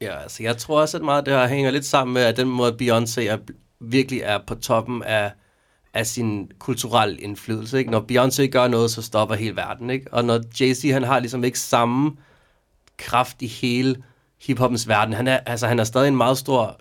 Ja, 0.02 0.22
altså 0.22 0.44
jeg 0.44 0.58
tror 0.58 0.82
også, 0.82 0.98
at 0.98 1.04
meget 1.04 1.18
af 1.18 1.26
det 1.26 1.34
her 1.34 1.48
hænger 1.48 1.72
lidt 1.72 1.86
sammen 1.86 2.14
med, 2.14 2.22
at 2.22 2.38
den 2.38 2.48
måde, 2.48 2.78
Beyoncé 2.82 3.22
er, 3.22 3.38
virkelig 3.80 4.22
er 4.24 4.40
på 4.48 4.56
toppen 4.56 5.04
af, 5.04 5.32
af 5.94 6.08
sin 6.08 6.52
kulturelle 6.60 7.18
indflydelse. 7.18 7.78
Ikke? 7.78 7.92
Når 7.92 8.06
Beyoncé 8.12 8.46
gør 8.46 8.68
noget, 8.68 8.92
så 8.92 9.02
stopper 9.02 9.36
hele 9.36 9.56
verden. 9.56 9.90
Ikke? 9.90 10.14
Og 10.14 10.26
når 10.26 10.40
Jay-Z, 10.40 10.94
han 10.94 11.04
har 11.04 11.20
ligesom 11.20 11.44
ikke 11.44 11.60
samme 11.60 12.12
kraft 12.98 13.42
i 13.42 13.48
hele 13.48 14.04
hiphoppens 14.42 14.88
verden. 14.88 15.14
Han 15.14 15.28
er, 15.28 15.38
altså, 15.46 15.68
han 15.68 15.80
er 15.80 15.84
stadig 15.84 16.08
en 16.08 16.18
meget 16.18 16.38
stor 16.38 16.80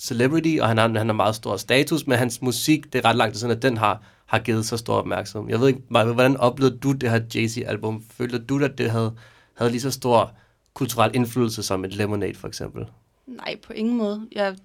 celebrity, 0.00 0.58
og 0.60 0.68
han 0.68 0.78
har, 0.78 0.88
han 0.88 1.08
har 1.08 1.12
meget 1.12 1.34
stor 1.34 1.56
status, 1.56 2.06
men 2.06 2.18
hans 2.18 2.42
musik, 2.42 2.92
det 2.92 2.98
er 2.98 3.04
ret 3.04 3.16
langt 3.16 3.36
siden, 3.36 3.56
at 3.56 3.62
den 3.62 3.76
har, 3.76 4.02
har 4.26 4.38
givet 4.38 4.66
så 4.66 4.76
stor 4.76 4.94
opmærksomhed. 4.94 5.50
Jeg 5.50 5.60
ved 5.60 5.68
ikke, 5.68 5.80
hvordan 5.88 6.36
oplevede 6.36 6.78
du 6.78 6.92
det 6.92 7.10
her 7.10 7.20
Jay-Z-album? 7.34 8.04
Følte 8.10 8.38
du, 8.38 8.64
at 8.64 8.78
det 8.78 8.90
havde, 8.90 9.12
havde 9.54 9.70
lige 9.70 9.80
så 9.80 9.90
stor 9.90 10.32
kulturel 10.74 11.10
indflydelse 11.14 11.62
som 11.62 11.84
et 11.84 11.94
Lemonade, 11.94 12.34
for 12.34 12.48
eksempel? 12.48 12.86
nej, 13.26 13.56
på 13.66 13.72
ingen 13.72 13.96
måde. 13.96 14.26
Jeg, 14.32 14.56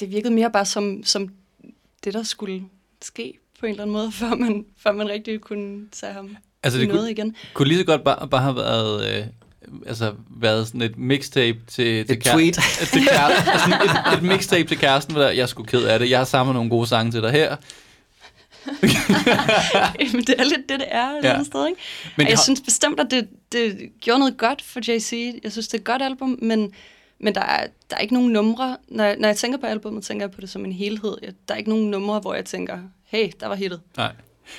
det 0.00 0.10
virkede 0.10 0.34
mere 0.34 0.50
bare 0.50 0.66
som, 0.66 1.04
som 1.04 1.28
det, 2.04 2.14
der 2.14 2.22
skulle 2.22 2.64
ske 3.02 3.38
på 3.60 3.66
en 3.66 3.70
eller 3.70 3.82
anden 3.82 3.92
måde, 3.92 4.12
før 4.22 4.34
man, 4.34 4.66
før 4.78 4.92
man 4.92 5.08
rigtig 5.08 5.40
kunne 5.40 5.88
tage 5.92 6.12
ham 6.12 6.36
Altså, 6.62 6.78
det 6.78 6.88
noget 6.88 7.00
kunne, 7.00 7.10
igen. 7.10 7.36
kunne 7.54 7.68
lige 7.68 7.78
så 7.78 7.84
godt 7.84 8.04
bare, 8.04 8.28
bare 8.28 8.42
have 8.42 8.56
været... 8.56 9.18
Øh, 9.18 9.26
altså 9.86 10.14
været 10.30 10.66
sådan 10.66 10.82
et 10.82 10.98
mixtape 10.98 11.58
til, 11.66 12.06
til, 12.06 12.16
Et 12.16 12.24
tweet. 12.24 12.54
til 12.92 13.06
kæresten. 13.06 13.52
altså 13.52 13.78
et, 14.12 14.18
et 14.18 14.22
mixtape 14.22 14.68
til 14.68 14.78
kæresten, 14.78 15.14
hvor 15.14 15.22
der, 15.22 15.30
jeg 15.30 15.42
er 15.42 15.46
sgu 15.46 15.62
ked 15.62 15.84
af 15.84 15.98
det. 15.98 16.10
Jeg 16.10 16.18
har 16.18 16.24
samlet 16.24 16.54
nogle 16.54 16.70
gode 16.70 16.86
sange 16.86 17.12
til 17.12 17.22
dig 17.22 17.30
her. 17.30 17.56
Men 20.12 20.22
det 20.24 20.34
er 20.38 20.44
lidt 20.44 20.68
det, 20.68 20.80
det 20.80 20.88
er 20.90 21.08
et 21.08 21.14
Ja. 21.22 21.28
ja. 21.28 21.32
andet 21.32 21.46
sted, 21.46 21.66
ikke? 21.66 21.80
Men 22.16 22.26
jeg 22.26 22.36
har- 22.36 22.42
synes 22.42 22.60
bestemt, 22.60 23.00
at 23.00 23.06
det, 23.10 23.28
det 23.52 23.88
gjorde 24.00 24.18
noget 24.18 24.36
godt 24.36 24.62
for 24.62 24.80
JC. 24.88 25.40
Jeg 25.44 25.52
synes, 25.52 25.68
det 25.68 25.74
er 25.74 25.78
et 25.78 25.84
godt 25.84 26.02
album, 26.02 26.38
men, 26.42 26.72
men 27.20 27.34
der, 27.34 27.40
er, 27.40 27.66
der 27.90 27.96
er 27.96 28.00
ikke 28.00 28.14
nogen 28.14 28.30
numre. 28.32 28.76
Når, 28.88 29.04
jeg- 29.04 29.16
når 29.18 29.28
jeg 29.28 29.36
tænker 29.36 29.58
på 29.58 29.66
albummet, 29.66 30.04
tænker 30.04 30.26
jeg 30.26 30.30
på 30.30 30.40
det 30.40 30.50
som 30.50 30.64
en 30.64 30.72
helhed. 30.72 31.16
Jeg- 31.22 31.32
Der 31.48 31.54
er 31.54 31.58
ikke 31.58 31.70
nogen 31.70 31.90
numre, 31.90 32.20
hvor 32.20 32.34
jeg 32.34 32.44
tænker, 32.44 32.78
hey, 33.04 33.30
der 33.40 33.46
var 33.46 33.54
hittet. 33.54 33.80
Nej. 33.96 34.12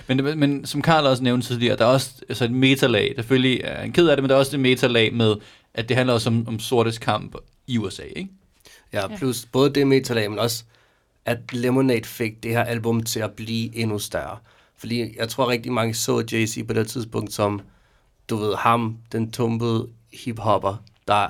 Men, 0.08 0.40
men 0.40 0.66
som 0.66 0.82
Karl 0.82 1.06
også 1.06 1.24
nævnte 1.24 1.48
tidligere, 1.48 1.78
der 1.78 1.84
er 1.86 1.90
også 1.90 2.10
altså 2.30 2.46
et 2.46 2.52
metalag. 2.52 3.14
Selvfølgelig 3.16 3.62
er 3.64 3.80
han 3.80 3.92
ked 3.92 4.08
af 4.08 4.18
det, 4.18 4.24
men 4.24 4.30
der 4.30 4.36
er 4.36 4.40
også 4.40 4.52
det 4.52 4.60
metalag 4.60 5.14
med, 5.14 5.36
at 5.74 5.90
det 5.90 5.98
handler 5.98 6.14
også 6.14 6.30
om, 6.30 6.48
om 6.48 6.60
sortes 6.60 6.98
kamp 6.98 7.36
i 7.68 7.78
USA, 7.78 8.04
ikke? 8.16 8.30
Ja, 8.94 9.08
plus 9.18 9.46
både 9.52 9.70
det 9.74 9.88
metalag, 9.88 10.30
men 10.30 10.40
også, 10.40 10.64
at 11.26 11.38
Lemonade 11.54 12.06
fik 12.06 12.44
det 12.44 12.52
her 12.52 12.64
album 12.64 13.04
til 13.04 13.20
at 13.20 13.32
blive 13.32 13.76
endnu 13.76 14.00
større. 14.00 14.38
Fordi 14.78 15.18
jeg 15.20 15.30
tror 15.30 15.50
rigtig 15.50 15.72
mange 15.72 15.94
så 15.94 16.24
Jay-Z 16.32 16.66
på 16.68 16.74
det 16.74 16.88
tidspunkt 16.88 17.34
som, 17.34 17.62
du 18.30 18.36
ved, 18.36 18.56
ham, 18.56 18.98
den 19.12 19.32
tumpede 19.32 19.88
hiphopper, 20.14 20.76
der 21.08 21.28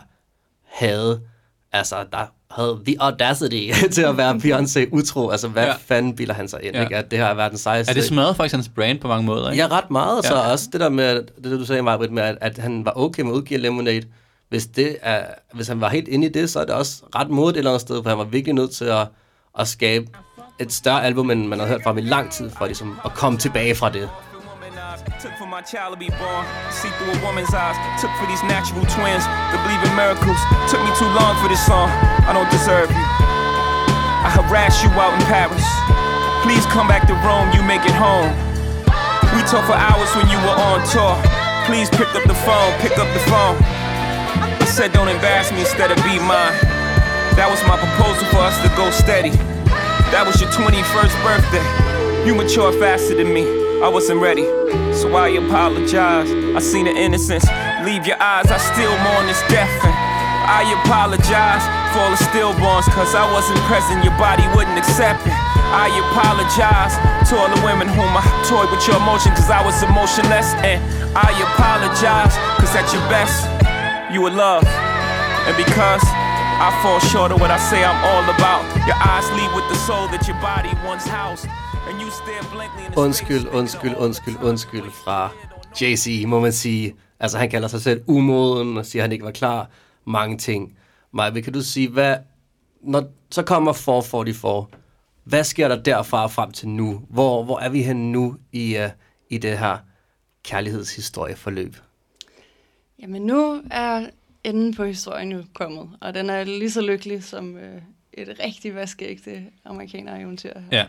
havde, 0.64 1.22
altså, 1.72 1.96
der 2.12 2.26
havde 2.52 2.80
the 2.86 2.96
audacity 3.02 3.70
til 3.96 4.02
at 4.02 4.18
være 4.18 4.36
Beyoncé 4.44 4.90
utro. 4.92 5.30
Altså, 5.30 5.48
hvad 5.48 5.64
Ja. 5.64 5.70
ja. 5.70 5.76
fanden 5.80 6.16
bilder 6.16 6.34
han 6.34 6.48
sig 6.48 6.60
ind, 6.64 6.74
Ja. 6.74 6.80
ja. 6.80 6.86
ikke? 6.86 6.98
At 6.98 7.12
det 7.12 7.20
her 7.20 7.26
er 7.26 7.34
verdens 7.34 7.62
sejeste. 7.62 7.90
Er 7.90 7.94
det 7.94 8.04
smadret 8.04 8.36
faktisk 8.36 8.56
hans 8.56 8.70
brand 8.76 9.00
på 9.00 9.08
mange 9.08 9.26
måder, 9.26 9.52
ikke? 9.52 9.64
Ja, 9.64 9.68
ret 9.72 9.92
meget. 9.92 10.18
Og 10.18 10.24
så 10.24 10.36
Ja. 10.36 10.52
også 10.52 10.70
det 10.72 10.80
der 10.82 10.90
med, 10.90 11.16
det 11.16 11.44
der, 11.44 11.58
du 11.58 11.66
sagde, 11.66 11.82
Marbrit, 11.82 12.12
med, 12.12 12.24
at, 12.24 12.38
at 12.42 12.58
han 12.58 12.86
var 12.86 12.94
okay 12.96 13.22
med 13.22 13.32
at 13.32 13.36
udgive 13.36 13.60
Lemonade. 13.60 14.04
Hvis, 14.50 14.68
det 14.68 14.98
er, 15.02 15.26
hvis 15.54 15.68
han 15.68 15.82
var 15.82 15.90
helt 15.90 16.08
inde 16.08 16.28
i 16.28 16.30
det, 16.30 16.50
så 16.50 16.60
er 16.60 16.66
det 16.66 16.74
også 16.76 17.04
ret 17.16 17.30
modigt 17.30 17.56
et 17.56 17.58
eller 17.58 17.72
andet 17.72 17.82
sted, 17.82 18.04
for 18.04 18.10
han 18.10 18.18
var 18.18 18.24
virkelig 18.24 18.54
nødt 18.54 18.72
til 18.72 18.86
at, 18.86 19.08
at 19.60 19.68
skabe 19.68 20.06
et 20.60 20.74
større 20.74 21.04
album, 21.04 21.32
end 21.32 21.48
man 21.48 21.60
har 21.60 21.68
hørt 21.68 21.84
fra 21.84 21.90
ham 21.90 21.98
i 21.98 22.02
lang 22.02 22.32
tid, 22.32 22.52
for 22.58 22.66
ligesom 22.66 23.00
at 23.06 23.12
komme 23.14 23.38
tilbage 23.38 23.76
fra 23.76 23.90
det. 23.90 24.10
Took 25.24 25.36
for 25.42 25.50
my 25.56 25.62
child 25.72 25.90
to 25.96 26.00
be 26.06 26.10
born. 26.22 26.44
See 26.80 26.92
through 26.98 27.12
a 27.18 27.20
woman's 27.28 27.54
eyes. 27.64 27.78
Took 28.02 28.14
for 28.20 28.28
these 28.32 28.44
natural 28.56 28.84
twins 28.96 29.24
to 29.52 29.58
believe 29.64 29.82
in 29.88 29.94
miracles. 30.04 30.40
Took 30.72 30.82
me 30.88 30.92
too 31.02 31.12
long 31.20 31.34
for 31.42 31.48
this 31.54 31.64
song. 31.72 31.88
I 32.30 32.32
don't 32.38 32.52
deserve 32.58 32.90
you. 32.98 33.06
I 34.28 34.30
harassed 34.38 34.80
you 34.84 34.90
out 35.04 35.14
in 35.18 35.24
Paris. 35.34 35.66
Please 36.46 36.66
come 36.76 36.88
back 36.94 37.04
to 37.10 37.16
Rome. 37.28 37.48
You 37.56 37.62
make 37.74 37.84
it 37.92 37.98
home. 38.06 38.32
We 39.34 39.42
talked 39.52 39.68
for 39.72 39.78
hours 39.88 40.12
when 40.18 40.28
you 40.34 40.40
were 40.46 40.58
on 40.70 40.78
tour. 40.94 41.16
Please 41.68 41.88
pick 42.00 42.12
up 42.18 42.26
the 42.32 42.40
phone. 42.48 42.72
Pick 42.86 42.96
up 43.04 43.10
the 43.18 43.24
phone. 43.32 43.56
I 44.64 44.66
said 44.76 44.94
don't 44.98 45.12
embarrass 45.18 45.52
me 45.52 45.62
instead 45.68 45.90
of 45.94 45.98
be 46.08 46.16
mine. 46.20 46.73
That 47.34 47.50
was 47.50 47.58
my 47.66 47.82
proposal 47.82 48.30
for 48.30 48.46
us 48.46 48.54
to 48.62 48.70
go 48.78 48.94
steady. 48.94 49.34
That 50.14 50.22
was 50.22 50.38
your 50.38 50.54
21st 50.54 51.18
birthday. 51.26 51.66
You 52.30 52.38
matured 52.38 52.78
faster 52.78 53.18
than 53.18 53.34
me. 53.34 53.42
I 53.82 53.90
wasn't 53.90 54.22
ready, 54.22 54.46
so 54.94 55.10
I 55.18 55.34
apologize. 55.42 56.30
I 56.30 56.62
seen 56.62 56.86
the 56.86 56.94
innocence 56.94 57.44
leave 57.82 58.06
your 58.06 58.22
eyes. 58.22 58.48
I 58.54 58.62
still 58.62 58.94
mourn 59.02 59.26
this 59.26 59.42
death. 59.50 59.74
And 59.82 59.92
I 60.46 60.62
apologize 60.86 61.66
for 61.92 62.06
all 62.06 62.14
the 62.14 62.22
stillborns, 62.30 62.86
cause 62.94 63.18
I 63.18 63.26
wasn't 63.34 63.60
present. 63.66 64.06
Your 64.06 64.14
body 64.22 64.46
wouldn't 64.54 64.78
accept 64.78 65.26
it. 65.26 65.34
I 65.74 65.90
apologize 66.14 66.94
to 67.28 67.34
all 67.34 67.50
the 67.50 67.60
women 67.66 67.90
whom 67.90 68.14
I 68.14 68.22
toyed 68.46 68.70
with 68.70 68.86
your 68.86 69.02
emotion, 69.02 69.34
cause 69.34 69.50
I 69.50 69.66
was 69.66 69.82
emotionless. 69.82 70.54
And 70.62 70.78
I 71.18 71.34
apologize, 71.34 72.38
cause 72.62 72.72
at 72.78 72.86
your 72.94 73.04
best, 73.10 73.50
you 74.14 74.22
were 74.22 74.32
love. 74.32 74.64
And 75.50 75.58
because 75.58 76.06
I 76.60 76.70
fall 76.82 77.00
short 77.00 77.32
of 77.32 77.42
what 77.42 77.52
I 77.52 77.58
say 77.70 77.84
I'm 77.84 78.02
all 78.12 78.26
about, 78.36 78.64
your 78.88 79.00
eyes 79.12 79.28
lead 79.38 79.52
with 79.58 79.68
the 79.70 79.80
soul 79.88 80.08
that 80.14 80.28
your 80.28 80.40
body 80.42 80.72
once 80.92 81.06
housed. 81.08 81.48
And 81.88 82.02
you 82.02 82.10
stare 82.12 82.44
blankly 82.54 82.86
in 82.86 82.92
the 82.92 82.98
Undskyld, 83.02 83.46
undskyld, 83.60 83.96
undskyld, 83.98 84.38
undskyld 84.44 84.92
fra 84.92 85.30
JC, 85.82 86.24
må 86.28 86.40
man 86.40 86.52
sige. 86.52 86.96
Altså, 87.20 87.38
han 87.38 87.50
kalder 87.50 87.68
sig 87.68 87.82
selv 87.82 88.04
umoden 88.08 88.78
og 88.78 88.86
siger, 88.86 89.02
at 89.02 89.04
han 89.04 89.12
ikke 89.12 89.26
var 89.26 89.32
klar. 89.32 89.70
Mange 90.06 90.38
ting. 90.38 90.78
Maja, 91.12 91.42
kan 91.42 91.54
du 91.54 91.62
sige, 91.62 91.90
hvad, 91.90 92.18
når 92.82 93.04
så 93.32 93.44
kommer 93.44 93.74
444, 93.74 94.66
hvad 95.24 95.44
sker 95.44 95.68
der 95.68 95.82
derfra 95.82 96.28
frem 96.28 96.52
til 96.52 96.70
nu? 96.70 97.02
Hvor, 97.10 97.44
hvor 97.44 97.60
er 97.60 97.70
vi 97.70 97.84
henne 97.84 98.12
nu 98.12 98.36
i, 98.52 98.78
uh, 98.78 98.90
i 99.30 99.38
det 99.38 99.58
her 99.58 99.78
kærlighedshistorieforløb? 100.44 101.76
Jamen 103.00 103.22
nu 103.22 103.62
er 103.72 104.08
enden 104.44 104.74
på 104.74 104.84
historien 104.86 105.32
jo 105.32 105.44
kommet, 105.54 105.90
og 106.02 106.14
den 106.14 106.30
er 106.30 106.44
lige 106.44 106.72
så 106.72 106.82
lykkelig 106.82 107.24
som 107.24 107.58
øh, 107.58 107.82
et 108.14 108.40
rigtig 108.44 108.76
vaskeægte 108.76 109.44
amerikaner-eventyr. 109.66 110.54
Ja. 110.72 110.86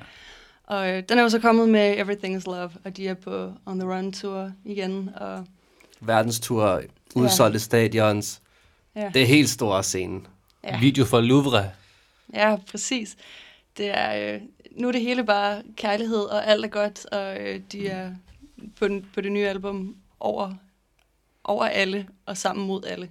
Og 0.64 0.90
øh, 0.90 1.02
den 1.08 1.18
er 1.18 1.22
jo 1.22 1.28
så 1.28 1.38
kommet 1.40 1.68
med 1.68 1.98
Everything 1.98 2.36
is 2.36 2.46
Love, 2.46 2.70
og 2.84 2.96
de 2.96 3.08
er 3.08 3.14
på 3.14 3.52
On 3.66 3.78
the 3.80 3.88
Run 3.90 4.12
Tour 4.12 4.52
igen, 4.64 5.10
og 5.16 5.46
Verdenstur, 6.00 6.82
udsolgte 7.14 7.58
stadions. 7.58 8.42
ja, 8.96 9.10
Det 9.14 9.22
er 9.22 9.26
helt 9.26 9.48
store 9.50 9.82
scenen. 9.82 10.26
ja, 10.64 10.78
Video 10.80 11.04
for 11.04 11.20
Louvre. 11.20 11.70
ja 12.34 12.56
præcis. 12.70 13.16
Det 13.76 13.90
er, 13.98 14.34
øh, 14.34 14.40
nu 14.70 14.88
er 14.88 14.92
det 14.92 15.00
hele 15.00 15.24
bare 15.24 15.62
kærlighed, 15.76 16.22
og 16.22 16.46
alt 16.46 16.64
er 16.64 16.68
godt, 16.68 17.06
og 17.06 17.40
øh, 17.40 17.60
de 17.72 17.88
er 17.88 18.10
på, 18.78 18.88
den, 18.88 19.06
på 19.14 19.20
det 19.20 19.32
nye 19.32 19.48
album 19.48 19.96
over, 20.20 20.52
over 21.44 21.64
alle, 21.64 22.08
og 22.26 22.36
sammen 22.36 22.66
mod 22.66 22.84
alle. 22.84 23.10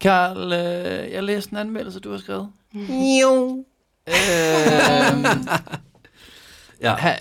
Karl, 0.00 0.52
øh, 0.52 1.12
jeg 1.12 1.22
læste 1.22 1.52
en 1.52 1.56
anmeldelse, 1.58 2.00
du 2.00 2.10
har 2.10 2.18
skrevet. 2.18 2.48
Jo. 3.22 3.64
Øh, 4.08 4.14
Ja, 6.82 6.94
ha, 6.94 7.14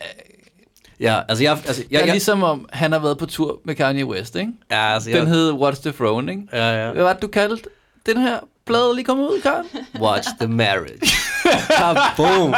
ja 0.99 1.21
altså 1.29 1.43
jeg... 1.43 1.51
Altså, 1.67 1.83
ja, 1.91 1.97
jeg, 1.99 2.05
jeg 2.05 2.13
ligesom 2.13 2.43
om 2.43 2.69
han 2.73 2.91
har 2.91 2.99
været 2.99 3.17
på 3.17 3.25
tur 3.25 3.59
med 3.65 3.75
Kanye 3.75 4.05
West, 4.05 4.35
ikke? 4.35 4.51
ja, 4.71 4.93
altså, 4.93 5.09
Den 5.09 5.17
jeg, 5.17 5.27
hed 5.27 5.51
What's 5.51 5.81
the 5.81 5.91
Throne, 5.91 6.31
ikke? 6.31 6.43
ja, 6.53 6.85
ja. 6.85 6.91
Hvad 6.91 7.03
var 7.03 7.13
det, 7.13 7.21
du 7.21 7.27
kaldte 7.27 7.63
den 8.05 8.17
her 8.17 8.39
plade 8.65 8.95
lige 8.95 9.05
kommet 9.05 9.27
ud, 9.27 9.41
Karl? 9.41 9.65
Watch 10.01 10.29
the 10.39 10.47
marriage. 10.47 11.11
Kaboom! 11.77 12.53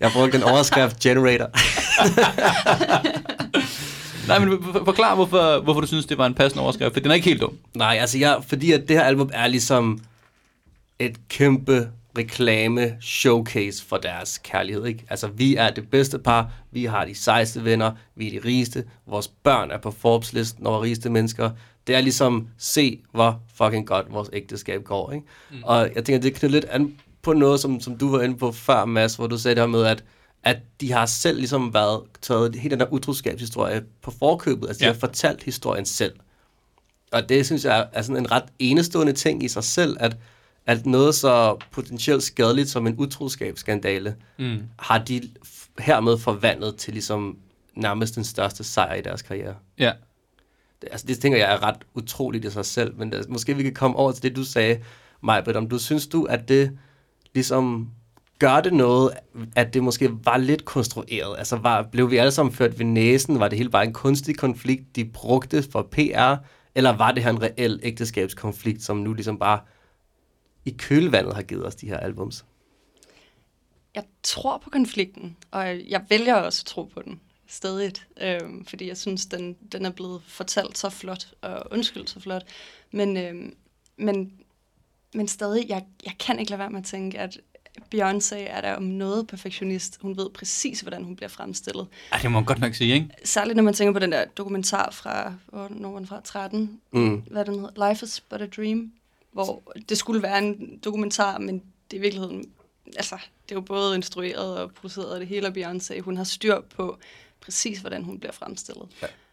Jeg 0.00 0.10
brugte 0.14 0.38
en 0.38 0.44
overskrift 0.44 1.00
generator. 1.00 1.50
Nej, 4.28 4.38
men 4.38 4.62
for- 4.62 4.82
forklar, 4.84 5.14
hvorfor, 5.14 5.60
hvorfor 5.60 5.80
du 5.80 5.86
synes, 5.86 6.06
det 6.06 6.18
var 6.18 6.26
en 6.26 6.34
passende 6.34 6.62
overskrift, 6.62 6.92
for 6.92 7.00
den 7.00 7.10
er 7.10 7.14
ikke 7.14 7.28
helt 7.28 7.40
dum. 7.40 7.58
Nej, 7.74 7.96
altså 8.00 8.18
jeg, 8.18 8.38
fordi 8.48 8.72
at 8.72 8.88
det 8.88 8.96
her 8.96 9.04
album 9.04 9.30
er 9.32 9.46
ligesom 9.46 10.00
et 10.98 11.28
kæmpe 11.28 11.88
reklame 12.18 12.94
showcase 13.00 13.84
for 13.84 13.96
deres 13.96 14.38
kærlighed, 14.44 14.86
ikke? 14.86 15.04
Altså, 15.10 15.26
vi 15.26 15.56
er 15.56 15.70
det 15.70 15.90
bedste 15.90 16.18
par, 16.18 16.50
vi 16.72 16.84
har 16.84 17.04
de 17.04 17.14
sejeste 17.14 17.64
venner, 17.64 17.92
vi 18.16 18.26
er 18.36 18.40
de 18.40 18.48
rigeste, 18.48 18.84
vores 19.06 19.28
børn 19.28 19.70
er 19.70 19.78
på 19.78 19.90
Forbes-listen 19.90 20.66
over 20.66 20.82
rigeste 20.82 21.10
mennesker. 21.10 21.50
Det 21.86 21.94
er 21.94 22.00
ligesom, 22.00 22.48
se 22.58 23.00
hvor 23.12 23.40
fucking 23.54 23.86
godt 23.86 24.06
vores 24.12 24.28
ægteskab 24.32 24.84
går, 24.84 25.12
ikke? 25.12 25.26
Mm. 25.50 25.56
Og 25.62 25.90
jeg 25.94 26.04
tænker, 26.04 26.20
det 26.20 26.34
knytter 26.34 26.48
lidt 26.60 26.64
an 26.64 26.94
på 27.22 27.32
noget, 27.32 27.60
som, 27.60 27.80
som 27.80 27.98
du 27.98 28.10
var 28.10 28.22
inde 28.22 28.36
på 28.36 28.52
før, 28.52 28.84
Mads, 28.84 29.14
hvor 29.14 29.26
du 29.26 29.38
sagde 29.38 29.54
det 29.54 29.62
her 29.62 29.66
med, 29.68 29.84
at 29.86 30.04
at 30.44 30.58
de 30.80 30.92
har 30.92 31.06
selv 31.06 31.38
ligesom 31.38 31.74
været 31.74 32.00
taget 32.22 32.54
hele 32.54 32.70
den 32.70 32.80
der 32.80 32.92
utroskabshistorie 32.92 33.84
på 34.02 34.10
forkøbet. 34.10 34.68
Altså, 34.68 34.80
de 34.80 34.84
Ja. 34.86 34.92
har 34.92 34.98
fortalt 35.00 35.42
historien 35.42 35.84
selv. 35.86 36.14
Og 37.12 37.28
det 37.28 37.46
synes 37.46 37.64
jeg 37.64 37.88
er 37.92 38.02
sådan 38.02 38.16
en 38.22 38.30
ret 38.32 38.44
enestående 38.58 39.12
ting 39.12 39.42
i 39.44 39.48
sig 39.48 39.64
selv, 39.64 39.96
at, 40.00 40.16
at 40.66 40.86
noget 40.86 41.14
så 41.14 41.56
potentielt 41.70 42.22
skadeligt 42.22 42.68
som 42.68 42.86
en 42.86 42.94
utroskabsskandale, 42.98 44.16
Mm. 44.38 44.58
har 44.78 44.98
de 44.98 45.30
hermed 45.78 46.18
forvandlet 46.18 46.76
til 46.76 46.92
ligesom 46.92 47.38
nærmest 47.76 48.14
den 48.14 48.24
største 48.24 48.64
sejr 48.64 48.94
i 48.94 49.00
deres 49.02 49.22
karriere. 49.22 49.54
Ja. 49.78 49.92
Det, 50.82 50.88
altså, 50.92 51.06
det 51.06 51.18
tænker 51.20 51.38
jeg 51.38 51.52
er 51.54 51.62
ret 51.62 51.76
utroligt 51.94 52.44
i 52.44 52.50
sig 52.50 52.64
selv, 52.66 52.96
men 52.96 53.12
det, 53.12 53.28
måske 53.28 53.56
vi 53.56 53.62
kan 53.62 53.74
komme 53.74 53.96
over 53.96 54.12
til 54.12 54.22
det, 54.22 54.36
du 54.36 54.44
sagde, 54.44 54.80
Majbrit, 55.22 55.56
om 55.56 55.68
du 55.68 55.78
synes 55.78 56.06
du, 56.06 56.24
at 56.24 56.48
det 56.48 56.78
ligesom 57.34 57.90
gør 58.38 58.60
det 58.60 58.72
noget, 58.72 59.12
at 59.56 59.74
det 59.74 59.82
måske 59.82 60.10
var 60.24 60.36
lidt 60.36 60.64
konstrueret? 60.64 61.38
Altså, 61.38 61.56
var, 61.56 61.82
blev 61.82 62.10
vi 62.10 62.16
alle 62.16 62.32
sammen 62.32 62.54
ført 62.54 62.78
ved 62.78 62.86
næsen? 62.86 63.40
Var 63.40 63.48
det 63.48 63.58
hele 63.58 63.70
bare 63.70 63.84
en 63.84 63.92
kunstig 63.92 64.36
konflikt, 64.36 64.96
de 64.96 65.04
brugte 65.04 65.62
for 65.62 65.82
PR? 65.82 66.36
Eller 66.74 66.90
var 66.90 67.12
det 67.12 67.22
her 67.22 67.30
en 67.30 67.42
reel 67.42 67.80
ægteskabskonflikt, 67.82 68.82
som 68.82 68.96
nu 68.96 69.12
ligesom 69.12 69.38
bare 69.38 69.60
i 70.64 70.70
kølvandet 70.78 71.34
har 71.34 71.42
givet 71.42 71.66
os 71.66 71.74
de 71.74 71.88
her 71.88 71.98
albums? 71.98 72.44
Jeg 73.94 74.04
tror 74.22 74.58
på 74.58 74.70
konflikten, 74.70 75.36
og 75.50 75.88
jeg 75.88 76.04
vælger 76.08 76.34
også 76.34 76.62
at 76.62 76.66
tro 76.66 76.84
på 76.84 77.02
den 77.02 77.20
stedigt, 77.46 78.06
øh, 78.20 78.40
fordi 78.66 78.88
jeg 78.88 78.96
synes, 78.96 79.26
den, 79.26 79.56
den 79.72 79.86
er 79.86 79.90
blevet 79.90 80.22
fortalt 80.26 80.78
så 80.78 80.90
flot, 80.90 81.26
og 81.40 81.62
undskyldt 81.70 82.10
så 82.10 82.20
flot. 82.20 82.42
Men, 82.90 83.16
øh, 83.16 83.52
men, 83.96 84.32
men 85.14 85.28
stadig, 85.28 85.68
jeg, 85.68 85.84
jeg 86.04 86.12
kan 86.18 86.38
ikke 86.38 86.50
lade 86.50 86.58
være 86.58 86.70
med 86.70 86.78
at 86.78 86.86
tænke, 86.86 87.18
at 87.18 87.40
Beyoncé 87.94 88.36
er 88.36 88.60
der 88.60 88.74
om 88.74 88.82
noget 88.82 89.26
perfektionist. 89.26 89.98
Hun 90.02 90.16
ved 90.16 90.30
præcis, 90.30 90.80
hvordan 90.80 91.04
hun 91.04 91.16
bliver 91.16 91.28
fremstillet. 91.28 91.86
Ej, 92.12 92.18
det 92.18 92.30
må 92.30 92.38
man 92.38 92.44
godt 92.44 92.60
nok 92.60 92.74
sige, 92.74 92.94
ikke? 92.94 93.08
Særligt 93.24 93.56
når 93.56 93.62
man 93.62 93.74
tænker 93.74 93.92
på 93.92 93.98
den 93.98 94.12
der 94.12 94.24
dokumentar 94.24 94.90
fra, 94.92 95.34
hvornår 95.46 95.90
var 95.90 95.98
den 95.98 96.06
fra, 96.06 96.20
13, 96.24 96.80
Mm. 96.92 97.22
hvad 97.30 97.44
den 97.44 97.54
hedder, 97.54 97.88
Life 97.88 98.06
is 98.06 98.20
but 98.20 98.42
a 98.42 98.46
Dream, 98.46 98.92
hvor 99.32 99.62
det 99.88 99.98
skulle 99.98 100.22
være 100.22 100.38
en 100.38 100.78
dokumentar, 100.84 101.38
men 101.38 101.54
det 101.90 101.96
er 101.96 101.98
i 101.98 102.00
virkeligheden, 102.00 102.44
altså, 102.96 103.16
det 103.48 103.50
er 103.50 103.56
jo 103.56 103.60
både 103.60 103.94
instrueret 103.96 104.58
og 104.58 104.70
produceret 104.74 105.08
og 105.12 105.20
det 105.20 105.28
hele 105.28 105.46
af 105.46 105.52
Beyoncé. 105.52 106.00
Hun 106.00 106.16
har 106.16 106.24
styr 106.24 106.60
på 106.76 106.98
præcis, 107.40 107.78
hvordan 107.78 108.02
hun 108.04 108.18
bliver 108.18 108.32
fremstillet. 108.32 108.86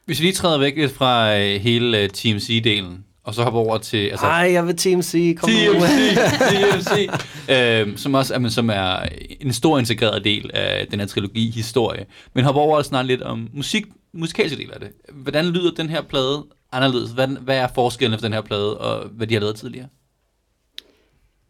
Hvis 0.05 0.19
vi 0.19 0.25
lige 0.25 0.33
træder 0.33 0.57
væk 0.59 0.75
lidt 0.77 0.91
fra 0.91 1.37
øh, 1.39 1.61
hele 1.61 1.99
øh, 1.99 2.09
TMC-delen, 2.17 2.93
og 3.23 3.35
så 3.35 3.43
hopper 3.43 3.59
over 3.59 3.77
til... 3.77 4.07
Altså, 4.07 4.25
Ej, 4.25 4.51
jeg 4.51 4.67
vil 4.67 4.77
Team 4.77 5.01
C. 5.01 5.37
Kom 5.39 5.49
nu. 5.49 5.55
TMC, 5.55 6.17
TMC, 6.49 7.09
øh, 7.49 7.97
som 7.97 8.13
også 8.13 8.33
er, 8.33 8.49
som 8.49 8.69
er 8.69 8.99
en 9.39 9.53
stor 9.53 9.79
integreret 9.79 10.23
del 10.23 10.51
af 10.53 10.87
den 10.87 10.99
her 10.99 11.07
trilogi-historie. 11.07 12.05
Men 12.33 12.45
hopper 12.45 12.61
over 12.61 12.77
og 12.77 12.85
snakke 12.85 13.07
lidt 13.07 13.21
om 13.21 13.49
musik, 13.53 13.85
musikalske 14.13 14.57
del 14.57 14.71
af 14.73 14.79
det. 14.79 14.91
Hvordan 15.13 15.45
lyder 15.45 15.71
den 15.71 15.89
her 15.89 16.01
plade 16.01 16.43
anderledes? 16.71 17.11
Hvad, 17.11 17.27
hvad 17.27 17.57
er 17.57 17.67
forskellen 17.75 18.13
efter 18.13 18.27
den 18.27 18.33
her 18.33 18.41
plade, 18.41 18.77
og 18.77 19.07
hvad 19.07 19.27
de 19.27 19.33
har 19.33 19.41
lavet 19.41 19.55
tidligere? 19.55 19.87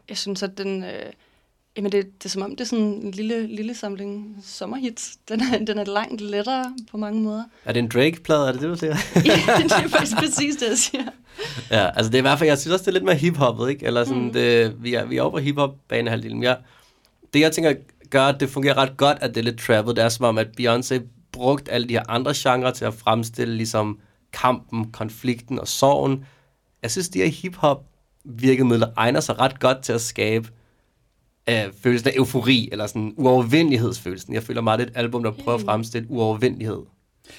Jeg 0.09 0.17
synes, 0.17 0.43
at 0.43 0.57
den... 0.57 0.83
Øh, 0.83 0.89
jamen 1.77 1.91
det, 1.91 2.05
det 2.05 2.25
er 2.25 2.29
som 2.29 2.41
om, 2.41 2.49
det 2.49 2.61
er 2.61 2.65
sådan 2.65 2.85
en 2.85 3.11
lille, 3.11 3.47
lille 3.47 3.75
samling 3.75 4.37
sommerhits. 4.45 5.17
Den 5.29 5.41
er, 5.41 5.65
den 5.65 5.77
er 5.77 5.85
langt 5.85 6.21
lettere 6.21 6.73
på 6.91 6.97
mange 6.97 7.21
måder. 7.21 7.43
Er 7.65 7.73
det 7.73 7.79
en 7.79 7.89
Drake-plade? 7.89 8.47
Er 8.47 8.51
det 8.51 8.61
det, 8.61 8.69
du 8.69 8.75
siger? 8.75 8.95
ja, 9.15 9.63
det 9.63 9.71
er 9.71 9.87
faktisk 9.87 10.17
præcis 10.17 10.55
det, 10.55 10.69
jeg 10.69 10.77
siger. 10.77 11.03
Ja, 11.71 11.89
altså 11.95 12.11
det 12.11 12.15
er 12.15 12.21
i 12.21 12.21
hvert 12.21 12.39
fald, 12.39 12.49
jeg 12.49 12.57
synes 12.57 12.73
også, 12.73 12.83
det 12.83 12.87
er 12.87 12.93
lidt 12.93 13.03
mere 13.03 13.15
hiphoppet, 13.15 13.69
ikke? 13.69 13.85
Eller 13.85 14.03
sådan, 14.03 14.23
mm. 14.23 14.33
det, 14.33 14.83
vi, 14.83 14.93
er, 14.93 15.05
vi 15.05 15.17
er 15.17 15.21
over 15.21 15.31
på 15.31 15.37
hiphop-banehalvdelen. 15.37 16.37
Men 16.37 16.43
jeg, 16.43 16.57
det 17.33 17.39
jeg 17.39 17.51
tænker 17.51 17.73
gør, 18.09 18.23
at 18.23 18.39
det 18.39 18.49
fungerer 18.49 18.77
ret 18.77 18.97
godt, 18.97 19.17
at 19.21 19.29
det 19.29 19.37
er 19.37 19.43
lidt 19.43 19.59
trappet, 19.59 19.95
det 19.95 20.03
er 20.03 20.09
som 20.09 20.25
om, 20.25 20.37
at 20.37 20.47
Beyoncé 20.59 21.01
brugte 21.31 21.71
alle 21.71 21.89
de 21.89 21.93
her 21.93 22.03
andre 22.09 22.33
genrer 22.35 22.71
til 22.71 22.85
at 22.85 22.93
fremstille 22.93 23.55
ligesom 23.55 23.99
kampen, 24.33 24.91
konflikten 24.91 25.59
og 25.59 25.67
sorgen. 25.67 26.25
Jeg 26.81 26.91
synes, 26.91 27.09
de 27.09 27.19
her 27.19 27.27
hip-hop 27.27 27.85
virkemidler 28.25 28.87
egner 28.97 29.19
sig 29.19 29.39
ret 29.39 29.59
godt 29.59 29.81
til 29.81 29.93
at 29.93 30.01
skabe 30.01 30.49
øh, 31.49 31.73
følelsen 31.83 32.09
af 32.09 32.13
eufori, 32.15 32.69
eller 32.71 32.87
sådan 32.87 33.13
uovervindelighedsfølelsen. 33.17 34.33
Jeg 34.33 34.43
føler 34.43 34.61
meget, 34.61 34.79
det 34.79 34.85
er 34.85 34.91
et 34.91 34.97
album, 34.97 35.23
der 35.23 35.31
prøver 35.31 35.57
at 35.57 35.63
fremstille 35.65 36.11
uovervindelighed. 36.11 36.81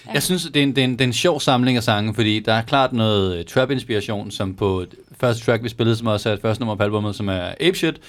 Ja. 0.06 0.12
Jeg 0.12 0.22
synes, 0.22 0.44
det 0.44 0.56
er, 0.56 0.62
en, 0.62 0.76
det, 0.76 0.78
er 0.78 0.84
en, 0.84 0.92
det 0.92 1.00
er 1.00 1.04
en 1.04 1.12
sjov 1.12 1.40
samling 1.40 1.76
af 1.76 1.82
sange, 1.82 2.14
fordi 2.14 2.40
der 2.40 2.52
er 2.52 2.62
klart 2.62 2.92
noget 2.92 3.38
øh, 3.38 3.44
trap-inspiration, 3.44 4.30
som 4.30 4.54
på 4.54 4.84
første 5.20 5.44
track, 5.44 5.62
vi 5.62 5.68
spillede, 5.68 5.96
som 5.96 6.06
også 6.06 6.28
er 6.28 6.32
et 6.34 6.40
første 6.40 6.60
nummer 6.60 6.74
på 6.74 6.82
albumet, 6.82 7.14
som 7.14 7.28
er 7.28 7.54
Ape 7.60 7.78
Shit. 7.78 8.00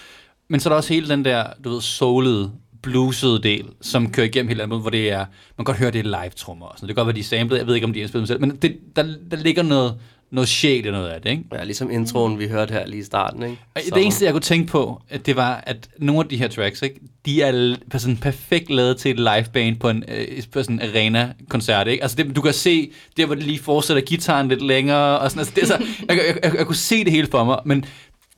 Men 0.47 0.59
så 0.59 0.69
er 0.69 0.71
der 0.71 0.78
også 0.78 0.93
hele 0.93 1.09
den 1.09 1.26
der, 1.26 1.45
du 1.63 1.69
ved, 1.69 1.82
soulede, 1.82 2.51
bluesede 2.82 3.43
del, 3.43 3.65
som 3.82 4.11
kører 4.11 4.28
igennem 4.28 4.47
hele 4.47 4.61
albumet, 4.61 4.84
hvor 4.84 4.89
det 4.89 5.11
er, 5.11 5.17
man 5.17 5.26
kan 5.57 5.65
godt 5.65 5.78
høre, 5.78 5.91
det 5.91 6.05
er 6.05 6.24
live-trummer 6.24 6.65
og 6.65 6.74
sådan. 6.78 6.88
Det 6.88 6.95
kan 6.95 7.05
godt 7.05 7.07
være, 7.07 7.15
de 7.15 7.19
er 7.19 7.24
samlet, 7.24 7.57
jeg 7.57 7.67
ved 7.67 7.76
ikke, 7.76 7.86
om 7.86 7.93
de 7.93 7.99
er 7.99 8.03
indspillet 8.03 8.30
dem 8.30 8.34
selv, 8.36 8.41
men 8.41 8.55
det, 8.55 8.78
der, 8.95 9.03
der 9.32 9.38
ligger 9.38 9.63
noget, 9.63 9.95
noget 10.34 10.50
sjæl 10.50 10.92
noget 10.92 11.10
af 11.10 11.22
det, 11.22 11.30
ikke? 11.30 11.44
Ja, 11.54 11.64
ligesom 11.64 11.92
introen, 11.92 12.40
vi 12.40 12.48
hørte 12.48 12.72
her 12.72 12.88
lige 12.88 13.00
i 13.00 13.04
starten, 13.04 13.44
ikke? 13.44 13.58
Og 13.76 13.82
det 13.96 14.04
eneste, 14.04 14.26
jeg 14.26 14.34
kunne 14.34 14.42
tænke 14.42 14.68
på, 14.68 15.02
at 15.10 15.26
det 15.26 15.36
var, 15.36 15.64
at 15.66 15.90
nogle 15.98 16.20
af 16.20 16.30
de 16.30 16.38
her 16.38 16.48
tracks, 16.48 16.82
ikke, 16.82 17.00
de 17.26 17.42
er 17.42 17.76
sådan 17.98 18.18
perfekt 18.18 18.70
lavet 18.70 18.98
til 18.98 19.12
et 19.12 19.18
liveband 19.18 19.80
på 19.80 19.90
en 19.90 20.04
øh, 20.08 20.44
på 20.52 20.64
sådan 20.64 20.82
en 20.82 20.90
arena-koncert. 20.90 21.88
Ikke? 21.88 22.04
Altså 22.04 22.18
det, 22.18 22.36
du 22.36 22.42
kan 22.42 22.54
se, 22.54 22.92
der 23.18 23.26
hvor 23.26 23.36
det 23.36 23.44
lige 23.44 23.60
fortsætter 23.60 24.04
gitaren 24.04 24.48
lidt 24.48 24.62
længere, 24.62 25.20
og 25.20 25.32
sådan, 25.32 25.40
altså, 25.40 25.54
det 25.56 25.68
så, 25.68 25.74
jeg, 26.10 26.18
jeg, 26.18 26.38
jeg, 26.44 26.56
jeg, 26.58 26.66
kunne 26.66 26.76
se 26.76 27.04
det 27.04 27.12
hele 27.12 27.28
for 27.32 27.44
mig, 27.44 27.60
men 27.66 27.86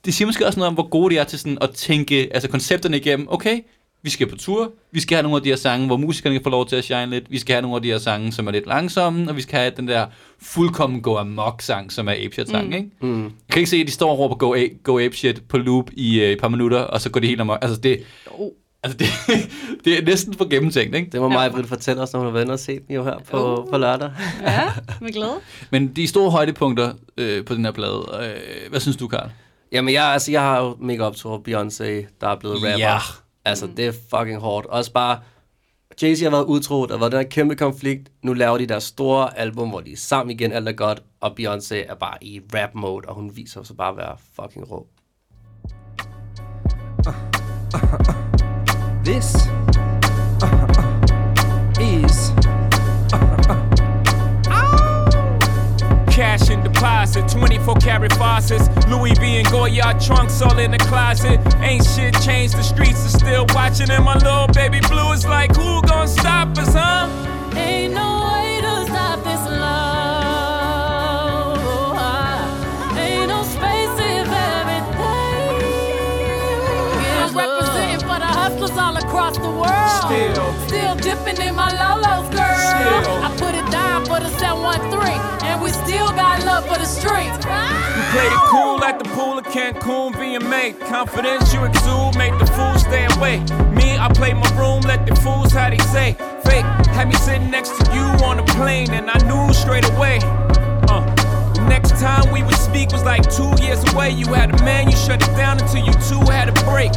det 0.05 0.13
siger 0.13 0.25
måske 0.25 0.45
også 0.47 0.59
noget 0.59 0.67
om, 0.67 0.73
hvor 0.73 0.89
gode 0.89 1.15
de 1.15 1.19
er 1.19 1.23
til 1.23 1.39
sådan 1.39 1.57
at 1.61 1.69
tænke 1.69 2.29
altså 2.33 2.49
koncepterne 2.49 2.97
igennem. 2.97 3.27
Okay, 3.29 3.59
vi 4.05 4.09
skal 4.09 4.27
på 4.29 4.35
tur, 4.35 4.71
vi 4.91 4.99
skal 5.01 5.15
have 5.15 5.23
nogle 5.23 5.35
af 5.35 5.43
de 5.43 5.49
her 5.49 5.55
sange, 5.55 5.87
hvor 5.87 5.97
musikerne 5.97 6.35
kan 6.35 6.43
få 6.43 6.49
lov 6.49 6.67
til 6.67 6.75
at 6.75 6.83
shine 6.83 7.09
lidt, 7.09 7.31
vi 7.31 7.39
skal 7.39 7.53
have 7.53 7.61
nogle 7.61 7.75
af 7.75 7.81
de 7.81 7.87
her 7.87 7.97
sange, 7.97 8.31
som 8.31 8.47
er 8.47 8.51
lidt 8.51 8.67
langsomme, 8.67 9.29
og 9.29 9.35
vi 9.35 9.41
skal 9.41 9.59
have 9.59 9.71
den 9.77 9.87
der 9.87 10.05
fuldkommen 10.41 11.01
go 11.01 11.17
amok 11.17 11.61
sang, 11.61 11.91
som 11.91 12.07
er 12.07 12.11
Ape 12.11 12.33
Shit 12.33 12.49
sang, 12.49 12.67
mm. 12.67 12.73
ikke? 12.73 12.89
Mm. 13.01 13.23
Jeg 13.23 13.31
kan 13.51 13.59
ikke 13.59 13.69
se, 13.69 13.77
at 13.77 13.87
de 13.87 13.91
står 13.91 14.11
og 14.11 14.19
råber 14.19 14.35
go, 14.35 14.53
A- 14.55 14.67
go 14.83 14.99
Ape 14.99 15.15
Shit 15.17 15.41
på 15.49 15.57
loop 15.57 15.89
i 15.93 16.19
øh, 16.21 16.29
et 16.31 16.39
par 16.41 16.47
minutter, 16.47 16.79
og 16.79 17.01
så 17.01 17.09
går 17.09 17.19
det 17.19 17.29
helt 17.29 17.41
amok. 17.41 17.59
Altså, 17.61 17.77
det, 17.81 17.99
Jo. 18.39 18.51
altså 18.83 18.97
det, 18.97 19.07
det 19.85 19.99
er 19.99 20.05
næsten 20.05 20.33
for 20.33 20.45
gennemtænkt, 20.49 20.95
ikke? 20.95 21.09
Det 21.11 21.21
må 21.21 21.29
mig, 21.29 21.51
Britt, 21.51 21.67
fortælle 21.67 22.01
os, 22.01 22.13
når 22.13 22.19
hun 22.19 22.27
har 22.27 22.33
været 22.33 22.49
og 22.49 22.59
set 22.59 22.87
den 22.87 22.95
jo 22.95 23.03
her 23.03 23.15
på, 23.31 23.61
Uh. 23.61 23.69
på 23.71 23.77
lørdag. 23.77 24.11
Ja, 24.41 24.63
med 25.01 25.13
glæde. 25.13 25.35
Men 25.71 25.87
de 25.87 26.07
store 26.07 26.31
højdepunkter 26.31 26.93
øh, 27.17 27.45
på 27.45 27.55
den 27.55 27.65
her 27.65 27.71
plade, 27.71 28.03
øh, 28.21 28.69
hvad 28.69 28.79
synes 28.79 28.97
du, 28.97 29.07
Karl? 29.07 29.29
Jamen, 29.71 29.93
jeg, 29.93 30.03
altså, 30.05 30.31
jeg 30.31 30.41
har 30.41 30.63
jo 30.63 30.77
mega 30.81 31.03
optur 31.03 31.37
Beyoncé, 31.49 31.83
der 32.21 32.27
er 32.27 32.35
blevet 32.39 32.55
rapper. 32.63 32.77
Ja. 32.77 32.97
Altså, 33.45 33.67
det 33.77 33.87
er 33.87 33.91
fucking 34.09 34.39
hårdt. 34.39 34.67
Også 34.67 34.93
bare, 34.93 35.19
Jay-Z 36.01 36.23
har 36.23 36.29
været 36.29 36.45
utro, 36.45 36.85
der 36.85 36.97
været 36.97 37.11
den 37.11 37.19
her 37.19 37.27
kæmpe 37.29 37.55
konflikt. 37.55 38.11
Nu 38.23 38.33
laver 38.33 38.57
de 38.57 38.65
der 38.65 38.79
store 38.79 39.37
album, 39.37 39.69
hvor 39.69 39.81
de 39.81 39.91
er 39.91 39.97
sammen 39.97 40.31
igen, 40.31 40.51
alt 40.51 40.67
er 40.67 40.71
godt. 40.73 41.03
Og 41.19 41.31
Beyoncé 41.39 41.75
er 41.75 41.95
bare 41.95 42.17
i 42.21 42.41
rap 42.53 42.69
mode, 42.73 43.07
og 43.07 43.15
hun 43.15 43.31
viser 43.35 43.63
sig 43.63 43.77
bare 43.77 43.89
at 43.89 43.97
være 43.97 44.17
fucking 44.41 44.71
rå. 44.71 44.87
This 49.05 49.35
is 51.81 52.31
Cash 56.11 56.51
and 56.51 56.74
deposit, 56.85 57.27
24 57.27 57.75
karat 57.75 58.13
faucets, 58.13 58.69
Louis 58.87 59.13
V 59.13 59.37
and 59.37 59.47
Goyard 59.47 59.99
trunks 60.05 60.39
all 60.41 60.59
in 60.59 60.69
the 60.69 60.77
closet. 60.77 61.39
Ain't 61.57 61.83
shit 61.83 62.13
changed, 62.21 62.55
the 62.55 62.61
streets 62.61 63.03
are 63.05 63.17
still 63.17 63.45
watching, 63.55 63.89
and 63.89 64.05
my 64.05 64.13
little 64.13 64.47
baby 64.53 64.79
blue 64.87 65.11
is 65.13 65.25
like, 65.25 65.55
who 65.55 65.81
gon' 65.81 66.07
stop 66.07 66.55
us, 66.57 66.73
huh? 66.73 67.09
Ain't 67.55 67.93
no 67.93 68.29
way 68.29 68.61
to 68.61 68.85
stop 68.85 69.23
this 69.23 69.41
love. 69.49 69.97
Ain't 72.97 73.29
no 73.29 73.43
space 73.43 73.97
if 73.97 74.27
everything 74.29 74.85
I'm 77.17 77.31
for 77.99 78.19
the 78.19 78.31
hustlers 78.41 78.77
all 78.77 78.95
across 78.95 79.37
the 79.37 79.49
world. 79.49 80.03
Still. 80.05 80.53
Still 80.67 80.95
dipping 80.97 81.41
in 81.47 81.55
my 81.55 81.71
Lolo's, 81.81 82.29
girl. 82.29 82.57
Still. 82.69 83.25
I 83.25 83.29
put 83.39 83.55
it 83.55 83.65
down 83.71 84.05
for 84.05 84.19
the 84.19 84.29
713, 84.37 84.69
and 84.69 84.83
we 84.85 84.91
still 85.39 85.44
got 86.15 86.43
love 86.45 86.65
for 86.67 86.77
the 86.77 86.85
streets. 86.85 87.37
We 87.37 88.01
played 88.15 88.31
it 88.31 88.43
cool 88.47 88.83
at 88.83 88.97
the 88.99 89.05
pool 89.09 89.37
of 89.37 89.45
Cancun, 89.45 90.13
VMA. 90.13 90.79
Confidence 90.87 91.53
you 91.53 91.63
exude, 91.65 92.17
make 92.17 92.37
the 92.39 92.47
fools 92.47 92.81
stay 92.81 93.05
away. 93.17 93.39
Me, 93.75 93.97
I 93.97 94.07
play 94.13 94.33
my 94.33 94.49
room, 94.57 94.81
let 94.81 95.05
the 95.05 95.15
fools 95.15 95.51
how 95.51 95.69
they 95.69 95.79
say. 95.79 96.13
Fake, 96.45 96.65
had 96.95 97.07
me 97.07 97.15
sitting 97.15 97.51
next 97.51 97.77
to 97.77 97.93
you 97.93 98.05
on 98.25 98.37
the 98.37 98.43
plane, 98.53 98.91
and 98.91 99.09
I 99.09 99.19
knew 99.27 99.53
straight 99.53 99.87
away. 99.91 100.19
Uh, 100.87 101.03
next 101.67 101.99
time 101.99 102.31
we 102.31 102.43
would 102.43 102.55
speak 102.55 102.91
was 102.91 103.03
like 103.03 103.23
two 103.29 103.51
years 103.61 103.83
away. 103.93 104.11
You 104.11 104.27
had 104.33 104.59
a 104.59 104.63
man, 104.63 104.89
you 104.89 104.95
shut 104.95 105.21
it 105.21 105.35
down 105.35 105.59
until 105.61 105.83
you 105.83 105.93
two 106.07 106.19
had 106.31 106.49
a 106.49 106.53
break. 106.63 106.95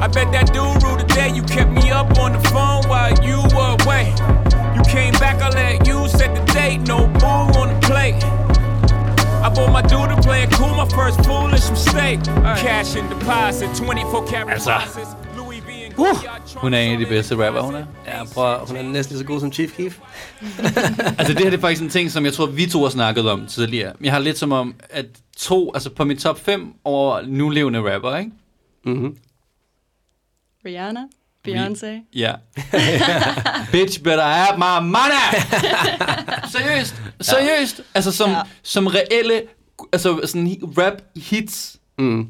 I 0.00 0.08
bet 0.08 0.32
that 0.32 0.46
dude 0.54 0.82
ruled 0.82 1.00
the 1.00 1.14
day 1.14 1.28
you 1.28 1.42
kept 1.42 1.70
me 1.70 1.90
up 1.90 2.18
on 2.18 2.32
the 2.32 2.40
phone 2.48 2.88
while 2.88 3.12
you 3.22 3.36
were 3.54 3.76
away. 3.84 4.39
Came 4.96 5.14
back, 5.24 5.36
I 5.46 5.48
let 5.60 5.86
you 5.88 6.08
set 6.18 6.30
the 6.36 6.44
date, 6.58 6.80
no 6.92 6.98
boo 7.20 7.60
on 7.60 7.68
the 7.74 7.78
plate. 7.90 8.22
I 9.46 9.48
bought 9.56 9.72
my 9.78 9.82
dude 9.82 10.08
to 10.14 10.18
play 10.28 10.42
it 10.44 10.50
cool, 10.58 10.74
my 10.82 10.88
first 10.98 11.18
foolish 11.26 11.66
mistake. 11.70 12.20
Cash 12.64 12.96
and 12.98 13.08
deposit, 13.14 13.68
24 13.76 14.26
karat 14.26 14.52
Altså. 14.52 14.72
Goyard 15.96 16.56
Hun 16.56 16.74
er 16.74 16.78
en 16.78 16.92
af 16.92 16.98
de 16.98 17.06
bedste 17.06 17.46
rapper, 17.46 17.60
hun 17.60 17.74
er. 17.74 17.84
Ja, 18.06 18.24
prøv, 18.34 18.66
hun 18.66 18.76
er 18.76 18.82
næsten 18.82 19.12
lige 19.14 19.18
så 19.18 19.26
god 19.26 19.40
som 19.40 19.52
Chief 19.52 19.76
Keef. 19.76 19.98
Altså 21.18 21.32
det 21.32 21.38
her 21.38 21.50
det 21.50 21.56
er 21.56 21.60
faktisk 21.60 21.82
en 21.82 21.88
ting, 21.88 22.10
som 22.10 22.24
jeg 22.24 22.32
tror, 22.32 22.46
vi 22.46 22.66
to 22.66 22.82
har 22.82 22.88
snakket 22.88 23.30
om 23.30 23.46
tidligere. 23.46 23.92
Jeg 24.00 24.12
har 24.12 24.18
lidt 24.18 24.38
som 24.38 24.52
om, 24.52 24.74
at 24.90 25.06
to, 25.36 25.70
altså 25.74 25.90
på 25.90 26.04
min 26.04 26.16
top 26.18 26.40
5 26.40 26.72
over 26.84 27.20
nulevende 27.26 27.94
rapper, 27.94 28.16
ikke? 28.16 28.30
Mm-hmm. 28.84 29.16
Rihanna, 30.66 31.00
Beyoncé. 31.48 31.86
Ja. 32.14 32.32
Bitch 33.72 34.02
better 34.02 34.24
have 34.24 34.58
my 34.58 34.88
money! 34.88 35.40
seriøst, 36.52 36.94
seriøst. 37.20 37.80
Altså 37.94 38.12
som, 38.12 38.30
Ja. 38.30 38.40
som 38.62 38.86
reelle, 38.86 39.42
altså 39.92 40.20
sådan 40.24 40.56
rap 40.78 40.92
hits. 41.16 41.76
Mm. 41.98 42.26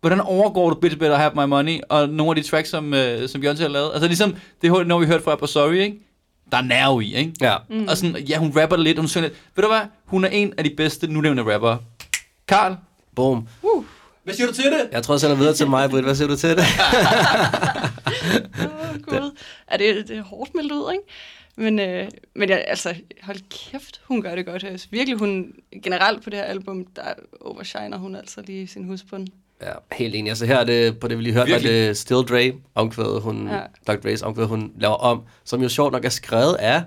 Hvordan 0.00 0.20
overgår 0.20 0.70
du 0.70 0.76
Bitch 0.80 0.98
Better 0.98 1.16
Have 1.16 1.30
My 1.34 1.44
Money 1.44 1.80
og 1.88 2.08
nogle 2.08 2.30
af 2.38 2.42
de 2.44 2.50
tracks, 2.50 2.70
som, 2.70 2.94
øh, 2.94 3.28
som 3.28 3.40
Beyoncé 3.42 3.60
har 3.62 3.68
lavet? 3.68 3.90
Altså 3.92 4.06
ligesom, 4.06 4.34
det 4.62 4.86
når 4.86 4.98
vi 4.98 5.06
hørte 5.06 5.24
fra 5.24 5.36
på 5.36 5.46
Sorry, 5.46 5.74
ikke? 5.74 5.96
Der 6.52 6.56
er 6.58 6.62
nerve 6.62 7.04
i, 7.04 7.14
ikke? 7.14 7.32
Ja. 7.40 7.54
Mm. 7.70 7.86
Og 7.88 7.96
sådan, 7.96 8.16
ja, 8.16 8.38
hun 8.38 8.52
rapper 8.60 8.76
lidt, 8.76 8.98
hun 8.98 9.08
synger 9.08 9.28
lidt. 9.28 9.38
Ved 9.56 9.62
du 9.62 9.68
hvad? 9.68 9.80
Hun 10.06 10.24
er 10.24 10.28
en 10.28 10.52
af 10.58 10.64
de 10.64 10.70
bedste 10.76 11.06
nulevende 11.06 11.54
rapper. 11.54 11.76
Karl, 12.48 12.76
Boom. 13.16 13.48
hvad 14.24 14.34
siger 14.34 14.46
du 14.46 14.52
til 14.54 14.64
det? 14.64 14.88
Jeg 14.92 15.02
tror, 15.02 15.14
jeg 15.14 15.20
sender 15.20 15.36
videre 15.36 15.54
til 15.54 15.70
mig, 15.70 15.90
Britt. 15.90 16.04
Hvad 16.04 16.14
siger 16.14 16.28
du 16.28 16.36
til 16.36 16.50
det? 16.50 16.58
Åh, 18.60 19.02
Gud. 19.02 19.36
Er 19.66 19.76
det, 19.76 20.08
det 20.08 20.16
er 20.18 20.22
hårdt 20.22 20.54
meldt 20.54 20.72
ud, 20.72 20.92
ikke? 20.92 21.04
Men, 21.56 21.78
øh, 21.78 22.08
men 22.34 22.48
jeg, 22.48 22.64
altså, 22.68 22.94
hold 23.22 23.38
kæft, 23.50 24.00
hun 24.04 24.22
gør 24.22 24.34
det 24.34 24.46
godt. 24.46 24.64
Altså, 24.64 24.86
virkelig, 24.90 25.18
hun 25.18 25.52
generelt 25.82 26.24
på 26.24 26.30
det 26.30 26.38
her 26.38 26.44
album, 26.46 26.86
der 26.96 27.02
overshiner 27.40 27.96
hun 27.96 28.16
altså 28.16 28.40
lige 28.46 28.66
sin 28.66 28.84
husbund. 28.84 29.28
Ja, 29.62 29.72
helt 29.92 30.14
enig. 30.14 30.30
Altså 30.30 30.46
her 30.46 30.56
er 30.56 30.64
det, 30.64 30.98
på 31.00 31.08
det 31.08 31.18
vi 31.18 31.22
lige 31.22 31.32
hørte, 31.32 31.52
var 31.52 31.58
det 31.58 31.96
Still 31.96 32.22
Dre, 32.22 32.52
omkvædet 32.74 33.22
hun, 33.22 33.48
Ja. 33.48 33.60
Dr. 33.86 33.92
Dre's 33.92 34.24
omkvædet, 34.24 34.48
hun 34.48 34.72
laver 34.78 34.94
om, 34.94 35.22
som 35.44 35.62
jo 35.62 35.68
sjovt 35.68 35.92
nok 35.92 36.04
er 36.04 36.08
skrevet 36.08 36.54
af 36.54 36.82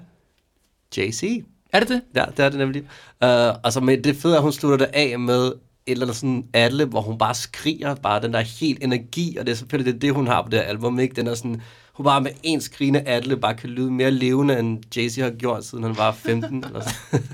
Jay-Z. 0.98 1.44
Er 1.74 1.80
det 1.80 1.90
det? 1.90 2.02
Ja, 2.16 2.26
det 2.38 2.46
er 2.46 2.50
det 2.50 2.58
nemlig. 2.60 2.82
Uh, 2.82 3.30
altså, 3.64 3.80
men 3.80 4.04
det 4.04 4.16
fede 4.16 4.34
er, 4.34 4.38
at 4.38 4.44
hun 4.44 4.52
slutter 4.52 4.78
det 4.86 4.96
af 4.96 5.20
med 5.20 5.52
eller 5.92 6.06
andet 6.06 6.18
sådan 6.18 6.46
adle, 6.54 6.86
hvor 6.86 7.02
hun 7.02 7.18
bare 7.18 7.36
skriger, 7.36 7.96
bare 7.96 8.22
den 8.22 8.34
der 8.34 8.40
helt 8.40 8.84
energi, 8.84 9.38
og 9.40 9.46
det 9.46 9.52
er 9.52 9.56
selvfølgelig 9.56 9.94
det, 9.94 10.02
det 10.02 10.14
hun 10.14 10.28
har 10.28 10.42
på 10.42 10.50
det 10.50 10.60
her 10.60 10.66
album, 10.66 11.00
ikke? 11.00 11.16
Den 11.16 11.28
er 11.28 11.36
sådan, 11.36 11.62
hun 11.94 12.04
bare 12.04 12.22
med 12.22 12.32
en 12.44 12.62
skrigende 12.62 13.04
adle 13.06 13.38
bare 13.38 13.54
kan 13.54 13.70
lyde 13.70 13.92
mere 13.92 14.12
levende, 14.12 14.60
end 14.60 14.80
Jay-Z 14.96 15.24
har 15.24 15.30
gjort, 15.30 15.66
siden 15.66 15.84
han 15.84 15.98
var 15.98 16.12
15. 16.12 16.64
eller 16.68 16.82
sådan. 16.82 17.26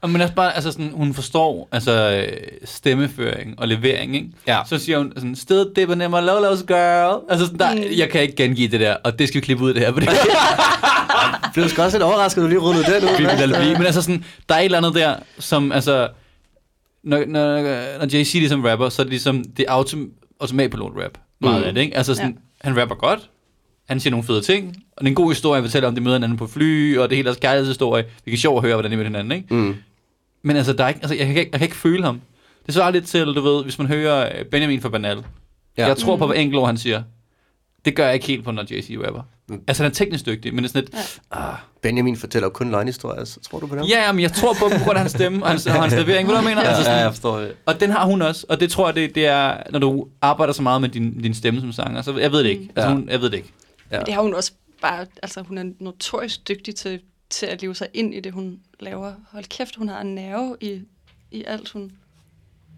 Og 0.00 0.10
men 0.10 0.20
også 0.20 0.34
bare, 0.34 0.54
altså 0.54 0.72
sådan, 0.72 0.90
hun 0.94 1.14
forstår 1.14 1.68
altså 1.72 2.26
stemmeføring 2.64 3.60
og 3.60 3.68
levering, 3.68 4.14
ikke? 4.16 4.28
Ja. 4.46 4.60
Så 4.66 4.78
siger 4.78 4.98
hun 4.98 5.12
sådan, 5.16 5.36
sted 5.36 5.74
dipper 5.76 5.94
nemmer 5.94 6.20
low 6.20 6.40
lows 6.40 6.62
girl. 6.62 7.22
Altså 7.30 7.46
sådan, 7.46 7.58
der, 7.58 7.96
jeg 7.96 8.10
kan 8.10 8.22
ikke 8.22 8.36
gengive 8.36 8.68
det 8.68 8.80
der, 8.80 8.96
og 9.04 9.18
det 9.18 9.28
skal 9.28 9.40
vi 9.40 9.44
klippe 9.44 9.64
ud 9.64 9.68
af 9.68 9.74
det 9.74 9.82
her, 9.82 9.92
for 9.92 10.00
det 10.00 10.08
Blev 11.54 11.64
du 11.64 11.68
sgu 11.68 11.82
også 11.82 11.96
lidt 11.96 12.02
overrasket, 12.02 12.42
at 12.42 12.44
du 12.44 12.48
lige 12.48 12.58
rundede 12.58 12.84
den 12.84 13.04
ud. 13.04 13.16
vi 13.18 13.46
vil 13.46 13.56
blive. 13.60 13.72
Men 13.78 13.86
altså 13.86 14.02
sådan, 14.02 14.24
der 14.48 14.54
er 14.54 14.58
et 14.58 14.64
eller 14.64 14.78
andet 14.78 14.94
der, 14.94 15.16
som 15.38 15.72
altså, 15.72 16.08
når, 17.04 17.24
når, 17.26 17.62
når 17.98 18.06
Jay-Z 18.06 18.38
ligesom 18.38 18.64
rapper, 18.64 18.88
så 18.88 19.02
er 19.02 19.04
det 19.04 19.10
ligesom, 19.10 19.44
det 19.44 19.64
er 19.68 19.70
autom, 19.72 20.10
automatpilot 20.40 20.92
rap. 21.04 21.18
Meget 21.40 21.60
Mm. 21.60 21.66
af 21.68 21.74
det, 21.74 21.80
ikke? 21.80 21.96
Altså 21.96 22.14
sådan, 22.14 22.30
ja. 22.64 22.68
han 22.68 22.80
rapper 22.80 22.94
godt, 22.94 23.30
han 23.88 24.00
siger 24.00 24.10
nogle 24.10 24.24
fede 24.24 24.40
ting, 24.42 24.66
og 24.68 25.00
det 25.00 25.06
er 25.06 25.10
en 25.10 25.14
god 25.14 25.30
historie, 25.30 25.60
han 25.60 25.68
fortæller 25.68 25.88
om, 25.88 25.94
de 25.94 26.00
møder 26.00 26.16
hinanden 26.16 26.38
på 26.38 26.46
fly, 26.46 26.98
og 26.98 27.08
det 27.10 27.16
hele 27.16 27.30
er 27.30 27.34
kærlighedshistorie. 27.34 28.04
Det 28.24 28.32
er 28.32 28.36
sjovt 28.36 28.56
at 28.58 28.62
høre, 28.62 28.74
hvordan 28.74 28.90
de 28.90 28.96
møder 28.96 29.08
hinanden, 29.08 29.32
ikke? 29.32 29.54
Mm. 29.54 29.74
Men 30.42 30.56
altså, 30.56 30.72
der 30.72 30.84
er 30.84 30.88
ikke, 30.88 31.00
altså 31.02 31.14
jeg, 31.14 31.26
kan 31.26 31.36
ikke, 31.36 31.48
jeg 31.52 31.60
kan 31.60 31.66
ikke 31.66 31.76
føle 31.76 32.02
ham. 32.04 32.20
Det 32.66 32.74
svarer 32.74 32.90
lidt 32.90 33.06
til, 33.06 33.26
du 33.26 33.40
ved, 33.40 33.62
hvis 33.62 33.78
man 33.78 33.86
hører 33.88 34.38
øh, 34.38 34.44
Benjamin 34.44 34.80
fra 34.80 34.88
Banal. 34.88 35.22
Ja. 35.78 35.86
Jeg 35.86 35.96
tror 35.96 36.16
på 36.16 36.26
hver 36.26 36.34
enkelt 36.34 36.58
ord, 36.58 36.66
han 36.66 36.76
siger. 36.78 37.02
Det 37.84 37.94
gør 37.96 38.04
jeg 38.04 38.14
ikke 38.14 38.26
helt 38.26 38.44
på, 38.44 38.50
når 38.50 38.62
Jay-Z 38.62 39.06
rapper. 39.06 39.22
Mm. 39.48 39.60
Altså, 39.68 39.82
han 39.82 39.90
er 39.90 39.94
teknisk 39.94 40.26
dygtig, 40.26 40.54
men 40.54 40.64
det 40.64 40.68
er 40.70 40.72
sådan 40.72 40.88
lidt... 40.92 41.20
Ah. 41.30 41.54
Benjamin 41.82 42.16
fortæller 42.16 42.48
kun 42.48 42.70
løgnhistorier, 42.70 43.24
så 43.24 43.40
tror 43.40 43.58
du 43.60 43.66
på 43.66 43.76
dem? 43.76 43.84
Ja, 43.84 44.12
men 44.12 44.22
jeg 44.22 44.32
tror 44.32 44.54
på, 44.54 44.68
på 44.78 44.84
grund 44.84 44.90
af 44.96 44.98
hans 45.00 45.12
stemme 45.12 45.42
og 45.44 45.50
hans, 45.50 45.66
og 45.66 45.72
hans 45.72 45.94
levering. 45.94 46.28
Ved 46.28 46.34
du, 46.34 46.40
hvad 46.40 46.50
jeg 46.50 46.56
mener? 46.56 46.62
ja, 46.62 46.76
altså, 46.76 46.80
ja, 46.82 46.84
sådan, 46.84 47.00
jeg 47.04 47.10
forstår 47.12 47.38
det. 47.38 47.56
og 47.66 47.80
den 47.80 47.90
har 47.90 48.06
hun 48.06 48.22
også, 48.22 48.46
og 48.48 48.60
det 48.60 48.70
tror 48.70 48.88
jeg, 48.88 48.94
det, 48.94 49.14
det 49.14 49.26
er, 49.26 49.62
når 49.70 49.78
du 49.78 50.06
arbejder 50.22 50.52
så 50.52 50.62
meget 50.62 50.80
med 50.80 50.88
din, 50.88 51.22
din 51.22 51.34
stemme 51.34 51.60
som 51.60 51.72
sanger. 51.72 52.02
Så 52.02 52.16
jeg 52.16 52.32
ved 52.32 52.38
det 52.44 52.50
ikke. 52.50 52.68
Altså, 52.76 52.88
Ja. 52.88 52.94
hun, 52.94 53.08
jeg 53.08 53.20
ved 53.20 53.30
det 53.30 53.36
ikke. 53.36 53.52
Ja. 53.90 53.96
Men 53.98 54.06
det 54.06 54.14
har 54.14 54.22
hun 54.22 54.34
også 54.34 54.52
bare, 54.82 55.06
altså 55.22 55.42
hun 55.42 55.58
er 55.58 55.64
notorisk 55.80 56.48
dygtig 56.48 56.74
til, 56.74 57.00
til 57.30 57.46
at 57.46 57.62
leve 57.62 57.74
sig 57.74 57.86
ind 57.94 58.14
i 58.14 58.20
det, 58.20 58.32
hun 58.32 58.58
laver. 58.80 59.12
Hold 59.32 59.44
kæft, 59.44 59.76
hun 59.76 59.88
har 59.88 60.00
en 60.00 60.14
nerve 60.14 60.56
i, 60.60 60.80
i 61.30 61.44
alt, 61.46 61.70
hun, 61.70 61.92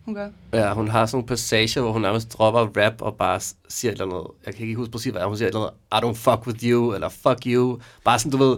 hun 0.06 0.14
gør. 0.14 0.28
Ja, 0.52 0.74
hun 0.74 0.88
har 0.88 1.06
sådan 1.06 1.16
nogle 1.16 1.26
passager, 1.26 1.80
hvor 1.80 1.92
hun 1.92 2.02
nærmest 2.02 2.32
dropper 2.32 2.60
rap 2.84 3.02
og 3.02 3.14
bare 3.14 3.40
siger 3.68 3.92
et 3.92 4.00
eller 4.00 4.14
andet. 4.14 4.26
Jeg 4.46 4.54
kan 4.54 4.62
ikke 4.62 4.76
huske 4.76 4.92
præcis, 4.92 5.12
hvad 5.12 5.22
hun 5.22 5.36
siger. 5.36 5.48
Et 5.48 5.54
eller 5.54 5.70
andet, 5.92 6.06
I 6.06 6.06
don't 6.06 6.30
fuck 6.30 6.46
with 6.46 6.64
you, 6.64 6.94
eller 6.94 7.08
fuck 7.08 7.46
you. 7.46 7.80
Bare 8.04 8.18
sådan, 8.18 8.32
du 8.32 8.44
ved, 8.44 8.56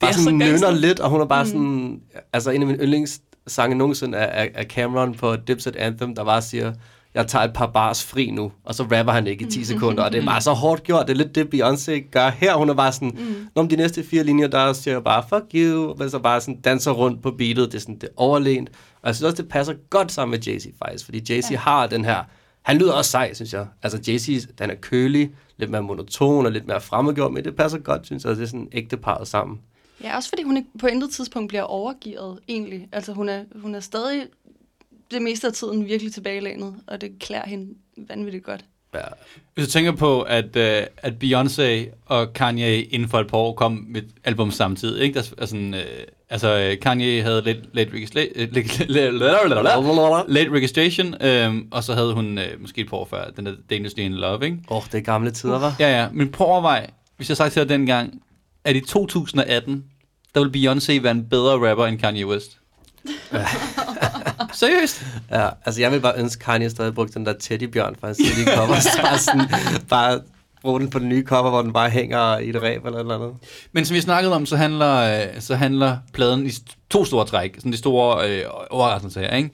bare 0.00 0.12
sådan 0.12 0.24
så 0.24 0.30
nynner 0.30 0.46
gangster. 0.46 0.70
lidt, 0.70 1.00
og 1.00 1.10
hun 1.10 1.20
er 1.20 1.24
bare 1.24 1.44
mm. 1.44 1.50
sådan, 1.50 2.00
altså 2.32 2.50
en 2.50 2.62
af 2.62 2.66
mine 2.66 2.78
yndlingssange 2.78 3.76
nogensinde 3.76 4.18
er, 4.18 4.44
er, 4.44 4.48
er 4.54 4.64
Cameron 4.64 5.14
på 5.14 5.36
Dipset 5.36 5.76
Anthem, 5.76 6.14
der 6.14 6.24
bare 6.24 6.42
siger, 6.42 6.72
jeg 7.14 7.26
tager 7.26 7.44
et 7.44 7.52
par 7.52 7.66
bars 7.66 8.04
fri 8.04 8.30
nu, 8.30 8.52
og 8.64 8.74
så 8.74 8.82
rapper 8.82 9.12
han 9.12 9.26
ikke 9.26 9.46
i 9.46 9.50
10 9.50 9.64
sekunder, 9.74 10.02
og 10.04 10.12
det 10.12 10.20
er 10.20 10.26
bare 10.26 10.40
så 10.40 10.52
hårdt 10.52 10.82
gjort, 10.82 11.06
det 11.06 11.12
er 11.12 11.16
lidt 11.16 11.34
det 11.34 11.54
Beyoncé 11.54 12.10
gør 12.10 12.30
her, 12.30 12.54
hun 12.54 12.68
er 12.70 12.74
bare 12.74 12.92
sådan, 12.92 13.16
mm. 13.18 13.34
når 13.54 13.62
de 13.62 13.76
næste 13.76 14.04
fire 14.04 14.24
linjer, 14.24 14.46
der 14.46 14.72
siger 14.72 14.94
jeg 14.94 15.04
bare, 15.04 15.24
fuck 15.28 15.44
you, 15.54 15.94
men 15.98 16.10
så 16.10 16.18
bare 16.18 16.40
sådan 16.40 16.60
danser 16.60 16.90
rundt 16.90 17.22
på 17.22 17.30
beatet, 17.30 17.72
det 17.72 17.74
er 17.74 17.80
sådan, 17.80 17.94
det 17.94 18.04
er 18.04 18.12
overlænt, 18.16 18.70
og 19.08 19.10
jeg 19.10 19.16
synes 19.16 19.32
også, 19.32 19.42
det 19.42 19.50
passer 19.50 19.74
godt 19.90 20.12
sammen 20.12 20.30
med 20.30 20.46
Jay-Z 20.48 20.72
faktisk, 20.84 21.04
fordi 21.04 21.18
Jay-Z 21.32 21.50
ja. 21.50 21.56
har 21.56 21.86
den 21.86 22.04
her, 22.04 22.24
Han 22.62 22.78
lyder 22.78 22.92
også 22.92 23.10
sej, 23.10 23.34
synes 23.34 23.52
jeg. 23.52 23.66
Altså, 23.82 23.98
Jay-Z, 23.98 24.54
den 24.58 24.70
er 24.70 24.74
kølig, 24.74 25.30
lidt 25.56 25.70
mere 25.70 25.82
monoton 25.82 26.46
og 26.46 26.52
lidt 26.52 26.66
mere 26.66 26.80
fremmedgjort, 26.80 27.32
men 27.32 27.44
det 27.44 27.56
passer 27.56 27.78
godt, 27.78 28.06
synes 28.06 28.24
jeg. 28.24 28.36
Det 28.36 28.42
er 28.42 28.46
sådan 28.46 28.68
ægte 28.72 28.96
parret 28.96 29.28
sammen. 29.28 29.60
Ja, 30.02 30.16
også 30.16 30.28
fordi 30.28 30.42
hun 30.42 30.56
ikke 30.56 30.68
på 30.78 30.86
intet 30.86 31.10
tidspunkt 31.10 31.48
bliver 31.48 31.62
overgivet, 31.62 32.38
egentlig. 32.48 32.88
Altså, 32.92 33.12
hun 33.12 33.28
er, 33.28 33.44
hun 33.56 33.74
er 33.74 33.80
stadig 33.80 34.26
det 35.10 35.22
meste 35.22 35.46
af 35.46 35.52
tiden 35.52 35.86
virkelig 35.86 36.14
tilbagelænet, 36.14 36.74
og 36.86 37.00
det 37.00 37.18
klæder 37.20 37.46
hende 37.46 37.74
vanvittigt 37.96 38.44
godt. 38.44 38.64
Ja. 38.94 39.00
Hvis 39.54 39.66
du 39.66 39.70
tænker 39.70 39.92
på, 39.92 40.22
at, 40.22 40.56
øh, 40.56 40.86
at 40.96 41.14
Beyoncé 41.24 41.94
og 42.06 42.32
Kanye 42.32 42.82
inden 42.82 43.08
for 43.08 43.18
et 43.18 43.26
par 43.26 43.38
år 43.38 43.54
kom 43.54 43.86
med 43.88 44.02
et 44.02 44.10
album 44.24 44.50
samtidig, 44.50 45.02
ikke? 45.02 45.14
Der, 45.14 45.34
er 45.38 45.46
sådan, 45.46 45.74
øh, 45.74 46.04
altså, 46.30 46.58
øh, 46.58 46.80
Kanye 46.80 47.22
havde 47.22 47.42
Late, 47.42 47.62
late, 47.72 47.90
late, 48.88 49.12
late, 50.28 50.50
Registration, 50.50 51.14
øh, 51.22 51.54
og 51.70 51.84
så 51.84 51.94
havde 51.94 52.14
hun 52.14 52.38
øh, 52.38 52.60
måske 52.60 52.80
et 52.80 52.88
par 52.88 52.96
år 52.96 53.08
før, 53.10 53.30
den 53.36 53.46
der 53.46 53.52
Dangerously 53.70 54.00
in 54.00 54.12
Love, 54.12 54.44
ikke? 54.44 54.58
Åh, 54.70 54.76
oh, 54.76 54.82
det 54.92 54.98
er 54.98 55.02
gamle 55.02 55.30
tider, 55.30 55.58
var. 55.58 55.76
Ja, 55.80 56.00
ja, 56.00 56.08
men 56.12 56.28
at 56.28 56.40
overvej, 56.40 56.90
hvis 57.16 57.28
jeg 57.28 57.36
sagde 57.36 57.50
til 57.50 57.62
dig 57.62 57.68
dengang, 57.68 58.22
at 58.64 58.76
i 58.76 58.80
2018, 58.80 59.84
der 60.34 60.44
vil 60.44 60.68
Beyoncé 60.68 61.02
være 61.02 61.12
en 61.12 61.24
bedre 61.24 61.70
rapper 61.70 61.86
end 61.86 61.98
Kanye 61.98 62.26
West. 62.26 62.58
Seriøst? 64.52 65.06
Ja, 65.30 65.48
altså 65.64 65.80
jeg 65.80 65.92
vil 65.92 66.00
bare 66.00 66.18
ønske, 66.18 66.44
Kanye 66.44 66.70
stadig 66.70 66.94
brugte 66.94 67.14
den 67.14 67.26
der 67.26 67.32
teddybjørn 67.32 67.96
fra 68.00 68.06
hans 68.06 68.16
tidlige 68.18 68.56
cover. 68.56 68.80
Så 68.80 68.98
bare 69.02 69.18
sådan, 69.18 69.48
bare 69.88 70.20
bruge 70.62 70.80
den 70.80 70.90
på 70.90 70.98
den 70.98 71.08
nye 71.08 71.24
cover, 71.24 71.50
hvor 71.50 71.62
den 71.62 71.72
bare 71.72 71.90
hænger 71.90 72.38
i 72.38 72.48
et 72.48 72.62
ræb 72.62 72.86
eller 72.86 73.02
noget 73.02 73.20
andet. 73.20 73.36
Men 73.72 73.84
som 73.84 73.94
vi 73.94 74.00
snakkede 74.00 74.34
om, 74.34 74.46
så 74.46 74.56
handler, 74.56 74.94
øh, 74.96 75.40
så 75.40 75.54
handler 75.54 75.96
pladen 76.12 76.46
i 76.46 76.50
to 76.90 77.04
store 77.04 77.26
træk. 77.26 77.54
Sådan 77.56 77.72
de 77.72 77.76
store 77.76 78.30
øh, 78.30 78.44
overraskelser 78.70 79.20
her, 79.20 79.36
ikke? 79.36 79.50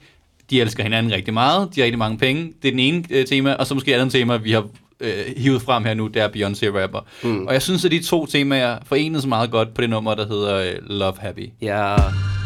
De 0.49 0.61
elsker 0.61 0.83
hinanden 0.83 1.11
rigtig 1.11 1.33
meget. 1.33 1.69
De 1.75 1.81
har 1.81 1.85
rigtig 1.85 1.99
mange 1.99 2.17
penge. 2.17 2.53
Det 2.61 2.67
er 2.67 2.71
den 2.71 2.79
ene 2.79 3.03
øh, 3.09 3.25
tema. 3.25 3.53
Og 3.53 3.67
så 3.67 3.73
måske 3.73 3.91
et 3.91 3.95
andet 3.95 4.11
tema, 4.11 4.37
vi 4.37 4.51
har 4.51 4.67
øh, 4.99 5.25
hivet 5.37 5.61
frem 5.61 5.85
her 5.85 5.93
nu, 5.93 6.07
det 6.07 6.21
er 6.21 6.27
Beyoncé 6.27 6.81
rapper. 6.81 6.99
Mm. 7.23 7.47
Og 7.47 7.53
jeg 7.53 7.61
synes, 7.61 7.85
at 7.85 7.91
de 7.91 8.03
to 8.03 8.25
temaer 8.25 8.77
forenes 8.85 9.25
meget 9.25 9.51
godt 9.51 9.73
på 9.73 9.81
det 9.81 9.89
nummer, 9.89 10.15
der 10.15 10.27
hedder 10.27 10.55
øh, 10.55 10.89
Love 10.89 11.13
Happy. 11.19 11.49
Ja, 11.61 11.95
Happily 11.95 12.44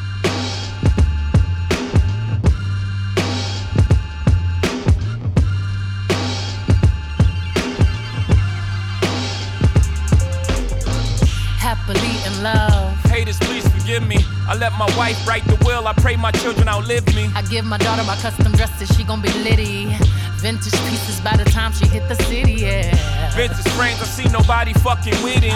I 14.49 14.55
let 14.55 14.73
my 14.79 14.89
wife 14.97 15.27
write 15.27 15.45
the 15.45 15.55
will. 15.63 15.87
I 15.87 15.93
pray 15.93 16.15
my 16.15 16.31
children 16.31 16.67
outlive 16.67 17.05
me. 17.13 17.29
I 17.35 17.43
give 17.43 17.65
my 17.65 17.77
daughter 17.77 18.03
my 18.03 18.15
custom 18.15 18.51
dresses, 18.53 18.89
she 18.97 19.03
gon' 19.03 19.21
be 19.21 19.29
litty. 19.45 19.93
Vintage 20.41 20.73
pieces 20.89 21.21
by 21.21 21.37
the 21.37 21.45
time 21.45 21.71
she 21.71 21.85
hit 21.85 22.07
the 22.09 22.15
city, 22.23 22.53
yeah. 22.53 22.89
Vintage 23.35 23.71
frames, 23.77 24.01
I 24.01 24.05
see 24.05 24.27
nobody 24.29 24.73
fucking 24.73 25.21
with 25.21 25.43
him. 25.43 25.53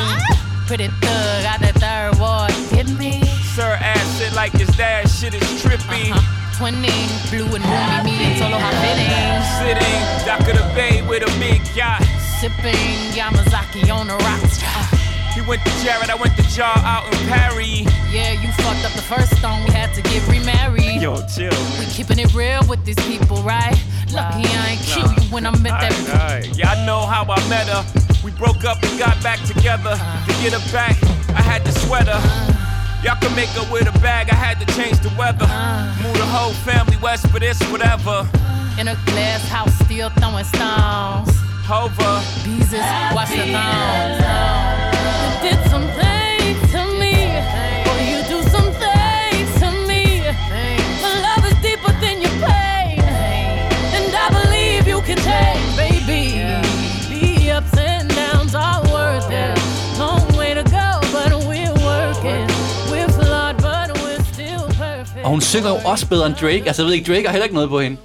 Pretty 0.67 0.89
thug, 1.01 1.43
got 1.43 1.59
the 1.59 1.73
third 1.81 2.19
ward, 2.19 2.53
get 2.69 2.87
me? 2.99 3.25
Sir 3.55 3.77
ass 3.81 4.19
shit 4.19 4.31
like 4.33 4.51
his 4.51 4.69
dad, 4.77 5.09
shit 5.09 5.33
is 5.33 5.41
trippy. 5.41 6.11
Uh-huh. 6.11 6.21
Twinning, 6.53 7.09
blue 7.31 7.49
and 7.49 7.65
roomy, 7.65 8.03
me 8.05 8.25
and 8.25 8.37
solo 8.37 8.59
hot 8.61 8.77
fitting. 8.77 9.41
Sitting, 9.57 10.01
dock 10.27 10.41
of 10.41 10.53
the 10.53 10.75
bay 10.75 11.01
with 11.01 11.23
a 11.23 11.39
big 11.39 11.65
yacht. 11.75 12.03
Sipping 12.39 12.77
Yamazaki 13.17 13.91
on 13.91 14.05
the 14.05 14.17
rocks. 14.17 15.02
He 15.33 15.41
went 15.41 15.63
to 15.65 15.71
Jared, 15.83 16.09
I 16.09 16.15
went 16.15 16.35
to 16.37 16.43
Jar 16.53 16.77
out 16.77 17.05
in 17.11 17.17
Paris. 17.27 17.81
Yeah, 18.13 18.33
you 18.33 18.51
fucked 18.61 18.85
up 18.85 18.93
the 18.93 19.01
first 19.01 19.35
stone, 19.37 19.63
we 19.65 19.71
had 19.71 19.93
to 19.95 20.01
get 20.03 20.21
remarried. 20.27 21.01
Yo, 21.01 21.17
chill. 21.27 21.49
We 21.79 21.85
keeping 21.87 22.19
it 22.19 22.33
real 22.35 22.61
with 22.67 22.85
these 22.85 23.01
people, 23.07 23.37
right? 23.41 23.75
Lucky 24.13 24.45
I 24.45 24.77
ain't 24.77 24.81
kill 24.81 25.09
you 25.09 25.33
when 25.33 25.47
I 25.47 25.51
met 25.57 25.81
that. 25.81 25.93
Alright, 26.07 26.55
yeah, 26.55 26.71
I 26.71 26.85
know 26.85 27.01
how 27.01 27.25
I 27.27 27.49
met 27.49 27.67
her. 27.67 27.83
We 28.23 28.31
broke 28.31 28.63
up 28.63 28.77
and 28.83 28.99
got 28.99 29.21
back 29.23 29.39
together. 29.41 29.97
To 29.97 30.31
get 30.41 30.53
her 30.53 30.71
back, 30.71 31.01
I 31.33 31.41
had 31.41 31.65
to 31.65 31.71
sweat 31.71 32.07
her. 32.07 32.21
Y'all 33.03 33.19
can 33.19 33.35
make 33.35 33.49
her 33.49 33.65
with 33.73 33.89
a 33.89 33.99
bag, 33.99 34.29
I 34.29 34.35
had 34.35 34.59
to 34.61 34.67
change 34.77 34.99
the 34.99 35.09
weather. 35.17 35.49
Move 36.03 36.15
the 36.15 36.29
whole 36.29 36.53
family 36.61 36.97
west 37.01 37.27
for 37.29 37.39
this, 37.39 37.59
whatever. 37.71 38.29
In 38.79 38.87
a 38.87 38.95
glass 39.05 39.47
house, 39.49 39.73
still 39.79 40.09
throwing 40.11 40.45
stones. 40.45 41.33
Hover. 41.65 42.21
Jesus, 42.45 42.85
watch 43.15 43.29
the 43.29 43.51
thongs. 43.51 44.82
Og 65.25 65.29
hun 65.29 65.41
synger 65.41 65.69
jo 65.69 65.75
også 65.91 66.05
bedre 66.07 66.27
end 66.27 66.35
Drake. 66.41 66.63
Altså, 66.67 66.81
jeg 66.81 66.87
ved 66.87 66.93
ikke, 66.93 67.07
Drake 67.11 67.25
har 67.27 67.31
heller 67.31 67.43
ikke 67.49 67.55
noget 67.55 67.69
på 67.69 67.79
hende. 67.85 67.97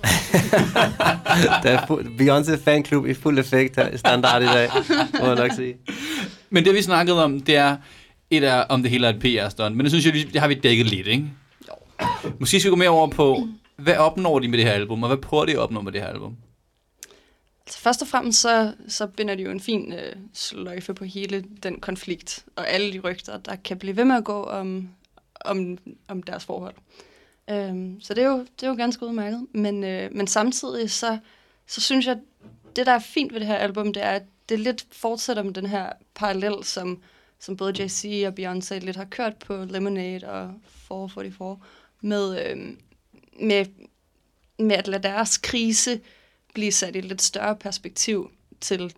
der 1.65 1.71
er 1.77 1.81
fu- 1.87 2.03
Beyoncé 2.19 2.65
fanklub 2.65 3.07
i 3.07 3.15
fuld 3.15 3.39
effekt 3.39 3.77
her 3.77 3.97
standard 3.97 4.43
i 4.43 4.47
dag, 4.47 4.69
må 5.21 5.27
jeg 5.27 5.35
nok 5.35 5.53
sige. 5.57 5.75
Men 6.51 6.65
det, 6.65 6.75
vi 6.75 6.83
snakkede 6.83 7.25
om, 7.25 7.41
det 7.41 7.57
er, 7.57 7.77
et 8.31 8.45
er, 8.45 8.61
om 8.61 8.83
det 8.83 8.91
hele 8.91 9.07
er 9.07 9.11
et 9.11 9.21
PR-stunt. 9.21 9.77
Men 9.77 9.85
det 9.85 9.93
synes 9.93 10.07
jeg, 10.07 10.33
det 10.33 10.41
har 10.41 10.49
vi 10.49 10.55
dækket 10.55 10.87
lidt, 10.87 11.07
ikke? 11.07 11.25
Jo. 11.69 11.75
Måske 12.39 12.61
skal 12.61 12.71
vi 12.71 12.73
gå 12.73 12.77
mere 12.77 12.89
over 12.89 13.09
på, 13.09 13.49
hvad 13.77 13.97
opnår 13.97 14.39
de 14.39 14.49
med 14.49 14.59
det 14.59 14.67
her 14.67 14.73
album, 14.73 15.03
og 15.03 15.09
hvad 15.09 15.19
prøver 15.19 15.45
de 15.45 15.53
at 15.53 15.59
opnå 15.59 15.81
med 15.81 15.93
det 15.93 16.01
her 16.01 16.09
album? 16.09 16.37
Altså 17.67 17.81
først 17.81 18.03
og 18.03 18.09
fremmest 18.09 18.41
så, 18.41 18.73
så 18.89 19.07
binder 19.07 19.35
de 19.35 19.43
jo 19.43 19.51
en 19.51 19.61
fin 19.61 19.93
øh, 19.93 20.17
sløjfe 20.35 20.95
på 20.95 21.05
hele 21.05 21.45
den 21.63 21.81
konflikt, 21.81 22.45
og 22.57 22.69
alle 22.69 22.93
de 22.93 22.99
rygter, 22.99 23.39
der 23.39 23.57
kan 23.57 23.79
blive 23.79 23.97
ved 23.97 24.05
med 24.05 24.17
at 24.17 24.25
gå 24.25 24.43
om, 24.43 24.89
om, 25.41 25.79
om 26.09 26.23
deres 26.23 26.45
forhold. 26.45 26.75
Øhm, 27.51 28.01
så 28.01 28.15
det 28.15 28.25
er, 28.25 28.29
jo, 28.29 28.39
det 28.39 28.63
er 28.63 28.69
jo 28.69 28.75
ganske 28.75 29.07
udmærket. 29.07 29.47
Men, 29.53 29.85
øh, 29.85 30.11
men 30.13 30.27
samtidig 30.27 30.91
så, 30.91 31.19
så 31.67 31.81
synes 31.81 32.07
jeg, 32.07 32.19
det 32.77 32.87
der 32.87 32.93
er 32.93 32.99
fint 32.99 33.33
ved 33.33 33.41
det 33.41 33.49
her 33.49 33.57
album, 33.57 33.93
det 33.93 34.05
er, 34.05 34.11
at 34.11 34.23
det 34.49 34.61
lidt 34.61 34.87
fortsætter 34.93 35.43
med 35.43 35.53
den 35.53 35.67
her 35.67 35.93
parallel, 36.15 36.65
som, 36.65 37.03
som 37.39 37.57
både 37.57 37.85
Jay-Z 37.85 38.27
og 38.27 38.35
Beyoncé 38.41 38.79
lidt 38.79 38.97
har 38.97 39.05
kørt 39.05 39.37
på 39.37 39.65
Lemonade 39.65 40.25
og 40.25 40.55
444, 40.89 41.59
med, 42.01 42.47
øh, 42.47 42.57
med, 43.41 43.67
med 44.59 44.77
at 44.77 44.89
lade 44.89 45.03
deres 45.03 45.39
krise 45.39 46.01
blive 46.55 46.73
sat 46.73 46.97
i 46.97 46.99
et 46.99 47.05
lidt 47.05 47.23
større 47.23 47.57
perspektiv 47.57 48.31
til 48.61 48.95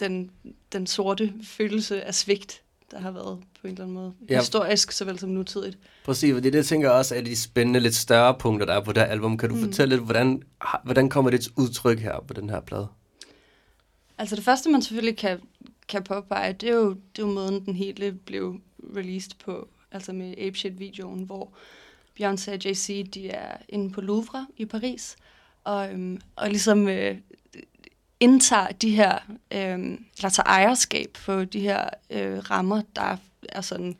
den, 0.00 0.30
den 0.72 0.86
sorte 0.86 1.32
følelse 1.44 2.02
af 2.02 2.14
svigt, 2.14 2.62
der 2.90 3.00
har 3.00 3.10
været 3.10 3.38
på 3.60 3.66
en 3.66 3.72
eller 3.72 3.84
anden 3.84 3.94
måde. 3.94 4.12
Ja. 4.28 4.38
Historisk 4.38 4.92
såvel 4.92 5.18
som 5.18 5.28
nutidigt. 5.28 5.78
Præcis, 6.04 6.34
fordi 6.34 6.50
det 6.50 6.66
tænker 6.66 6.88
jeg 6.88 6.98
også 6.98 7.16
er 7.16 7.20
de 7.20 7.36
spændende, 7.36 7.80
lidt 7.80 7.94
større 7.94 8.34
punkter, 8.38 8.66
der 8.66 8.74
er 8.74 8.80
på 8.80 8.92
det 8.92 9.02
her 9.02 9.10
album. 9.10 9.38
Kan 9.38 9.48
du 9.48 9.54
mm. 9.54 9.62
fortælle 9.62 9.96
lidt, 9.96 10.04
hvordan, 10.04 10.42
hvordan 10.84 11.08
kommer 11.08 11.30
det 11.30 11.40
til 11.40 11.52
udtryk 11.56 11.98
her 11.98 12.24
på 12.28 12.34
den 12.34 12.50
her 12.50 12.60
plade? 12.60 12.88
Altså 14.20 14.36
det 14.36 14.44
første, 14.44 14.70
man 14.70 14.82
selvfølgelig 14.82 15.16
kan, 15.16 15.40
kan 15.88 16.04
påpege, 16.04 16.52
det 16.52 16.68
er, 16.68 16.74
jo, 16.74 16.88
det 16.90 17.22
er 17.22 17.26
jo 17.26 17.32
måden, 17.32 17.64
den 17.64 17.74
hele 17.74 18.12
blev 18.12 18.60
released 18.96 19.30
på. 19.44 19.68
Altså 19.92 20.12
med 20.12 20.34
Apeshit-videoen, 20.38 21.22
hvor 21.22 21.52
Beyoncé 22.20 22.52
og 22.52 22.58
Jay-Z, 22.64 23.10
de 23.10 23.28
er 23.28 23.56
inde 23.68 23.90
på 23.90 24.00
Louvre 24.00 24.46
i 24.56 24.64
Paris, 24.64 25.16
og, 25.64 25.92
øhm, 25.92 26.20
og 26.36 26.48
ligesom 26.48 26.88
øh, 26.88 27.16
indtager 28.20 28.66
de 28.66 28.90
her, 28.90 29.18
øh, 29.50 29.78
eller 30.16 30.28
tager 30.30 30.46
ejerskab 30.46 31.18
på 31.24 31.44
de 31.44 31.60
her 31.60 31.88
øh, 32.10 32.38
rammer, 32.38 32.82
der 32.96 33.16
er 33.48 33.60
sådan, 33.60 33.96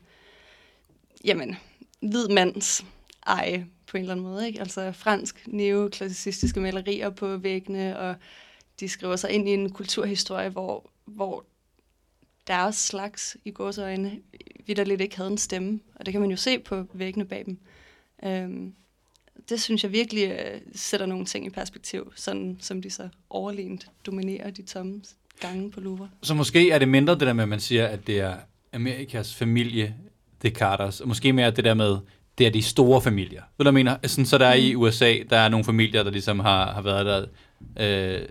jamen, 1.25 1.57
hvid 2.01 2.29
mands 2.29 2.85
eje 3.27 3.67
på 3.87 3.97
en 3.97 4.01
eller 4.01 4.15
anden 4.15 4.27
måde, 4.27 4.47
ikke? 4.47 4.61
Altså 4.61 4.93
fransk 4.93 5.43
neoklassicistiske 5.47 6.61
malerier 6.61 7.11
på 7.11 7.37
væggene, 7.37 7.99
og 7.99 8.15
de 8.81 8.89
skriver 8.89 9.17
sig 9.17 9.31
ind 9.31 9.49
i 9.49 9.53
en 9.53 9.71
kulturhistorie, 9.71 10.49
hvor, 10.49 10.91
hvor 11.05 11.45
deres 12.47 12.77
slags 12.77 13.37
i 13.45 13.51
gåsøjne 13.51 14.19
vidderligt 14.67 15.01
ikke 15.01 15.17
havde 15.17 15.31
en 15.31 15.39
stemme. 15.39 15.81
Og 15.95 16.07
det 16.07 16.13
kan 16.13 16.21
man 16.21 16.31
jo 16.31 16.37
se 16.37 16.59
på 16.59 16.87
væggene 16.93 17.25
bag 17.25 17.45
dem. 17.47 17.59
Øhm, 18.25 18.75
det 19.49 19.61
synes 19.61 19.83
jeg 19.85 19.93
virkelig 19.93 20.31
øh, 20.31 20.61
sætter 20.75 21.07
nogle 21.07 21.25
ting 21.25 21.47
i 21.47 21.51
perspektiv, 21.51 22.13
sådan 22.17 22.57
som 22.61 22.83
de 22.83 22.91
så 22.91 23.09
overlegent 23.31 23.91
dominerer 24.07 24.51
de 24.51 24.63
tomme 24.63 25.03
gange 25.41 25.71
på 25.71 25.81
Louvre. 25.81 26.11
Så 26.23 26.35
måske 26.35 26.71
er 26.71 26.79
det 26.79 26.89
mindre 26.89 27.13
det 27.13 27.21
der 27.21 27.33
med, 27.33 27.43
at 27.43 27.49
man 27.49 27.61
siger, 27.61 27.87
at 27.87 28.07
det 28.07 28.21
er 28.21 28.37
Amerikas 28.73 29.35
familie, 29.35 29.95
det 30.43 30.51
er 30.51 30.55
Carters. 30.55 31.01
Og 31.01 31.09
måske 31.09 31.33
mere 31.33 31.51
det 31.51 31.65
der 31.65 31.75
med, 31.75 31.99
det 32.39 32.47
er 32.47 32.51
de 32.51 32.63
store 32.63 33.03
familier. 33.03 33.43
Ved 33.59 33.65
du, 33.65 33.73
mener? 33.73 33.97
Sådan, 34.07 34.27
så 34.27 34.39
der 34.39 34.47
er 34.47 34.55
i 34.55 34.75
USA, 34.75 35.17
der 35.31 35.37
er 35.37 35.49
nogle 35.49 35.65
familier, 35.65 36.03
der 36.03 36.11
ligesom 36.11 36.41
har, 36.41 36.73
har 36.73 36.83
været 36.83 37.07
der 37.07 37.27
øh, 38.21 38.29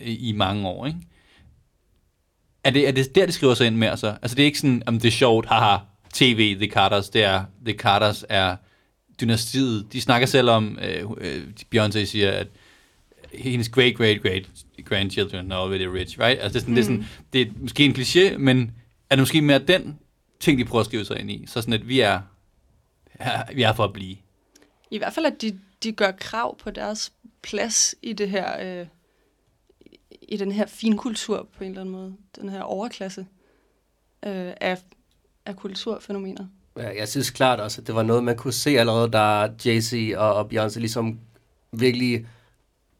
i 0.00 0.32
mange 0.32 0.68
år, 0.68 0.86
ikke? 0.86 0.98
Er 2.64 2.70
det, 2.70 2.88
er 2.88 2.92
det 2.92 3.14
der, 3.14 3.24
det 3.26 3.34
skriver 3.34 3.54
sig 3.54 3.66
ind 3.66 3.76
mere 3.76 3.96
så? 3.96 4.16
Altså 4.22 4.34
det 4.34 4.42
er 4.42 4.46
ikke 4.46 4.58
sådan, 4.58 4.82
om 4.86 5.00
det 5.00 5.08
er 5.08 5.12
sjovt, 5.12 5.46
haha, 5.46 5.76
TV, 6.12 6.56
The 6.56 6.70
Carters, 6.70 7.10
det 7.10 7.24
er, 7.24 7.44
The 7.64 7.74
Carters 7.74 8.24
er 8.28 8.56
dynastiet. 9.20 9.92
De 9.92 10.00
snakker 10.00 10.26
selv 10.26 10.50
om, 10.50 10.78
øh, 10.82 11.10
øh, 11.18 11.42
Beyoncé 11.74 12.04
siger, 12.04 12.30
at 12.30 12.46
hendes 13.34 13.68
great, 13.68 13.96
great, 13.96 14.22
great 14.22 14.48
grandchildren 14.84 15.52
are 15.52 15.62
already 15.62 15.86
rich, 15.86 16.20
right? 16.20 16.40
Altså, 16.40 16.58
det 16.58 16.78
er, 16.78 16.82
sådan, 16.82 16.96
mm. 16.96 17.04
det, 17.32 17.40
er 17.40 17.44
sådan, 17.44 17.54
det 17.54 17.56
er 17.56 17.62
måske 17.62 17.84
en 17.84 17.92
kliché, 17.92 18.38
men 18.38 18.72
er 19.10 19.16
det 19.16 19.22
måske 19.22 19.42
mere 19.42 19.58
den 19.58 19.98
ting, 20.40 20.58
de 20.58 20.64
prøver 20.64 20.80
at 20.80 20.86
skrive 20.86 21.04
sig 21.04 21.20
ind 21.20 21.30
i? 21.30 21.44
Så 21.46 21.60
sådan, 21.60 21.74
at 21.74 21.88
vi 21.88 22.00
er, 22.00 22.20
ja, 23.20 23.42
vi 23.54 23.62
er 23.62 23.72
for 23.72 23.84
at 23.84 23.92
blive. 23.92 24.16
I 24.90 24.98
hvert 24.98 25.12
fald, 25.12 25.26
at 25.26 25.42
de, 25.42 25.58
de 25.82 25.92
gør 25.92 26.10
krav 26.10 26.58
på 26.58 26.70
deres 26.70 27.12
plads 27.42 27.94
i 28.02 28.12
det 28.12 28.30
her, 28.30 28.80
øh, 28.80 28.86
i 30.28 30.36
den 30.36 30.52
her 30.52 30.66
finkultur 30.66 31.48
på 31.56 31.64
en 31.64 31.70
eller 31.70 31.80
anden 31.80 31.92
måde. 31.92 32.16
Den 32.40 32.48
her 32.48 32.62
overklasse 32.62 33.26
øh, 34.26 34.52
af, 34.60 34.78
af 35.46 35.56
kulturfænomener. 35.56 36.46
Ja, 36.76 36.98
jeg 36.98 37.08
synes 37.08 37.30
klart 37.30 37.60
også, 37.60 37.80
at 37.80 37.86
det 37.86 37.94
var 37.94 38.02
noget, 38.02 38.24
man 38.24 38.36
kunne 38.36 38.52
se 38.52 38.70
allerede, 38.70 39.10
da 39.10 39.46
Jay-Z 39.46 40.16
og, 40.16 40.34
og 40.34 40.48
Beyoncé 40.52 40.78
ligesom 40.78 41.18
virkelig 41.72 42.26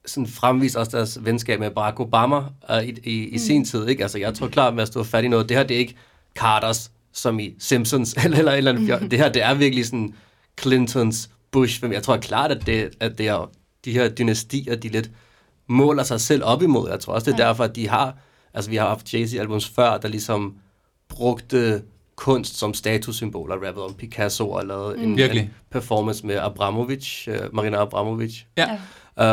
sådan 0.07 0.27
fremviste 0.27 0.77
også 0.77 0.97
deres 0.97 1.24
venskab 1.24 1.61
med 1.61 1.70
Barack 1.70 2.01
Obama 2.01 2.39
uh, 2.39 2.85
i, 2.85 2.91
i, 3.05 3.29
i 3.29 3.33
mm. 3.33 3.39
sin 3.39 3.64
tid. 3.64 3.87
Ikke? 3.89 4.03
Altså, 4.03 4.18
jeg 4.18 4.35
tror 4.35 4.49
klart, 4.49 4.81
at 4.81 4.89
stå 4.89 5.05
fat 5.05 5.24
i 5.24 5.29
noget. 5.29 5.49
Det 5.49 5.57
her, 5.57 5.64
det 5.64 5.74
er 5.74 5.79
ikke 5.79 5.97
Carters, 6.35 6.91
som 7.12 7.41
i 7.41 7.55
Simpsons, 7.59 8.14
eller, 8.24 8.39
eller, 8.39 8.53
eller 8.53 8.72
andet. 8.72 9.11
Det 9.11 9.18
her, 9.18 9.29
det 9.29 9.43
er 9.43 9.55
virkelig 9.55 9.87
sådan 9.87 10.14
Clintons, 10.61 11.31
Bush. 11.51 11.85
Jeg 11.91 12.03
tror 12.03 12.16
klart, 12.16 12.51
at 12.51 12.66
det, 12.66 12.91
at 13.01 13.18
det 13.18 13.29
er 13.29 13.51
de 13.85 13.93
her 13.93 14.09
dynastier, 14.09 14.77
de 14.77 14.89
lidt 14.89 15.11
måler 15.69 16.03
sig 16.03 16.21
selv 16.21 16.45
op 16.45 16.62
imod. 16.62 16.91
Jeg 16.91 17.01
tror 17.01 17.12
også, 17.12 17.31
det 17.31 17.41
er 17.41 17.47
derfor, 17.47 17.64
at 17.64 17.77
de 17.77 17.89
har... 17.89 18.14
Altså, 18.55 18.71
vi 18.71 18.77
har 18.77 18.89
haft 18.89 19.14
Jay-Z-albums 19.14 19.69
før, 19.69 19.97
der 19.99 20.09
ligesom 20.09 20.55
brugte 21.09 21.83
kunst 22.17 22.59
som 22.59 22.75
statussymboler, 22.75 23.55
rappet 23.55 23.83
om 23.83 23.95
Picasso 23.95 24.51
og 24.51 24.67
lavet 24.67 24.99
mm. 24.99 25.05
en, 25.05 25.17
Virkelig. 25.17 25.43
en 25.43 25.51
performance 25.71 26.27
med 26.27 26.37
Abramovic, 26.37 27.29
uh, 27.29 27.55
Marina 27.55 27.77
Abramovic. 27.83 28.43
Ja. 28.57 28.79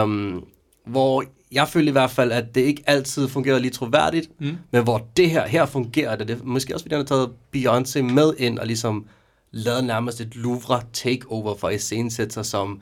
Um, 0.03 0.45
hvor 0.85 1.23
jeg 1.51 1.67
følte 1.67 1.89
i 1.89 1.91
hvert 1.91 2.11
fald, 2.11 2.31
at 2.31 2.55
det 2.55 2.61
ikke 2.61 2.83
altid 2.85 3.27
fungerede 3.27 3.59
lige 3.59 3.71
troværdigt, 3.71 4.29
Mm. 4.39 4.57
men 4.71 4.83
hvor 4.83 5.07
det 5.17 5.29
her, 5.29 5.47
her 5.47 5.65
fungerer 5.65 6.15
det. 6.15 6.27
det 6.27 6.39
er 6.39 6.43
måske 6.43 6.73
også, 6.75 6.83
fordi 6.83 6.95
han 6.95 6.99
har 6.99 7.05
taget 7.05 7.29
Beyoncé 7.55 8.01
med 8.01 8.33
ind 8.37 8.59
og 8.59 8.67
ligesom 8.67 9.05
lavet 9.51 9.83
nærmest 9.83 10.21
et 10.21 10.35
Louvre 10.35 10.81
takeover 10.93 11.55
for 11.55 11.67
at 11.67 11.75
iscenesætte 11.75 12.33
sig 12.33 12.45
som, 12.45 12.81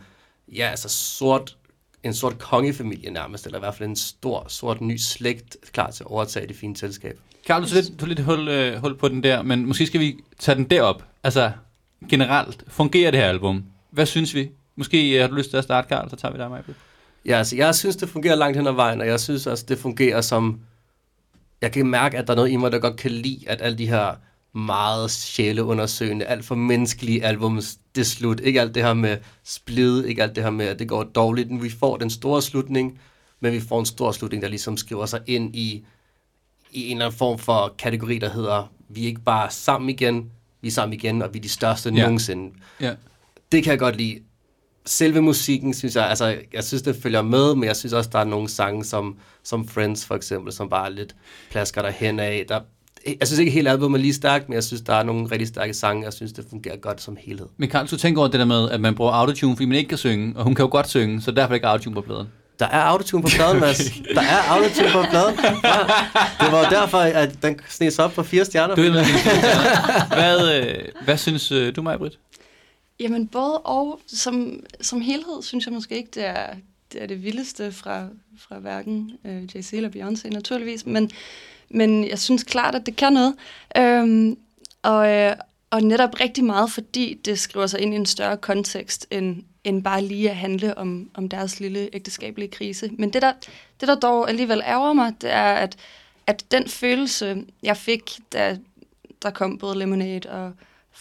ja, 0.56 0.68
altså 0.68 0.90
sort, 0.90 1.58
en 2.04 2.14
sort 2.14 2.40
kongefamilie 2.40 3.12
nærmest, 3.12 3.46
eller 3.46 3.58
i 3.58 3.60
hvert 3.60 3.76
fald 3.76 3.90
en 3.90 3.96
stor, 3.96 4.46
sort 4.48 4.82
ny 4.82 4.98
slægt 4.98 5.58
klar 5.72 5.92
til 5.92 6.04
at 6.04 6.08
overtage 6.08 6.48
det 6.48 6.56
fine 6.56 6.78
selskab. 6.78 7.20
Karl, 7.46 7.64
du 7.64 7.68
tog 7.68 7.76
lidt, 7.76 8.00
tog 8.00 8.08
lidt 8.08 8.20
hul, 8.20 8.48
øh, 8.48 8.78
hul 8.78 8.98
på 8.98 9.08
den 9.08 9.24
der, 9.24 9.42
men 9.42 9.66
måske 9.66 9.88
skal 9.88 10.00
vi 10.00 10.16
tage 10.40 10.56
den 10.56 10.64
derop. 10.64 11.04
Altså, 11.24 11.52
generelt, 12.10 12.64
fungerer 12.68 13.12
det 13.12 13.20
her 13.20 13.28
album? 13.28 13.64
Hvad 13.90 14.06
synes 14.06 14.36
vi? 14.36 14.50
Måske 14.76 15.16
øh, 15.16 15.22
har 15.22 15.28
du 15.28 15.36
lyst 15.36 15.50
til 15.50 15.58
at 15.58 15.64
starte, 15.64 15.88
Karl, 15.88 16.10
så 16.10 16.16
tager 16.16 16.32
vi 16.32 16.38
dig 16.38 16.50
med. 16.52 16.60
Ja, 17.26 17.38
altså 17.38 17.56
jeg 17.56 17.76
synes, 17.76 17.96
det 17.96 18.10
fungerer 18.10 18.36
langt 18.36 18.58
hen 18.58 18.68
ad 18.68 18.74
vejen, 18.74 19.02
og 19.02 19.08
jeg 19.08 19.20
synes 19.20 19.48
også, 19.48 19.66
det 19.68 19.78
fungerer 19.78 20.22
som... 20.22 20.60
Jeg 21.62 21.72
kan 21.72 21.86
mærke, 21.88 22.18
at 22.18 22.28
der 22.28 22.34
er 22.34 22.36
noget 22.36 22.52
i 22.52 22.56
mig, 22.56 22.72
der 22.72 22.80
godt 22.80 22.98
kan 22.98 23.12
lide, 23.12 23.44
at 23.48 23.62
alle 23.62 23.78
de 23.78 23.88
her 23.88 24.16
meget 24.54 25.12
sjæleundersøgende, 25.12 26.26
alt 26.26 26.46
for 26.46 26.56
menneskelige 26.56 27.24
albums, 27.24 27.78
det 27.96 28.08
slut. 28.08 28.40
Ikke 28.40 28.62
alt 28.62 28.76
det 28.76 28.84
her 28.84 28.94
med 28.94 29.18
splid, 29.44 30.06
ikke 30.06 30.24
alt 30.24 30.36
det 30.36 30.44
her 30.44 30.52
med, 30.52 30.66
at 30.66 30.80
det 30.80 30.88
går 30.88 31.04
dårligt. 31.04 31.64
Vi 31.64 31.70
får 31.70 31.98
den 31.98 32.10
store 32.10 32.42
slutning, 32.42 33.00
men 33.40 33.54
vi 33.54 33.60
får 33.60 33.80
en 33.80 33.86
stor 33.86 34.12
slutning, 34.12 34.44
der 34.44 34.50
ligesom 34.50 34.78
skriver 34.78 35.06
sig 35.06 35.22
ind 35.28 35.56
i, 35.56 35.86
i 36.72 36.88
en 36.88 36.98
eller 36.98 37.06
anden 37.06 37.18
form 37.18 37.40
for 37.40 37.76
kategori, 37.78 38.18
der 38.18 38.30
hedder, 38.30 38.72
vi 38.90 39.04
er 39.04 39.08
ikke 39.08 39.22
bare 39.22 39.52
sammen 39.52 39.90
igen, 39.90 40.32
vi 40.62 40.68
er 40.68 40.72
sammen 40.72 40.94
igen, 40.94 41.22
og 41.22 41.34
vi 41.34 41.40
er 41.40 41.44
de 41.44 41.50
største 41.50 41.90
ja. 41.90 42.02
nogensinde. 42.02 42.54
Ja. 42.80 42.94
Det 43.52 43.64
kan 43.64 43.72
jeg 43.72 43.80
godt 43.80 43.96
lide. 43.96 44.20
Selve 44.86 45.22
musikken, 45.22 45.74
synes 45.74 45.96
jeg, 45.96 46.10
altså, 46.10 46.38
jeg 46.54 46.64
synes, 46.64 46.82
det 46.82 46.96
følger 46.96 47.22
med, 47.22 47.56
men 47.56 47.64
jeg 47.64 47.76
synes 47.76 47.94
også, 47.94 48.10
der 48.14 48.20
er 48.20 48.24
nogle 48.24 48.50
sange, 48.50 48.86
som, 48.86 49.18
som 49.44 49.68
Friends 49.68 50.06
for 50.06 50.16
eksempel, 50.16 50.54
som 50.54 50.70
bare 50.70 50.94
lidt 50.94 51.16
plasker 51.52 51.82
der 51.82 51.90
hen 51.90 52.20
af. 52.20 52.46
Der, 52.50 52.62
jeg 53.20 53.28
synes 53.28 53.40
ikke, 53.40 53.52
hele 53.52 53.70
albumet 53.70 53.98
er 53.98 54.02
lige 54.02 54.14
stærkt, 54.14 54.50
men 54.50 54.56
jeg 54.56 54.64
synes, 54.64 54.82
der 54.82 54.94
er 54.94 55.04
nogle 55.04 55.32
rigtig 55.32 55.48
stærke 55.48 55.74
sange, 55.74 56.04
jeg 56.04 56.14
synes, 56.14 56.34
det 56.34 56.46
fungerer 56.50 56.78
godt 56.78 57.02
som 57.02 57.18
helhed. 57.20 57.48
Men 57.58 57.70
Karl, 57.70 57.88
du 57.88 57.98
tænker 57.98 58.22
over 58.22 58.30
det 58.30 58.40
der 58.40 58.46
med, 58.46 58.70
at 58.70 58.82
man 58.82 58.96
bruger 58.96 59.12
autotune, 59.12 59.56
fordi 59.56 59.66
man 59.66 59.78
ikke 59.78 59.90
kan 59.90 59.98
synge, 59.98 60.34
og 60.36 60.44
hun 60.44 60.56
kan 60.56 60.64
jo 60.64 60.72
godt 60.72 60.90
synge, 60.90 61.22
så 61.22 61.32
derfor 61.32 61.44
er 61.44 61.48
der 61.48 61.56
ikke 61.56 61.68
autotune 61.68 61.96
på 61.96 62.02
pladen. 62.02 62.28
Der 62.60 62.68
er 62.68 62.82
autotune 62.82 63.24
på 63.24 63.30
pladen, 63.36 63.60
Mads. 63.60 63.78
Der 64.16 64.22
er 64.22 64.42
autotune 64.50 64.92
på 64.92 65.04
pladen. 65.10 65.40
Ja. 65.44 65.80
Det 66.46 66.52
var 66.52 66.70
derfor, 66.70 66.98
at 66.98 67.44
den 67.44 67.60
snes 67.70 68.00
op 68.00 68.12
på 68.12 68.24
fire 68.24 68.46
stjerner. 68.46 68.76
Du 68.76 68.82
er 68.82 68.92
med 68.92 69.06
hvad, 70.20 70.60
øh, 70.60 70.86
hvad 71.04 71.18
synes 71.18 71.52
øh, 71.52 71.76
du, 71.76 71.82
mig, 71.82 71.98
Britt? 71.98 72.20
Jamen 73.00 73.28
både 73.28 73.58
og. 73.58 74.00
Som, 74.08 74.54
som 74.82 75.02
helhed 75.02 75.42
synes 75.44 75.66
jeg 75.66 75.74
måske 75.74 75.98
ikke, 75.98 76.10
det 76.16 76.28
er 76.28 76.46
det, 76.94 77.04
er 77.04 77.06
det 77.06 77.24
vildeste 77.24 77.72
fra, 77.72 78.08
fra 78.38 78.60
hverken 78.60 79.12
øh, 79.26 79.44
Jay-Z 79.56 79.76
eller 79.76 79.90
Beyoncé 79.90 80.30
naturligvis, 80.30 80.86
men, 80.86 81.12
men 81.70 82.08
jeg 82.08 82.20
synes 82.20 82.44
klart, 82.44 82.76
at 82.76 82.86
det 82.86 82.96
kan 82.96 83.14
noget. 83.14 83.36
Øhm, 83.78 84.38
og, 84.84 85.10
øh, 85.10 85.36
og 85.70 85.82
netop 85.82 86.20
rigtig 86.20 86.44
meget, 86.44 86.72
fordi 86.72 87.14
det 87.26 87.40
skriver 87.40 87.68
sig 87.68 87.80
ind 87.80 87.94
i 87.94 87.98
en 87.98 88.06
større 88.06 88.38
kontekst, 88.38 89.08
end, 89.12 89.44
end 89.64 89.84
bare 89.84 90.02
lige 90.02 90.30
at 90.30 90.36
handle 90.36 90.78
om, 90.78 91.10
om 91.14 91.30
deres 91.30 91.60
lille 91.60 91.90
ægteskabelige 91.96 92.50
krise. 92.50 92.90
Men 92.98 93.14
det 93.14 93.22
der, 93.22 93.34
det, 93.80 93.88
der 93.88 93.96
dog 93.96 94.30
alligevel 94.30 94.62
ærger 94.66 94.94
mig, 94.94 95.14
det 95.22 95.32
er, 95.32 95.54
at, 95.54 95.78
at 96.28 96.46
den 96.52 96.68
følelse, 96.68 97.46
jeg 97.64 97.78
fik, 97.78 98.12
da 98.34 98.58
der 99.22 99.30
kom 99.30 99.58
både 99.58 99.80
Lemonade 99.80 100.30
og 100.30 100.54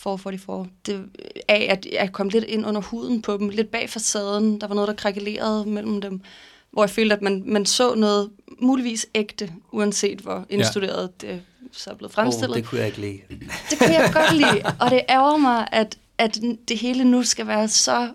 444, 0.03 0.66
det, 0.86 1.05
af 1.48 1.66
at 1.70 1.86
jeg 1.92 2.12
kom 2.12 2.28
lidt 2.28 2.44
ind 2.44 2.66
under 2.66 2.80
huden 2.80 3.22
på 3.22 3.36
dem, 3.36 3.48
lidt 3.48 3.70
bag 3.70 3.90
facaden, 3.90 4.61
der 4.61 4.66
var 4.66 4.74
noget, 4.74 4.88
der 4.88 4.94
krakelerede 4.94 5.66
mellem 5.66 6.01
dem, 6.01 6.20
hvor 6.70 6.82
jeg 6.82 6.90
følte, 6.90 7.14
at 7.16 7.22
man, 7.22 7.42
man 7.46 7.66
så 7.66 7.94
noget 7.94 8.30
muligvis 8.59 9.07
ægte, 9.14 9.53
uanset 9.72 10.18
hvor 10.20 10.46
indstuderet 10.51 11.11
ja. 11.22 11.26
det 11.28 11.42
så 11.72 11.90
er 11.90 11.94
blevet 11.94 12.12
fremstillet. 12.12 12.51
Oh, 12.51 12.57
det 12.57 12.64
kunne 12.64 12.78
jeg 12.78 12.86
ikke 12.86 13.01
lide. 13.01 13.18
Det 13.70 13.78
kunne 13.78 13.92
jeg 13.92 14.11
godt 14.14 14.36
lide, 14.36 14.62
og 14.80 14.90
det 14.90 15.01
ærger 15.09 15.36
mig, 15.36 15.68
at, 15.72 15.98
at 16.18 16.38
det 16.68 16.78
hele 16.78 17.05
nu 17.05 17.22
skal 17.22 17.46
være 17.46 17.68
så, 17.68 18.09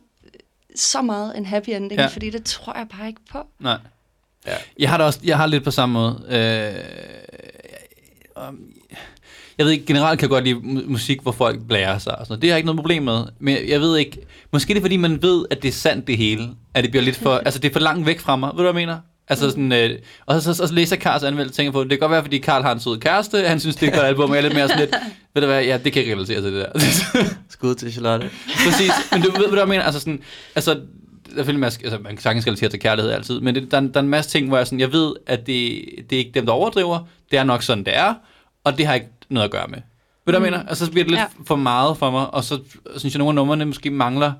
så 0.75 1.01
meget 1.01 1.37
en 1.37 1.45
happy 1.45 1.69
ending, 1.69 1.99
Ja. 1.99 2.07
fordi 2.07 2.29
det 2.29 2.45
tror 2.45 2.77
jeg 2.77 2.87
bare 2.97 3.07
ikke 3.07 3.21
på. 3.31 3.47
Nej. 3.59 3.77
Ja. 4.47 4.55
Jeg 4.79 4.89
har 4.89 4.97
det 4.97 5.05
også, 5.05 5.19
jeg 5.23 5.37
har 5.37 5.47
lidt 5.47 5.63
på 5.63 5.71
samme 5.71 5.93
måde. 5.93 6.25
Øh, 6.29 6.75
jeg 9.57 9.65
ved 9.65 9.73
ikke, 9.73 9.85
generelt 9.85 10.19
kan 10.19 10.23
jeg 10.25 10.29
godt 10.29 10.43
lide 10.43 10.55
mu- 10.55 10.91
musik, 10.91 11.21
hvor 11.21 11.31
folk 11.31 11.59
blærer 11.67 11.97
sig 11.97 12.19
og 12.19 12.25
sådan 12.25 12.31
noget. 12.31 12.41
Det 12.41 12.49
har 12.49 12.53
jeg 12.53 12.59
ikke 12.59 12.65
noget 12.65 12.79
problem 12.79 13.03
med. 13.03 13.23
Men 13.39 13.57
jeg 13.67 13.81
ved 13.81 13.97
ikke, 13.97 14.17
måske 14.53 14.73
det 14.73 14.77
er 14.79 14.81
fordi, 14.83 14.97
man 14.97 15.21
ved, 15.21 15.45
at 15.51 15.61
det 15.61 15.67
er 15.67 15.71
sandt 15.73 16.07
det 16.07 16.17
hele. 16.17 16.49
At 16.73 16.83
det 16.83 16.91
bliver 16.91 17.03
lidt 17.03 17.15
for, 17.15 17.35
altså 17.45 17.59
det 17.59 17.69
er 17.69 17.73
for 17.73 17.79
langt 17.79 18.05
væk 18.05 18.19
fra 18.19 18.35
mig. 18.35 18.47
Ved 18.49 18.57
du, 18.57 18.71
hvad 18.71 18.81
jeg 18.81 18.87
mener? 18.87 18.97
Altså 19.27 19.49
sådan, 19.49 19.71
øh, 19.71 19.89
og 20.25 20.41
så, 20.41 20.53
så, 20.53 20.67
så 20.67 20.73
læser 20.73 20.95
Karls 20.95 21.23
anmeldelse 21.23 21.51
og 21.51 21.55
tænker 21.55 21.71
på, 21.71 21.81
det 21.83 21.89
kan 21.89 21.99
godt 21.99 22.11
være, 22.11 22.21
fordi 22.23 22.37
Karl 22.37 22.61
har 22.63 22.71
en 22.71 22.79
sød 22.79 22.97
kæreste, 22.99 23.47
han 23.47 23.59
synes, 23.59 23.75
det 23.75 23.83
er 23.83 23.87
et 23.91 23.95
godt 23.95 24.07
album, 24.07 24.29
og 24.29 24.35
jeg 24.35 24.37
er 24.37 24.41
lidt 24.47 24.53
mere 24.55 24.67
sådan 24.67 24.79
lidt, 24.79 24.95
ved 25.33 25.41
du 25.41 25.47
hvad, 25.47 25.63
ja, 25.63 25.77
det 25.83 25.93
kan 25.93 26.01
ikke 26.01 26.13
relatere 26.15 26.41
til 26.41 26.53
det 26.53 26.65
der. 26.73 26.79
Skud 27.49 27.75
til 27.75 27.91
Charlotte. 27.91 28.29
Præcis, 28.65 28.91
men 29.11 29.21
du 29.21 29.31
ved, 29.31 29.47
hvad 29.49 29.59
jeg 29.59 29.67
mener, 29.67 29.83
altså 29.83 29.99
sådan, 29.99 30.19
altså, 30.55 30.73
der 30.73 30.79
er 31.31 31.35
selvfølgelig 31.35 31.59
masse, 31.59 31.79
altså 31.83 31.99
man 32.03 32.17
sagtens 32.17 32.47
relatere 32.47 32.69
til 32.69 32.79
kærlighed 32.79 33.11
altid, 33.11 33.39
men 33.39 33.55
det, 33.55 33.71
der, 33.71 33.77
er- 33.77 33.81
der 33.81 33.89
er 33.95 33.99
en 34.03 34.09
masse 34.09 34.31
ting, 34.31 34.47
hvor 34.47 34.57
jeg 34.57 34.67
sådan, 34.67 34.79
jeg 34.79 34.91
ved, 34.93 35.13
at 35.27 35.39
det, 35.47 35.81
det 36.09 36.15
er 36.15 36.19
ikke 36.19 36.31
dem, 36.33 36.45
der 36.45 36.53
overdriver, 36.53 36.99
det 37.31 37.39
er 37.39 37.43
nok 37.43 37.63
sådan, 37.63 37.83
det 37.83 37.97
er, 37.97 38.13
og 38.63 38.77
det 38.77 38.85
har 38.85 38.93
ikke 38.93 39.07
noget 39.29 39.45
at 39.45 39.51
gøre 39.51 39.67
med. 39.67 39.81
Ved 40.25 40.33
du, 40.33 40.39
hvad 40.39 40.47
jeg 40.49 40.51
mener? 40.53 40.69
Altså, 40.69 40.85
så 40.85 40.91
bliver 40.91 41.03
det 41.03 41.11
lidt 41.11 41.19
ja. 41.19 41.25
For 41.45 41.55
meget 41.55 41.97
for 41.97 42.11
mig, 42.11 42.33
og 42.33 42.43
så 42.43 42.59
synes 42.97 43.13
jeg, 43.13 43.19
nogle 43.19 43.31
af 43.31 43.35
numrene 43.35 43.65
måske 43.65 43.89
mangler 43.89 44.33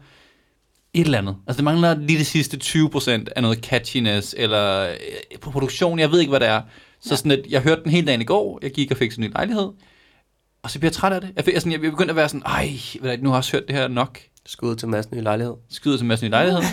et 0.94 1.06
eller 1.06 1.18
andet. 1.18 1.36
Altså, 1.48 1.58
det 1.58 1.64
mangler 1.64 1.96
lige 2.00 2.20
det 2.20 2.28
sidste 2.28 2.58
20% 2.64 3.10
af 3.36 3.42
noget 3.42 3.58
catchiness, 3.58 4.36
eller 4.38 4.90
øh, 4.90 5.40
på 5.42 5.52
produktion, 5.52 6.00
jeg 6.00 6.12
ved 6.12 6.20
ikke, 6.20 6.30
hvad 6.30 6.40
det 6.40 6.48
er. 6.48 6.62
Så 7.02 7.10
ja. 7.12 7.16
sådan, 7.16 7.32
at 7.32 7.46
jeg 7.50 7.62
hørte 7.62 7.84
den 7.84 7.92
hele 7.92 8.08
dagen 8.08 8.22
i 8.22 8.26
går, 8.26 8.60
jeg 8.62 8.72
gik 8.72 8.92
og 8.92 8.98
fik 8.98 9.12
sådan 9.12 9.24
en 9.24 9.30
ny 9.30 9.34
lejlighed, 9.34 9.70
og 10.64 10.72
så 10.72 10.80
bliver 10.80 10.90
jeg 10.90 10.94
træt 10.94 11.14
af 11.14 11.22
det. 11.22 11.32
Jeg, 11.36 11.46
fik, 11.46 11.54
jeg, 11.54 11.62
sådan, 11.62 11.72
jeg, 11.72 11.84
jeg 11.84 11.92
begyndte 11.92 12.12
at 12.12 12.16
være 12.16 12.30
sådan, 12.30 12.44
ej, 12.46 12.70
ved 13.02 13.18
du, 13.18 13.24
nu 13.24 13.30
har 13.30 13.36
jeg 13.36 13.38
også 13.38 13.52
hørt 13.52 13.68
det 13.68 13.76
her 13.76 13.88
nok. 13.88 14.20
Skud 14.48 14.76
til 14.76 14.88
Mads 14.88 15.12
nye 15.12 15.22
lejlighed. 15.22 15.54
Skyder 15.70 15.98
til 15.98 16.06
massen 16.06 16.28
i 16.28 16.30
lejligheden. 16.30 16.66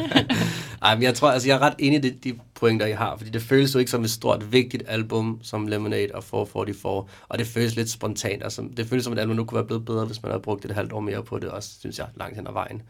Ej, 0.82 0.94
men 0.94 1.02
jeg 1.02 1.14
tror, 1.14 1.30
altså 1.30 1.48
jeg 1.48 1.54
er 1.54 1.58
ret 1.58 1.74
enig 1.78 2.04
i 2.04 2.10
de, 2.10 2.18
de 2.24 2.38
pointer, 2.54 2.86
I 2.86 2.92
har, 2.92 3.16
fordi 3.16 3.30
det 3.30 3.42
føles 3.42 3.74
jo 3.74 3.78
ikke 3.78 3.90
som 3.90 4.04
et 4.04 4.10
stort, 4.10 4.52
vigtigt 4.52 4.82
album, 4.86 5.40
som 5.42 5.66
Lemonade 5.66 6.08
og 6.14 6.24
444, 6.24 7.04
og 7.28 7.38
det 7.38 7.46
føles 7.46 7.76
lidt 7.76 7.90
spontant, 7.90 8.42
altså 8.42 8.68
det 8.76 8.86
føles 8.86 9.04
som 9.04 9.12
et 9.12 9.18
album, 9.18 9.36
nu 9.36 9.44
kunne 9.44 9.56
være 9.56 9.66
blevet 9.66 9.84
bedre, 9.84 10.04
hvis 10.04 10.22
man 10.22 10.32
havde 10.32 10.42
brugt 10.42 10.64
et 10.64 10.70
halvt 10.70 10.92
år 10.92 11.00
mere 11.00 11.22
på 11.22 11.38
det, 11.38 11.48
også, 11.48 11.70
synes 11.80 11.98
jeg, 11.98 12.06
langt 12.16 12.36
hen 12.36 12.46
ad 12.46 12.52
vejen. 12.52 12.82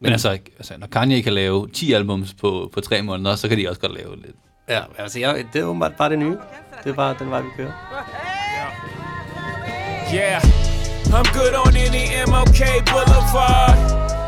Men 0.00 0.12
altså, 0.12 0.28
altså, 0.30 0.74
når 0.78 0.86
Kanye 0.86 1.22
kan 1.22 1.32
lave 1.32 1.68
10 1.68 1.92
albums 1.92 2.34
på, 2.34 2.70
på 2.72 2.80
tre 2.80 3.02
måneder, 3.02 3.36
så 3.36 3.48
kan 3.48 3.58
de 3.58 3.68
også 3.68 3.80
godt 3.80 3.94
lave 3.94 4.16
lidt. 4.16 4.36
Ja, 4.68 4.80
altså 4.98 5.18
jeg, 5.18 5.46
det 5.52 5.60
er 5.60 5.64
åbenbart 5.64 5.96
bare 5.96 6.10
det 6.10 6.18
nye. 6.18 6.36
Det 6.84 6.90
er 6.90 6.94
bare 6.94 7.16
den 7.18 7.30
vej, 7.30 7.40
vi 7.40 7.48
kører. 7.56 7.72
Yeah, 10.14 10.73
I'm 11.12 11.24
good 11.32 11.54
on 11.54 11.76
any 11.76 12.06
MLK 12.26 12.84
Boulevard. 12.86 13.78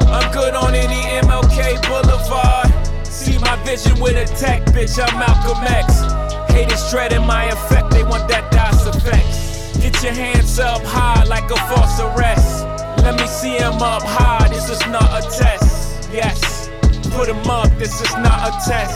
I'm 0.08 0.32
good 0.32 0.54
on 0.54 0.74
any 0.74 1.02
MLK 1.26 1.80
Boulevard. 1.88 3.06
See 3.06 3.38
my 3.38 3.56
vision 3.64 3.98
with 4.00 4.16
a 4.16 4.26
tech, 4.36 4.62
bitch. 4.66 4.98
I'm 4.98 5.18
Malcolm 5.18 5.64
X. 5.64 6.00
Haters 6.52 6.90
dreading 6.90 7.26
my 7.26 7.44
effect, 7.46 7.90
they 7.90 8.04
want 8.04 8.28
that 8.28 8.50
DOS 8.50 8.86
effect. 8.86 9.82
Get 9.82 10.02
your 10.02 10.12
hands 10.12 10.58
up 10.58 10.82
high 10.84 11.24
like 11.24 11.50
a 11.50 11.56
false 11.68 12.00
arrest. 12.00 12.64
Let 13.02 13.20
me 13.20 13.26
see 13.26 13.56
'em 13.58 13.82
up 13.82 14.02
high, 14.02 14.48
this 14.48 14.70
is 14.70 14.80
not 14.86 15.08
a 15.12 15.22
test. 15.38 16.08
Yes. 16.12 16.68
put 17.12 17.28
'em 17.28 17.48
up, 17.50 17.70
this 17.78 18.00
is 18.00 18.12
not 18.18 18.48
a 18.48 18.52
test. 18.68 18.94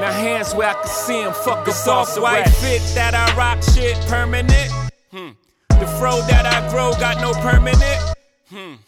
Now 0.00 0.10
hands 0.10 0.54
where 0.54 0.70
I 0.70 0.74
can 0.74 0.86
see 0.86 1.20
'em, 1.22 1.32
fuck 1.32 1.68
a 1.68 1.72
soft 1.72 2.18
white 2.18 2.48
fit 2.48 2.82
that 2.94 3.14
I 3.14 3.34
rock 3.36 3.62
shit 3.74 3.96
permanent. 4.08 4.72
Hmm. 5.12 5.30
The 5.82 5.88
fro 5.98 6.22
that 6.30 6.46
I 6.46 6.62
grow 6.70 6.92
got 6.92 7.18
no 7.18 7.32
permanent. 7.42 8.14
Hmm. 8.54 8.78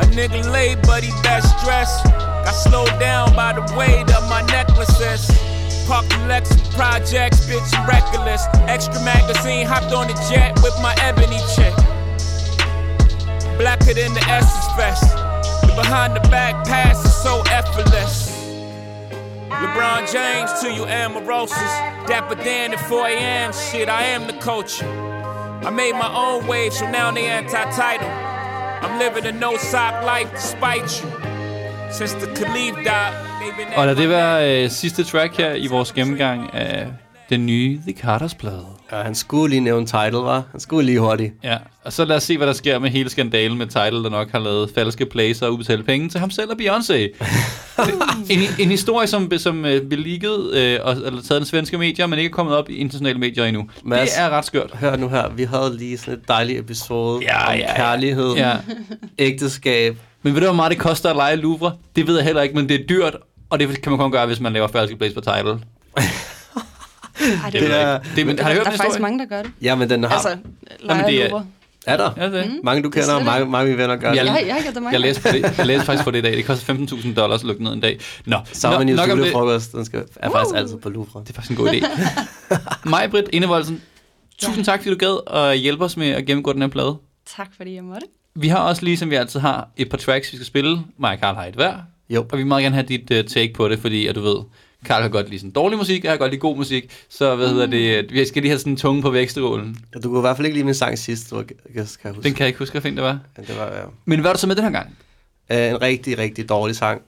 A 0.00 0.06
nigga 0.16 0.40
but 0.86 1.04
he 1.04 1.10
best 1.22 1.62
dressed. 1.62 2.04
Got 2.06 2.52
slowed 2.52 2.98
down 2.98 3.36
by 3.36 3.52
the 3.52 3.60
weight 3.76 4.08
of 4.16 4.24
my 4.30 4.40
necklaces. 4.48 5.28
Park 5.86 6.08
the 6.08 6.24
Lexus 6.24 6.74
projects, 6.74 7.44
bitch, 7.44 7.68
reckless. 7.86 8.46
Extra 8.64 8.98
magazine, 9.04 9.66
hopped 9.66 9.92
on 9.92 10.08
the 10.08 10.14
jet 10.32 10.56
with 10.62 10.72
my 10.80 10.96
ebony 11.02 11.36
chick. 11.52 11.76
Blacker 13.58 13.92
than 13.92 14.14
the 14.14 14.24
Essence 14.24 14.72
Fest. 14.72 15.04
The 15.68 15.74
behind 15.76 16.16
the 16.16 16.26
back 16.30 16.66
pass 16.66 17.04
is 17.04 17.14
so 17.14 17.42
effortless. 17.50 18.32
LeBron 19.50 20.10
James 20.10 20.50
to 20.62 20.72
you 20.72 20.86
Amorosos. 20.86 22.06
Dapper 22.06 22.36
Dan 22.36 22.72
at 22.72 22.80
4 22.88 23.06
a.m. 23.08 23.52
Shit, 23.52 23.90
I 23.90 24.04
am 24.04 24.26
the 24.26 24.38
culture. 24.38 25.17
I 25.62 25.70
made 25.70 25.94
my 26.04 26.10
own 26.24 26.46
wave, 26.46 26.72
so 26.72 26.84
now 26.86 27.10
they 27.10 27.26
anti-title. 27.26 28.08
I'm 28.84 28.98
living 28.98 29.26
a 29.26 29.32
no-sock 29.32 29.94
life 30.04 30.30
despite 30.32 30.88
you. 31.00 31.10
Since 31.92 32.12
the 32.14 32.26
Khalif 32.34 32.74
died, 32.84 33.14
Og 33.76 33.86
lad 33.86 33.96
det 33.96 34.08
være 34.08 34.64
øh, 34.64 34.70
sidste 34.70 35.04
track 35.04 35.36
her 35.36 35.54
i 35.54 35.66
vores 35.66 35.92
gennemgang 35.92 36.54
af 36.54 36.86
den 37.30 37.46
nye 37.46 37.80
The 37.86 37.92
Carters 37.92 38.34
plade. 38.34 38.66
Ja, 38.92 39.02
han 39.02 39.14
skulle 39.14 39.50
lige 39.50 39.60
nævne 39.60 39.86
title, 39.86 40.18
var. 40.18 40.42
Han 40.50 40.60
skulle 40.60 40.86
lige 40.86 41.00
hurtigt. 41.00 41.32
Ja, 41.44 41.56
og 41.84 41.92
så 41.92 42.04
lad 42.04 42.16
os 42.16 42.22
se, 42.22 42.36
hvad 42.36 42.46
der 42.46 42.52
sker 42.52 42.78
med 42.78 42.90
hele 42.90 43.10
skandalen 43.10 43.58
med 43.58 43.66
Tidal, 43.66 43.92
der 43.94 44.10
nok 44.10 44.30
har 44.30 44.38
lavet 44.38 44.70
falske 44.74 45.06
placer 45.06 45.46
og 45.46 45.52
udbetalt 45.52 45.86
penge 45.86 46.08
til 46.08 46.20
ham 46.20 46.30
selv 46.30 46.50
og 46.50 46.56
Beyoncé. 46.60 46.94
en, 48.34 48.38
en 48.58 48.68
historie, 48.68 49.06
som, 49.06 49.30
som 49.38 49.64
øh, 49.64 49.82
blev 49.88 50.00
leaget 50.06 50.54
øh, 50.54 50.78
og 50.82 50.92
eller 50.92 51.22
taget 51.22 51.40
den 51.40 51.44
svenske 51.44 51.78
medier, 51.78 52.06
men 52.06 52.18
ikke 52.18 52.28
er 52.28 52.32
kommet 52.34 52.56
op 52.56 52.70
i 52.70 52.76
internationale 52.76 53.18
medier 53.18 53.44
endnu. 53.44 53.68
Mads. 53.84 54.10
det 54.12 54.20
er 54.22 54.30
ret 54.30 54.44
skørt. 54.44 54.70
Hør 54.74 54.96
nu 54.96 55.08
her, 55.08 55.28
vi 55.28 55.42
havde 55.44 55.76
lige 55.78 55.98
sådan 55.98 56.14
et 56.14 56.28
dejligt 56.28 56.58
episode 56.60 57.20
Ja, 57.22 57.52
om 57.52 57.58
ja, 57.58 57.76
kærlighed, 57.76 58.34
Ja. 58.34 58.56
ægteskab. 59.18 59.96
Men 60.22 60.34
ved 60.34 60.40
du, 60.40 60.46
hvor 60.46 60.54
meget 60.56 60.70
det 60.70 60.78
koster 60.78 61.10
at 61.10 61.16
lege 61.16 61.36
Louvre? 61.36 61.72
Det 61.96 62.06
ved 62.06 62.16
jeg 62.16 62.24
heller 62.24 62.42
ikke, 62.42 62.54
men 62.54 62.68
det 62.68 62.80
er 62.80 62.86
dyrt, 62.86 63.16
og 63.50 63.58
det 63.60 63.82
kan 63.82 63.92
man 63.92 63.98
kun 63.98 64.12
gøre, 64.12 64.26
hvis 64.26 64.40
man 64.40 64.52
laver 64.52 64.68
falske 64.68 64.96
placer 64.96 65.14
på 65.14 65.20
Tidal. 65.20 65.58
Ej, 67.44 67.50
det, 67.50 67.60
Det, 67.62 67.68
jeg 67.68 67.82
er- 67.94 67.98
det, 68.16 68.26
men, 68.26 68.38
har 68.38 68.48
du 68.48 68.54
hørt 68.54 68.66
der 68.66 68.72
er 68.72 68.76
faktisk 68.76 69.00
mange, 69.00 69.18
der 69.18 69.24
gør 69.26 69.42
det. 69.42 69.50
Ja, 69.62 69.74
men 69.74 69.90
den 69.90 70.04
har... 70.04 70.10
Altså, 70.10 70.36
leger 70.80 71.06
det 71.06 71.22
er- 71.32 71.42
er 71.86 71.96
der? 71.96 72.10
Ja, 72.16 72.30
det. 72.30 72.46
Mm. 72.50 72.52
Mange 72.64 72.82
du 72.82 72.90
kender, 72.90 73.24
mange, 73.24 73.46
mange 73.46 73.78
venner 73.78 73.96
gør 73.96 74.12
Jeg- 74.12 74.24
det. 74.24 74.30
Jeg, 74.32 74.44
jeg 74.46 74.54
har 74.54 74.62
gjort 74.62 74.74
det 74.74 74.82
mange 74.82 74.94
Jeg 75.04 75.14
gange. 75.14 75.32
læste, 75.38 75.48
det, 75.48 75.58
jeg 75.58 75.66
læste 75.66 75.84
faktisk 75.86 76.04
på 76.04 76.10
det 76.10 76.18
i 76.18 76.22
dag. 76.22 76.36
Det 76.36 76.44
koster 76.44 76.74
15.000 76.74 77.14
dollars 77.14 77.40
at 77.40 77.46
lukke 77.46 77.64
ned 77.64 77.72
en 77.72 77.80
dag. 77.80 77.98
Nå, 78.24 78.36
med 78.62 78.84
nok 78.84 79.10
om 79.10 79.16
det. 79.18 79.24
julefrokost, 79.24 79.72
den 79.72 79.84
skal, 79.84 80.04
er 80.16 80.30
faktisk 80.30 80.56
altid 80.56 80.76
på 80.76 80.88
Louvre. 80.88 81.20
Det 81.20 81.30
er 81.30 81.34
faktisk 81.34 81.50
en 81.50 81.64
god 81.66 81.68
idé. 81.74 81.86
Mig, 82.90 83.10
Britt 83.10 83.28
Indevoldsen, 83.32 83.82
tusind 84.38 84.64
tak, 84.64 84.78
fordi 84.82 84.90
du 84.90 84.96
gad 84.98 85.34
at 85.50 85.58
hjælpe 85.58 85.84
os 85.84 85.96
med 85.96 86.08
at 86.08 86.26
gennemgå 86.26 86.52
den 86.52 86.62
her 86.62 86.68
plade. 86.68 86.96
Tak, 87.36 87.48
fordi 87.56 87.74
jeg 87.74 87.84
måtte. 87.84 88.06
Vi 88.34 88.48
har 88.48 88.58
også, 88.58 88.82
ligesom 88.84 89.10
vi 89.10 89.14
altid 89.14 89.40
har, 89.40 89.68
et 89.76 89.88
par 89.90 89.96
tracks, 89.98 90.32
vi 90.32 90.36
skal 90.36 90.46
spille. 90.46 90.78
Mig 90.98 91.12
og 91.12 91.18
Carl 91.18 91.34
har 91.34 91.44
et 91.44 91.54
hver. 91.54 91.74
Jo. 92.10 92.20
Og 92.20 92.28
vi 92.32 92.36
vil 92.36 92.46
meget 92.46 92.62
gerne 92.62 92.74
have 92.74 92.86
dit 92.86 93.10
uh, 93.10 93.16
take 93.34 93.52
på 93.54 93.68
det, 93.68 93.78
fordi 93.78 94.06
at 94.06 94.14
du 94.14 94.20
ved, 94.20 94.36
Carl 94.84 95.02
har 95.02 95.08
godt 95.08 95.28
lide 95.28 95.40
sådan 95.40 95.50
dårlig 95.50 95.78
musik, 95.78 96.04
jeg 96.04 96.12
har 96.12 96.18
godt 96.18 96.30
lide 96.30 96.40
god 96.40 96.56
musik. 96.56 96.90
Så 97.08 97.36
hvad 97.36 97.48
hedder 97.48 97.66
det, 97.66 98.12
vi 98.12 98.26
skal 98.26 98.42
lige 98.42 98.50
have 98.50 98.58
sådan 98.58 98.72
en 98.72 98.76
tunge 98.76 99.02
på 99.02 99.10
vækstrålen. 99.10 99.76
Ja, 99.94 100.00
Du 100.00 100.08
kunne 100.08 100.18
i 100.18 100.20
hvert 100.20 100.36
fald 100.36 100.46
ikke 100.46 100.56
lide 100.56 100.64
min 100.64 100.74
sang 100.74 100.98
sidst, 100.98 101.30
kan 101.30 101.44
kan 101.44 101.56
jeg 101.76 101.84
huske. 101.84 102.22
Den 102.22 102.34
kan 102.34 102.38
jeg 102.38 102.46
ikke 102.46 102.58
huske, 102.58 102.72
hvad 102.72 102.82
fint 102.82 102.96
det 102.96 103.04
var. 103.04 103.18
Ja, 103.38 103.42
det 103.42 103.58
var 103.58 103.66
ja. 103.66 103.82
Men 104.04 104.20
hvad 104.20 104.30
er 104.30 104.34
du 104.34 104.40
så 104.40 104.46
med 104.46 104.56
den 104.56 104.64
her 104.64 104.70
gang? 104.70 104.96
Uh, 105.50 105.56
en 105.56 105.82
rigtig, 105.82 106.18
rigtig 106.18 106.48
dårlig 106.48 106.76
sang. 106.76 107.02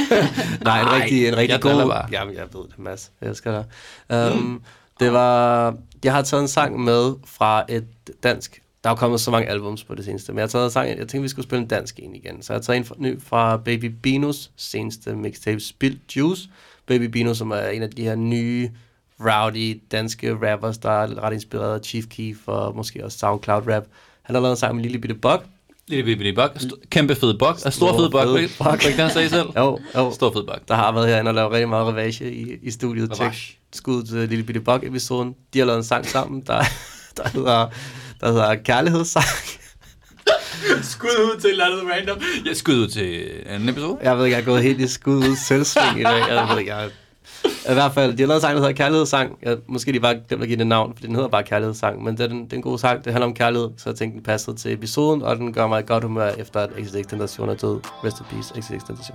Nej, 0.64 0.80
en 0.80 1.02
rigtig, 1.02 1.28
en 1.28 1.36
rigtig 1.36 1.52
jeg 1.52 1.60
god... 1.60 1.88
bare. 1.88 2.08
Jamen, 2.12 2.34
jeg 2.34 2.44
ved 2.52 2.60
det, 2.62 2.78
Mads. 2.78 3.10
Jeg 3.20 3.28
elsker 3.28 3.64
dig. 4.08 4.32
Um, 4.32 4.62
det 5.00 5.12
var... 5.12 5.74
Jeg 6.04 6.12
har 6.12 6.22
taget 6.22 6.40
en 6.40 6.48
sang 6.48 6.80
med 6.80 7.14
fra 7.26 7.64
et 7.68 7.86
dansk... 8.22 8.62
Der 8.84 8.90
er 8.90 8.94
kommet 8.94 9.20
så 9.20 9.30
mange 9.30 9.48
albums 9.48 9.84
på 9.84 9.94
det 9.94 10.04
seneste, 10.04 10.32
men 10.32 10.38
jeg 10.38 10.42
har 10.42 10.48
taget 10.48 10.64
en 10.64 10.70
sang... 10.70 10.88
Jeg 10.88 10.96
tænkte, 10.96 11.22
vi 11.22 11.28
skulle 11.28 11.46
spille 11.46 11.62
en 11.62 11.68
dansk 11.68 12.00
en 12.02 12.14
igen. 12.14 12.42
Så 12.42 12.52
jeg 12.52 12.58
har 12.58 12.62
taget 12.62 12.76
en 12.76 12.84
fra, 12.84 12.94
ny 12.98 13.22
fra 13.22 13.56
Baby 13.56 13.84
Binos 13.84 14.50
seneste 14.56 15.16
mixtape, 15.16 15.60
Spilt 15.60 16.16
Juice. 16.16 16.48
Baby 16.86 17.02
Bino, 17.04 17.34
som 17.34 17.50
er 17.50 17.66
en 17.68 17.82
af 17.82 17.90
de 17.90 18.02
her 18.02 18.14
nye 18.14 18.70
rowdy 19.20 19.82
danske 19.92 20.34
rappers, 20.52 20.78
der 20.78 20.90
er 20.90 21.22
ret 21.22 21.32
inspireret 21.32 21.74
af 21.78 21.84
Chief 21.84 22.04
Keef 22.06 22.36
og 22.46 22.76
måske 22.76 23.04
også 23.04 23.18
SoundCloud 23.18 23.62
rap. 23.68 23.84
Han 24.22 24.34
har 24.34 24.42
lavet 24.42 24.52
en 24.52 24.56
sang 24.56 24.74
med 24.74 24.82
Lille 24.82 24.98
Bitte 24.98 25.14
Bug. 25.14 25.40
Lille 25.88 26.04
bitte 26.04 26.18
bitte 26.18 26.32
bok. 26.32 26.50
St- 26.56 26.88
kæmpe 26.90 27.14
fed 27.14 27.38
bok. 27.38 27.54
Og 27.54 27.60
stor 27.60 27.70
Stor 27.70 27.92
fed 27.98 28.10
var 28.58 28.76
det 28.76 28.84
ikke 28.86 29.00
han 29.02 29.10
sagde 29.10 29.28
selv? 29.28 29.46
Jo, 29.56 29.78
jo. 29.94 30.10
Stor 30.12 30.32
fed 30.32 30.44
bok. 30.46 30.68
der 30.68 30.74
har 30.74 30.92
været 30.92 31.08
herinde 31.08 31.28
og 31.28 31.34
lavet 31.34 31.52
rigtig 31.52 31.68
meget 31.68 31.86
ravage 31.86 32.32
i, 32.34 32.56
i 32.62 32.70
studiet. 32.70 33.12
Tjek 33.12 33.58
skud 33.72 34.02
til 34.02 34.28
Lille 34.28 34.44
Bitte 34.44 34.60
Bok 34.60 34.84
episoden. 34.84 35.34
De 35.54 35.58
har 35.58 35.66
lavet 35.66 35.78
en 35.78 35.84
sang 35.84 36.06
sammen, 36.06 36.40
der, 36.46 36.62
der, 37.16 37.28
hedder, 37.28 37.68
der 38.20 38.26
hedder 38.32 38.54
Kærlighedssang. 38.54 39.24
Skud 40.94 41.08
ud 41.08 41.40
til 41.40 41.48
et 41.48 41.52
eller 41.52 41.64
andet 41.64 41.82
random. 41.92 42.18
Ja, 42.46 42.54
skud 42.54 42.74
ud 42.74 42.88
til 42.88 43.30
en 43.56 43.68
episode. 43.68 43.98
Jeg 44.02 44.18
ved 44.18 44.24
ikke, 44.24 44.36
jeg 44.36 44.42
er 44.42 44.46
gået 44.46 44.62
helt 44.62 44.80
i 44.80 44.88
skud 44.88 45.16
ud 45.16 45.36
selvsving 45.48 46.00
i 46.00 46.02
dag. 46.02 46.28
Jeg 46.28 46.48
ved 46.50 46.58
ikke, 46.58 46.74
jeg 46.74 46.90
i 47.44 47.72
hvert 47.72 47.92
fald, 47.92 48.16
de 48.16 48.22
har 48.22 48.26
lavet 48.26 48.38
en 48.38 48.40
sang, 48.40 48.54
der 48.54 48.60
hedder 48.60 48.74
Kærlighedssang. 48.74 49.38
Jeg, 49.42 49.56
måske 49.66 49.92
de 49.92 50.00
bare 50.00 50.20
dem, 50.30 50.38
der 50.38 50.46
giver 50.46 50.56
det 50.56 50.66
navn, 50.66 50.94
for 50.94 51.02
den 51.02 51.14
hedder 51.14 51.28
bare 51.28 51.42
Kærlighedssang. 51.42 52.04
Men 52.04 52.16
det 52.16 52.24
er, 52.24 52.28
den, 52.28 52.44
det 52.44 52.52
er 52.52 52.56
en 52.56 52.62
god 52.62 52.78
sang. 52.78 53.04
Det 53.04 53.12
handler 53.12 53.26
om 53.26 53.34
kærlighed, 53.34 53.70
så 53.76 53.90
jeg 53.90 53.96
tænkte, 53.96 54.16
den 54.16 54.24
passede 54.24 54.56
til 54.56 54.72
episoden, 54.72 55.22
og 55.22 55.36
den 55.36 55.52
gør 55.52 55.66
mig 55.66 55.80
i 55.80 55.84
godt 55.86 56.04
humør, 56.04 56.28
efter 56.28 56.60
at 56.60 56.70
XXX 56.80 57.06
Tentation 57.06 57.48
er 57.48 57.54
død. 57.54 57.80
Rest 58.04 58.20
in 58.20 58.26
peace, 58.30 58.54
XXX 58.60 59.10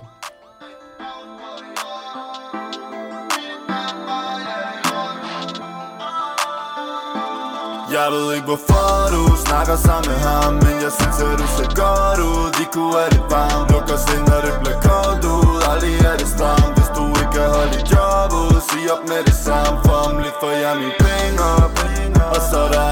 Jeg 7.98 8.08
ved 8.12 8.34
ikke 8.36 8.48
hvorfor 8.52 8.92
du 9.14 9.24
snakker 9.46 9.76
sammen 9.76 10.08
med 10.12 10.20
ham 10.28 10.54
Men 10.54 10.76
jeg 10.86 10.92
synes 11.00 11.18
at 11.28 11.36
du 11.42 11.48
ser 11.58 11.70
godt 11.84 12.20
ud. 12.32 12.48
Vi 12.60 12.66
kunne 12.74 12.94
være 12.98 13.10
det 13.16 13.24
varmt 13.34 13.68
Luk 13.72 13.88
os 13.96 14.06
ind 14.14 14.26
når 14.30 14.42
det 14.48 14.56
bliver 14.62 14.80
koldt 14.90 15.24
ud. 15.36 15.56
Aldrig 15.72 15.96
er 16.12 16.18
det 16.22 16.30
stramt 16.36 16.74
Hvis 16.78 16.90
du 16.98 17.04
ikke 17.22 17.34
kan 17.36 17.48
holde 17.56 17.72
dit 17.76 17.86
job 17.94 18.30
ud. 18.44 18.58
Sig 18.70 18.84
op 18.94 19.04
med 19.12 19.22
det 19.30 19.38
samme 19.48 19.76
For 19.86 20.00
om 20.08 20.14
lidt 20.24 20.38
får 20.42 20.54
jeg 20.64 20.74
mine 20.82 20.98
penge 21.06 21.40
op. 21.64 21.72
Og 22.36 22.42
så 22.50 22.60
er 22.66 22.72
der 22.76 22.91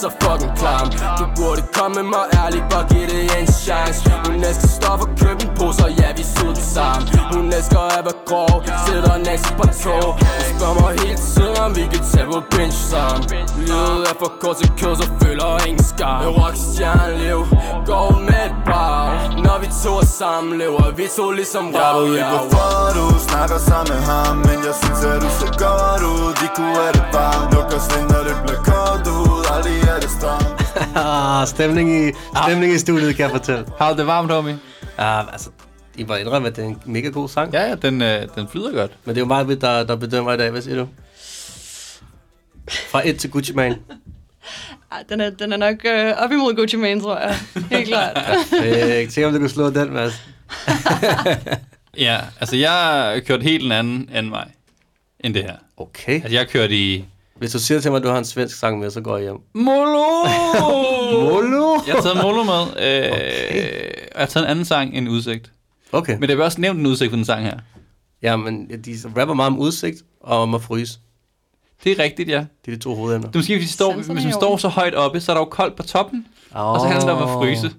så 0.00 0.10
fucking 0.22 0.54
klam. 0.60 0.86
Du 1.18 1.24
burde 1.36 1.62
komme 1.78 2.02
mig 2.14 2.24
ærligt, 2.42 2.64
bare 2.70 2.86
give 2.90 3.06
det 3.14 3.22
en 3.40 3.46
chance. 3.64 4.00
Hun 4.26 4.34
elsker 4.48 4.68
stoffer, 4.78 5.08
køb 5.20 5.36
en 5.44 5.50
pose, 5.58 5.84
og 5.86 5.92
ja, 6.00 6.08
vi 6.18 6.24
det 6.58 6.66
sammen. 6.76 7.04
Hun 7.32 7.44
elsker 7.58 7.80
at 7.98 8.02
være 8.08 8.18
grov, 8.30 8.54
sætter 8.86 9.16
næsten 9.28 9.52
på 9.60 9.66
tog. 9.82 10.08
Hun 10.12 10.44
spørger 10.52 10.76
mig 10.80 10.92
hele 11.02 11.20
tiden, 11.34 11.56
om 11.64 11.70
vi 11.76 11.84
kan 11.92 12.02
tage 12.12 12.26
på 12.32 12.40
bench 12.54 12.78
sammen. 12.90 13.22
Livet 13.68 14.02
er 14.10 14.16
for 14.22 14.32
kort 14.40 14.56
til 14.60 14.70
kød, 14.80 14.94
så 15.00 15.06
føler 15.22 15.66
ingen 15.68 15.84
skam. 15.92 16.20
En 16.26 16.32
rockstjerneliv, 16.40 17.40
går 17.90 18.10
med 18.28 18.42
et 18.48 18.56
bar 18.66 19.04
Når 19.46 19.56
vi 19.62 19.68
to 19.82 19.92
er 20.02 20.08
sammen, 20.20 20.58
lever 20.58 20.90
vi 20.98 21.06
to 21.16 21.30
ligesom 21.30 21.64
Jeg 21.72 21.80
rav 21.80 22.02
ved 22.02 22.14
ikke 22.14 22.32
hvorfor 22.34 22.70
du 22.98 23.04
snakker 23.28 23.58
sammen 23.68 23.88
med 23.94 24.02
ham 24.10 24.36
Men 24.36 24.58
jeg 24.66 24.74
synes 24.82 25.00
at 25.10 25.22
du 25.24 25.30
ser 25.38 25.52
godt 25.64 26.02
ud. 26.12 26.28
Vi 26.42 26.48
kunne 26.56 26.76
have 26.82 26.92
det 26.98 27.06
varmt 27.14 27.54
Luk 27.54 27.70
os 27.76 27.88
ind 27.96 28.08
når 28.12 28.22
det 28.28 28.36
bliver 28.44 28.62
koldt 28.70 29.06
ud 29.16 29.29
Aldrig 29.50 29.80
er 29.80 30.00
det 30.00 30.10
stramt 30.10 30.60
ah, 30.96 31.46
stemning 31.46 32.08
i, 32.08 32.12
stemning 32.44 32.72
i 32.72 32.78
studiet, 32.78 33.16
kan 33.16 33.22
jeg 33.22 33.30
fortælle. 33.30 33.66
Har 33.78 33.92
du 33.92 33.98
det 33.98 34.06
varmt, 34.06 34.32
homie? 34.32 34.58
Ah, 34.98 35.32
altså, 35.32 35.50
I 35.96 36.04
må 36.04 36.14
indrømme, 36.14 36.48
at 36.48 36.56
det 36.56 36.64
er 36.64 36.68
en 36.68 36.82
mega 36.84 37.08
god 37.08 37.28
sang. 37.28 37.52
Ja, 37.52 37.68
ja, 37.68 37.74
den, 37.74 38.02
øh, 38.02 38.28
den 38.34 38.48
flyder 38.48 38.72
godt. 38.72 38.90
Men 39.04 39.14
det 39.14 39.20
er 39.20 39.24
jo 39.24 39.44
mig, 39.44 39.60
der, 39.60 39.84
der 39.84 39.96
bedømmer 39.96 40.32
i 40.32 40.36
dag. 40.36 40.50
Hvad 40.50 40.62
siger 40.62 40.76
du? 40.76 40.88
Fra 42.90 43.08
1 43.08 43.18
til 43.18 43.30
Gucci 43.30 43.52
Mane. 43.52 43.78
Ej, 44.92 45.04
den 45.08 45.20
er, 45.20 45.30
den 45.30 45.52
er 45.52 45.56
nok 45.56 45.76
øh, 45.84 46.14
op 46.16 46.32
imod 46.32 46.54
Gucci 46.56 46.76
Mane, 46.76 47.00
tror 47.00 47.18
jeg. 47.18 47.36
Helt 47.70 47.88
klart. 47.88 48.18
Øh, 48.64 49.08
tænk 49.08 49.26
om 49.26 49.32
du 49.32 49.38
kunne 49.38 49.48
slå 49.48 49.70
den, 49.70 49.92
Mads. 49.92 50.22
Ja, 51.96 52.20
altså 52.40 52.56
jeg 52.56 53.22
kørte 53.26 53.42
helt 53.42 53.64
en 53.64 53.72
anden, 53.72 54.08
anden 54.12 54.32
vej 54.32 54.48
end 55.20 55.34
det 55.34 55.42
her. 55.42 55.56
Okay. 55.76 56.14
Altså 56.14 56.32
jeg 56.32 56.48
kørte 56.48 56.74
i 56.74 57.04
Hvis 57.40 57.52
du 57.52 57.58
siger 57.58 57.80
til 57.80 57.90
mig, 57.90 57.98
at 57.98 58.02
du 58.02 58.08
har 58.08 58.18
en 58.18 58.24
svensk 58.24 58.58
sang 58.58 58.78
med, 58.78 58.90
så 58.90 59.00
går 59.00 59.16
jeg 59.16 59.22
hjem. 59.24 59.36
Molo! 59.54 60.04
Molo? 61.24 61.80
Jeg 61.86 61.94
har 61.94 62.02
taget 62.02 62.22
Molo 62.22 62.42
med. 62.44 62.60
Øh, 62.62 63.10
Okay. 63.12 63.84
Jeg 64.14 64.20
har 64.20 64.26
taget 64.26 64.44
en 64.44 64.50
anden 64.50 64.64
sang 64.64 64.96
end 64.96 65.08
Udsigt. 65.08 65.52
Okay. 65.92 66.16
Men 66.18 66.28
det 66.28 66.38
er 66.40 66.44
også 66.44 66.60
nævnt 66.60 66.80
en 66.80 66.86
udsigt 66.86 67.10
på 67.10 67.16
den 67.16 67.24
sang 67.24 67.44
her. 67.44 67.58
Ja, 68.22 68.36
men 68.36 68.70
de 68.84 68.96
rapper 69.16 69.34
meget 69.34 69.46
om 69.46 69.58
udsigt 69.58 70.02
og 70.20 70.42
om 70.42 70.54
at 70.54 70.62
fryse. 70.62 70.98
Det 71.84 71.92
er 71.92 72.02
rigtigt, 72.02 72.28
ja. 72.28 72.46
Det 72.64 72.72
er 72.72 72.76
de 72.76 72.82
to 72.82 72.94
hovedemner. 72.94 73.28
Det 73.28 73.34
er 73.34 73.38
måske, 73.38 73.56
hvis, 73.56 73.66
de 73.66 73.72
står, 73.72 73.94
hvis 73.94 74.08
man 74.08 74.32
står 74.32 74.56
så 74.56 74.68
højt 74.68 74.94
oppe, 74.94 75.20
så 75.20 75.32
er 75.32 75.36
der 75.36 75.40
jo 75.40 75.44
koldt 75.44 75.76
på 75.76 75.82
toppen, 75.82 76.26
oh. 76.54 76.66
og 76.72 76.80
så 76.80 76.86
handler 76.86 77.14
det 77.14 77.22
om 77.22 77.28
at 77.28 77.34
fryse. 77.34 77.70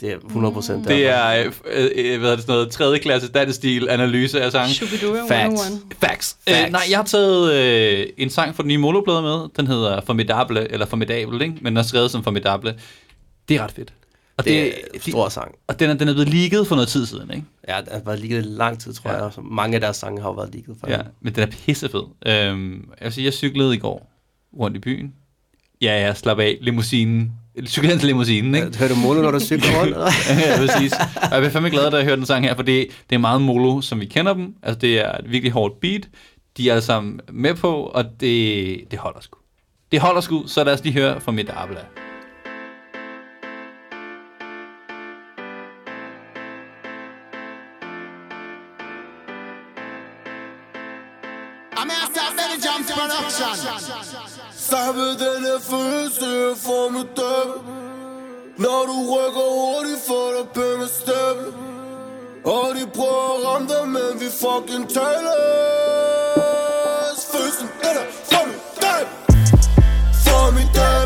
Det 0.00 0.12
er 0.12 0.16
100 0.16 0.54
procent 0.54 0.88
Det 0.88 1.06
er, 1.06 1.44
øh, 1.66 1.90
øh, 1.94 2.20
hvad 2.20 2.30
er 2.30 2.34
det, 2.36 2.44
sådan 2.44 2.52
noget, 2.54 2.70
tredje 2.70 2.98
klasse 2.98 3.28
dansk 3.28 3.54
stil 3.56 3.88
analyse 3.88 4.40
af 4.42 4.52
sangen. 4.52 4.74
Shubidua 4.74 5.20
Facts. 5.28 5.62
101. 5.62 5.82
Facts. 6.00 6.36
Facts. 6.48 6.64
Øh, 6.66 6.70
nej, 6.72 6.82
jeg 6.90 6.98
har 6.98 7.04
taget 7.04 7.52
øh, 7.54 8.06
en 8.16 8.30
sang 8.30 8.56
fra 8.56 8.62
den 8.62 8.68
nye 8.68 8.78
Moloplade 8.78 9.22
med. 9.22 9.48
Den 9.56 9.66
hedder 9.66 10.00
Formidable, 10.00 10.72
eller 10.72 10.86
Formidable, 10.86 11.44
ikke? 11.44 11.56
men 11.60 11.66
den 11.66 11.76
er 11.76 11.82
skrevet 11.82 12.10
som 12.10 12.22
Formidable. 12.24 12.74
Det 13.48 13.56
er 13.56 13.62
ret 13.64 13.72
fedt. 13.72 13.92
Og, 14.36 14.44
Det 14.44 14.66
er 14.66 14.72
en 14.94 15.00
stor 15.00 15.28
sang. 15.28 15.54
og 15.66 15.80
den, 15.80 15.90
er, 15.90 15.94
den 15.94 16.08
er 16.08 16.12
blevet 16.12 16.28
leaget 16.28 16.66
for 16.66 16.74
noget 16.74 16.88
tid 16.88 17.06
siden, 17.06 17.30
ikke? 17.30 17.44
Ja, 17.68 17.80
det 17.80 17.88
har 17.92 18.00
været 18.04 18.18
ligget 18.20 18.38
i 18.44 18.48
lang 18.48 18.78
tid, 18.80 18.92
tror 18.94 19.10
Ja. 19.10 19.22
jeg. 19.24 19.32
Så 19.32 19.40
mange 19.40 19.74
af 19.74 19.80
deres 19.80 19.96
sange 19.96 20.20
har 20.22 20.28
jo 20.28 20.32
været 20.34 20.54
ligget 20.54 20.76
for 20.80 20.90
Ja, 20.90 20.98
men 21.20 21.34
den 21.34 21.42
er 21.42 21.46
pissefed. 21.46 22.00
Øhm, 22.26 22.72
jeg 23.00 23.04
vil 23.04 23.12
sige, 23.12 23.24
jeg 23.24 23.32
cyklede 23.32 23.74
i 23.74 23.78
går 23.78 24.10
rundt 24.58 24.76
i 24.76 24.80
byen. 24.80 25.12
Ja, 25.82 26.00
jeg 26.00 26.16
slap 26.16 26.38
af 26.38 26.58
limousinen. 26.60 27.32
Cyklede 27.64 27.98
til 27.98 28.06
limousinen, 28.06 28.54
ikke? 28.54 28.78
Hører 28.78 28.88
du 28.88 28.94
Molo, 28.94 29.22
når 29.22 29.30
du 29.30 29.40
cykler 29.40 29.80
rundt? 29.80 29.96
ja, 30.46 30.56
præcis. 30.56 30.92
Og 30.92 31.30
jeg 31.32 31.40
bliver 31.40 31.50
fandme 31.50 31.70
glad, 31.70 31.90
da 31.90 31.96
jeg 31.96 32.04
hørte 32.04 32.16
den 32.16 32.26
sang 32.26 32.44
her, 32.44 32.54
for 32.54 32.62
det, 32.62 32.88
det 33.10 33.16
er 33.16 33.20
meget 33.20 33.42
molo, 33.42 33.80
som 33.80 34.00
vi 34.00 34.06
kender 34.06 34.34
dem. 34.34 34.54
Altså, 34.62 34.78
det 34.78 34.98
er 34.98 35.12
et 35.12 35.30
virkelig 35.32 35.52
hårdt 35.52 35.80
beat. 35.80 36.08
De 36.56 36.68
er 36.68 36.72
alle 36.72 36.82
sammen 36.82 37.20
med 37.32 37.54
på, 37.54 37.72
og 37.72 38.04
det, 38.20 38.80
det 38.90 38.98
holder 38.98 39.20
sgu. 39.20 39.38
Det 39.92 40.00
holder 40.00 40.20
sgu, 40.20 40.46
så 40.46 40.64
lad 40.64 40.72
os 40.74 40.84
lige 40.84 40.92
høre 40.92 41.20
fra 41.20 41.32
mit 41.32 41.50
Abla. 41.50 41.80
I'm 51.76 51.90
outside 51.90 52.32
Benny 52.36 52.58
Jumps 52.64 52.90
Production 52.92 54.25
Samme 54.70 55.06
denne 55.18 55.60
følelse 55.60 56.26
jeg 56.26 56.56
får 56.56 56.90
med 56.90 57.06
dem 57.20 57.48
Når 58.58 58.80
du 58.90 58.96
rykker 59.14 59.48
hurtigt, 59.58 60.00
får 60.08 60.28
du 60.36 60.42
penge 60.54 60.86
stemme 60.88 61.46
Og 62.44 62.66
de 62.76 62.86
prøver 62.96 63.26
at 63.34 63.40
ramme 63.46 63.68
dig, 63.68 63.88
men 63.88 64.20
vi 64.20 64.28
fucking 64.42 64.86
tales. 64.96 65.26
Følelsen 67.32 67.68
er 67.88 67.92
der 67.98 68.06
for 68.30 68.44
den 68.44 68.54
er 68.82 69.04
For 70.24 70.30
Formidabel 70.30 71.05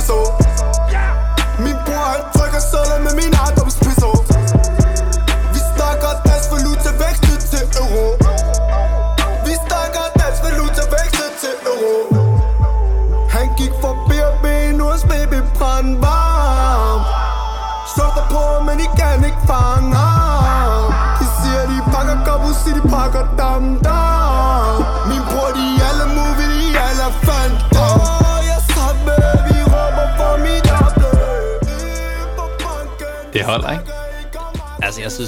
til 0.00 0.14
Monfriso 0.14 0.18
Min 1.64 1.76
bror 1.86 2.06
han 2.12 2.22
trykker 2.36 2.60
sædler 2.70 2.98
med 3.06 3.14
min 3.20 3.32
ejendomspiso 3.42 3.85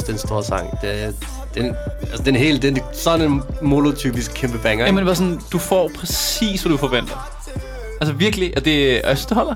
altså, 0.08 0.34
jeg 0.34 0.42
synes, 0.42 0.82
det 0.82 0.88
er 0.88 0.92
en 0.92 0.98
stor 0.98 1.10
sang. 1.10 1.14
Det, 1.14 1.16
den, 1.54 1.76
altså, 2.00 2.22
den 2.22 2.36
hele, 2.36 2.58
den 2.58 2.78
sådan 2.92 3.32
en 3.32 3.42
monotypisk 3.62 4.34
kæmpe 4.34 4.58
banger. 4.58 4.86
Jamen, 4.86 4.98
det 4.98 5.06
var 5.06 5.14
sådan, 5.14 5.40
du 5.52 5.58
får 5.58 5.90
præcis, 5.94 6.62
hvad 6.62 6.72
du 6.72 6.76
forventer. 6.76 7.30
Altså 8.00 8.14
virkelig, 8.14 8.52
og 8.56 8.64
det, 8.64 9.02
og 9.02 9.08
jeg 9.08 9.16
synes, 9.18 9.26
det 9.26 9.36
holder. 9.36 9.54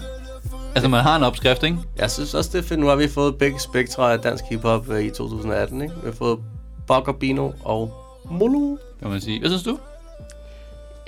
Altså, 0.74 0.88
man 0.88 1.00
har 1.00 1.16
en 1.16 1.22
opskrift, 1.22 1.62
ikke? 1.62 1.78
Jeg 1.98 2.10
synes 2.10 2.34
også, 2.34 2.50
det 2.52 2.58
er 2.58 2.68
fedt. 2.68 2.80
Nu 2.80 2.86
har 2.86 2.96
vi 2.96 3.08
fået 3.08 3.38
begge 3.38 3.60
spektre 3.60 4.12
af 4.12 4.18
dansk 4.18 4.44
hiphop 4.50 4.90
øh, 4.90 5.04
i 5.04 5.10
2018, 5.10 5.82
ikke? 5.82 5.94
Vi 5.94 6.00
har 6.04 6.12
fået 6.12 6.38
Bok 6.86 7.08
og 7.08 7.16
Bino 7.16 7.50
og 7.64 7.94
Molo. 8.30 8.70
Det 8.70 9.02
må 9.02 9.08
man 9.08 9.20
sige. 9.20 9.40
Hvad 9.40 9.50
synes 9.50 9.62
du? 9.62 9.78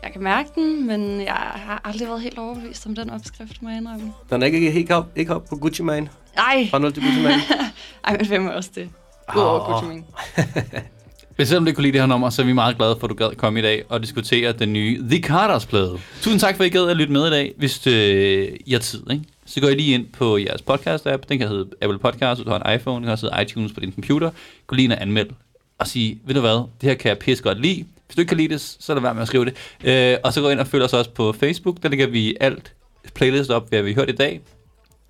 Jeg 0.03 0.13
kan 0.13 0.23
mærke 0.23 0.49
den, 0.55 0.87
men 0.87 1.21
jeg 1.21 1.35
har 1.35 1.81
aldrig 1.85 2.09
været 2.09 2.21
helt 2.21 2.39
overbevist 2.39 2.87
om 2.87 2.95
den 2.95 3.11
opskrift, 3.11 3.63
må 3.63 3.69
jeg 3.69 3.79
indrømme. 3.79 4.13
Den 4.31 4.43
er 4.43 4.47
ikke 4.47 4.71
helt 4.71 4.91
op, 4.91 5.07
ikke 5.17 5.35
op 5.35 5.45
på 5.45 5.57
Gucci 5.57 5.83
Mane. 5.83 6.09
Ej, 6.37 6.69
Fra 6.71 6.79
0 6.79 6.93
til 6.93 7.03
Gucci 7.03 7.23
Mane. 7.23 7.43
ej 8.05 8.17
men 8.17 8.27
hvem 8.27 8.47
er 8.47 8.51
også 8.51 8.71
det? 8.75 8.89
Udover. 9.37 9.73
Gucci 9.73 9.87
Mane. 9.87 10.05
Men 11.37 11.47
selvom 11.47 11.67
ikke 11.67 11.77
kunne 11.77 11.83
lide 11.83 11.93
det 11.93 12.01
her 12.01 12.07
nummer, 12.07 12.31
så 12.31 12.43
er 12.43 12.47
vi 12.47 12.53
meget 12.53 12.77
glade 12.77 12.97
for, 13.01 13.07
at 13.07 13.11
du 13.11 13.15
gad 13.15 13.37
komme 13.37 13.59
i 13.59 13.63
dag 13.63 13.85
og 13.89 14.03
diskutere 14.03 14.53
den 14.53 14.73
nye 14.73 15.03
The 15.11 15.23
Carters 15.23 15.67
plade. 15.67 15.99
Tusind 16.21 16.41
tak 16.41 16.57
for, 16.57 16.65
at 16.65 16.67
I 16.67 16.71
gad 16.71 16.89
at 16.89 16.97
lytte 16.97 17.13
med 17.13 17.27
i 17.27 17.31
dag. 17.31 17.53
Hvis 17.57 17.87
øh, 17.87 18.49
I 18.67 18.73
har 18.73 18.79
tid, 18.79 19.03
ikke? 19.11 19.25
så 19.47 19.61
går 19.61 19.69
I 19.69 19.75
lige 19.75 19.95
ind 19.95 20.07
på 20.07 20.39
jeres 20.39 20.63
podcast-app. 20.63 21.23
Den 21.29 21.39
kan 21.39 21.49
hedde 21.49 21.67
Apple 21.83 21.99
Podcast, 21.99 22.41
hvis 22.41 22.45
du 22.45 22.51
har 22.51 22.59
en 22.59 22.75
iPhone. 22.75 22.97
Den 22.97 23.05
kan 23.05 23.13
også 23.13 23.31
hedde 23.31 23.43
iTunes 23.43 23.73
på 23.73 23.81
din 23.81 23.93
computer. 23.93 24.31
Gå 24.67 24.77
lige 24.77 24.85
ind 24.85 24.93
og 24.93 25.03
anmeld 25.03 25.31
og 25.79 25.87
sige, 25.87 26.19
ved 26.27 26.35
du 26.35 26.41
hvad, 26.41 26.65
det 26.81 26.89
her 26.89 26.95
kan 26.95 27.09
jeg 27.09 27.19
pisse 27.19 27.45
godt 27.45 27.61
lide. 27.61 27.85
Hvis 28.07 28.15
du 28.15 28.21
ikke 28.21 28.29
kan 28.29 28.37
lide 28.37 28.49
det, 28.49 28.61
så 28.61 28.95
lad 28.95 29.03
være 29.03 29.15
med 29.15 29.23
at 29.23 29.29
skrive 29.29 29.45
det. 29.45 29.55
Øh, 29.85 30.19
og 30.25 30.33
så 30.33 30.41
gå 30.41 30.49
ind 30.49 30.61
og 30.61 30.67
følg 30.67 30.85
os 30.85 30.93
også 30.93 31.11
på 31.11 31.33
Facebook. 31.33 31.83
Der 31.83 31.89
lægger 31.89 32.07
vi 32.07 32.37
alt 32.41 32.73
playlist 33.15 33.51
op, 33.51 33.69
hvad 33.69 33.83
vi 33.83 33.93
har 33.93 34.01
hørt 34.01 34.09
i 34.09 34.17
dag. 34.17 34.41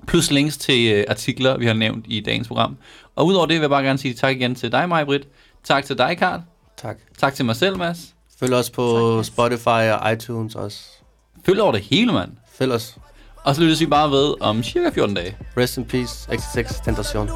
Plus 0.07 0.31
links 0.31 0.57
til 0.57 0.93
øh, 0.93 1.05
artikler, 1.09 1.59
vi 1.59 1.67
har 1.67 1.75
nævnt 1.75 2.05
i 2.09 2.21
dagens 2.21 2.49
program. 2.49 2.77
Og 3.17 3.27
udover 3.27 3.47
det 3.47 3.55
vil 3.55 3.61
jeg 3.61 3.71
bare 3.71 3.83
gerne 3.83 3.99
sige 3.99 4.15
tak 4.15 4.37
igen 4.37 4.55
til 4.55 4.73
dig, 4.73 4.89
Majbrit. 4.89 5.29
Tak 5.65 5.85
til 5.85 5.99
dig, 5.99 6.19
Karl. 6.19 6.41
Tak. 6.77 6.97
Tak 7.19 7.35
til 7.35 7.45
mig 7.45 7.57
selv, 7.57 7.79
Mads. 7.79 8.15
Følg 8.41 8.55
os 8.55 8.71
på 8.71 9.23
Spotify 9.23 9.91
og 9.99 10.13
iTunes 10.13 10.55
også. 10.55 10.81
Følg 11.47 11.61
over 11.61 11.73
det 11.73 11.81
hele, 11.81 12.13
mand. 12.13 12.33
Følg 12.59 12.73
os. 12.73 12.97
Og 13.45 13.55
så 13.55 13.61
lyttes 13.61 13.81
vi 13.81 13.87
bare 13.87 14.11
ved 14.11 14.35
om 14.41 14.63
cirka 14.63 14.91
14 14.91 15.17
dage. 15.17 15.37
Rest 15.57 15.77
in 15.77 15.85
peace, 15.85 16.29
XXX 16.37 16.81
Tentation. 16.85 17.29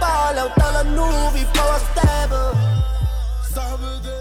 Bare 0.00 0.34
dollar 0.60 0.84
nu 0.96 1.06
Vi 1.36 1.44
prøver 1.54 1.74
at 1.80 1.84
stabbe 1.92 2.40
Samme 3.54 3.90
denne 4.04 4.13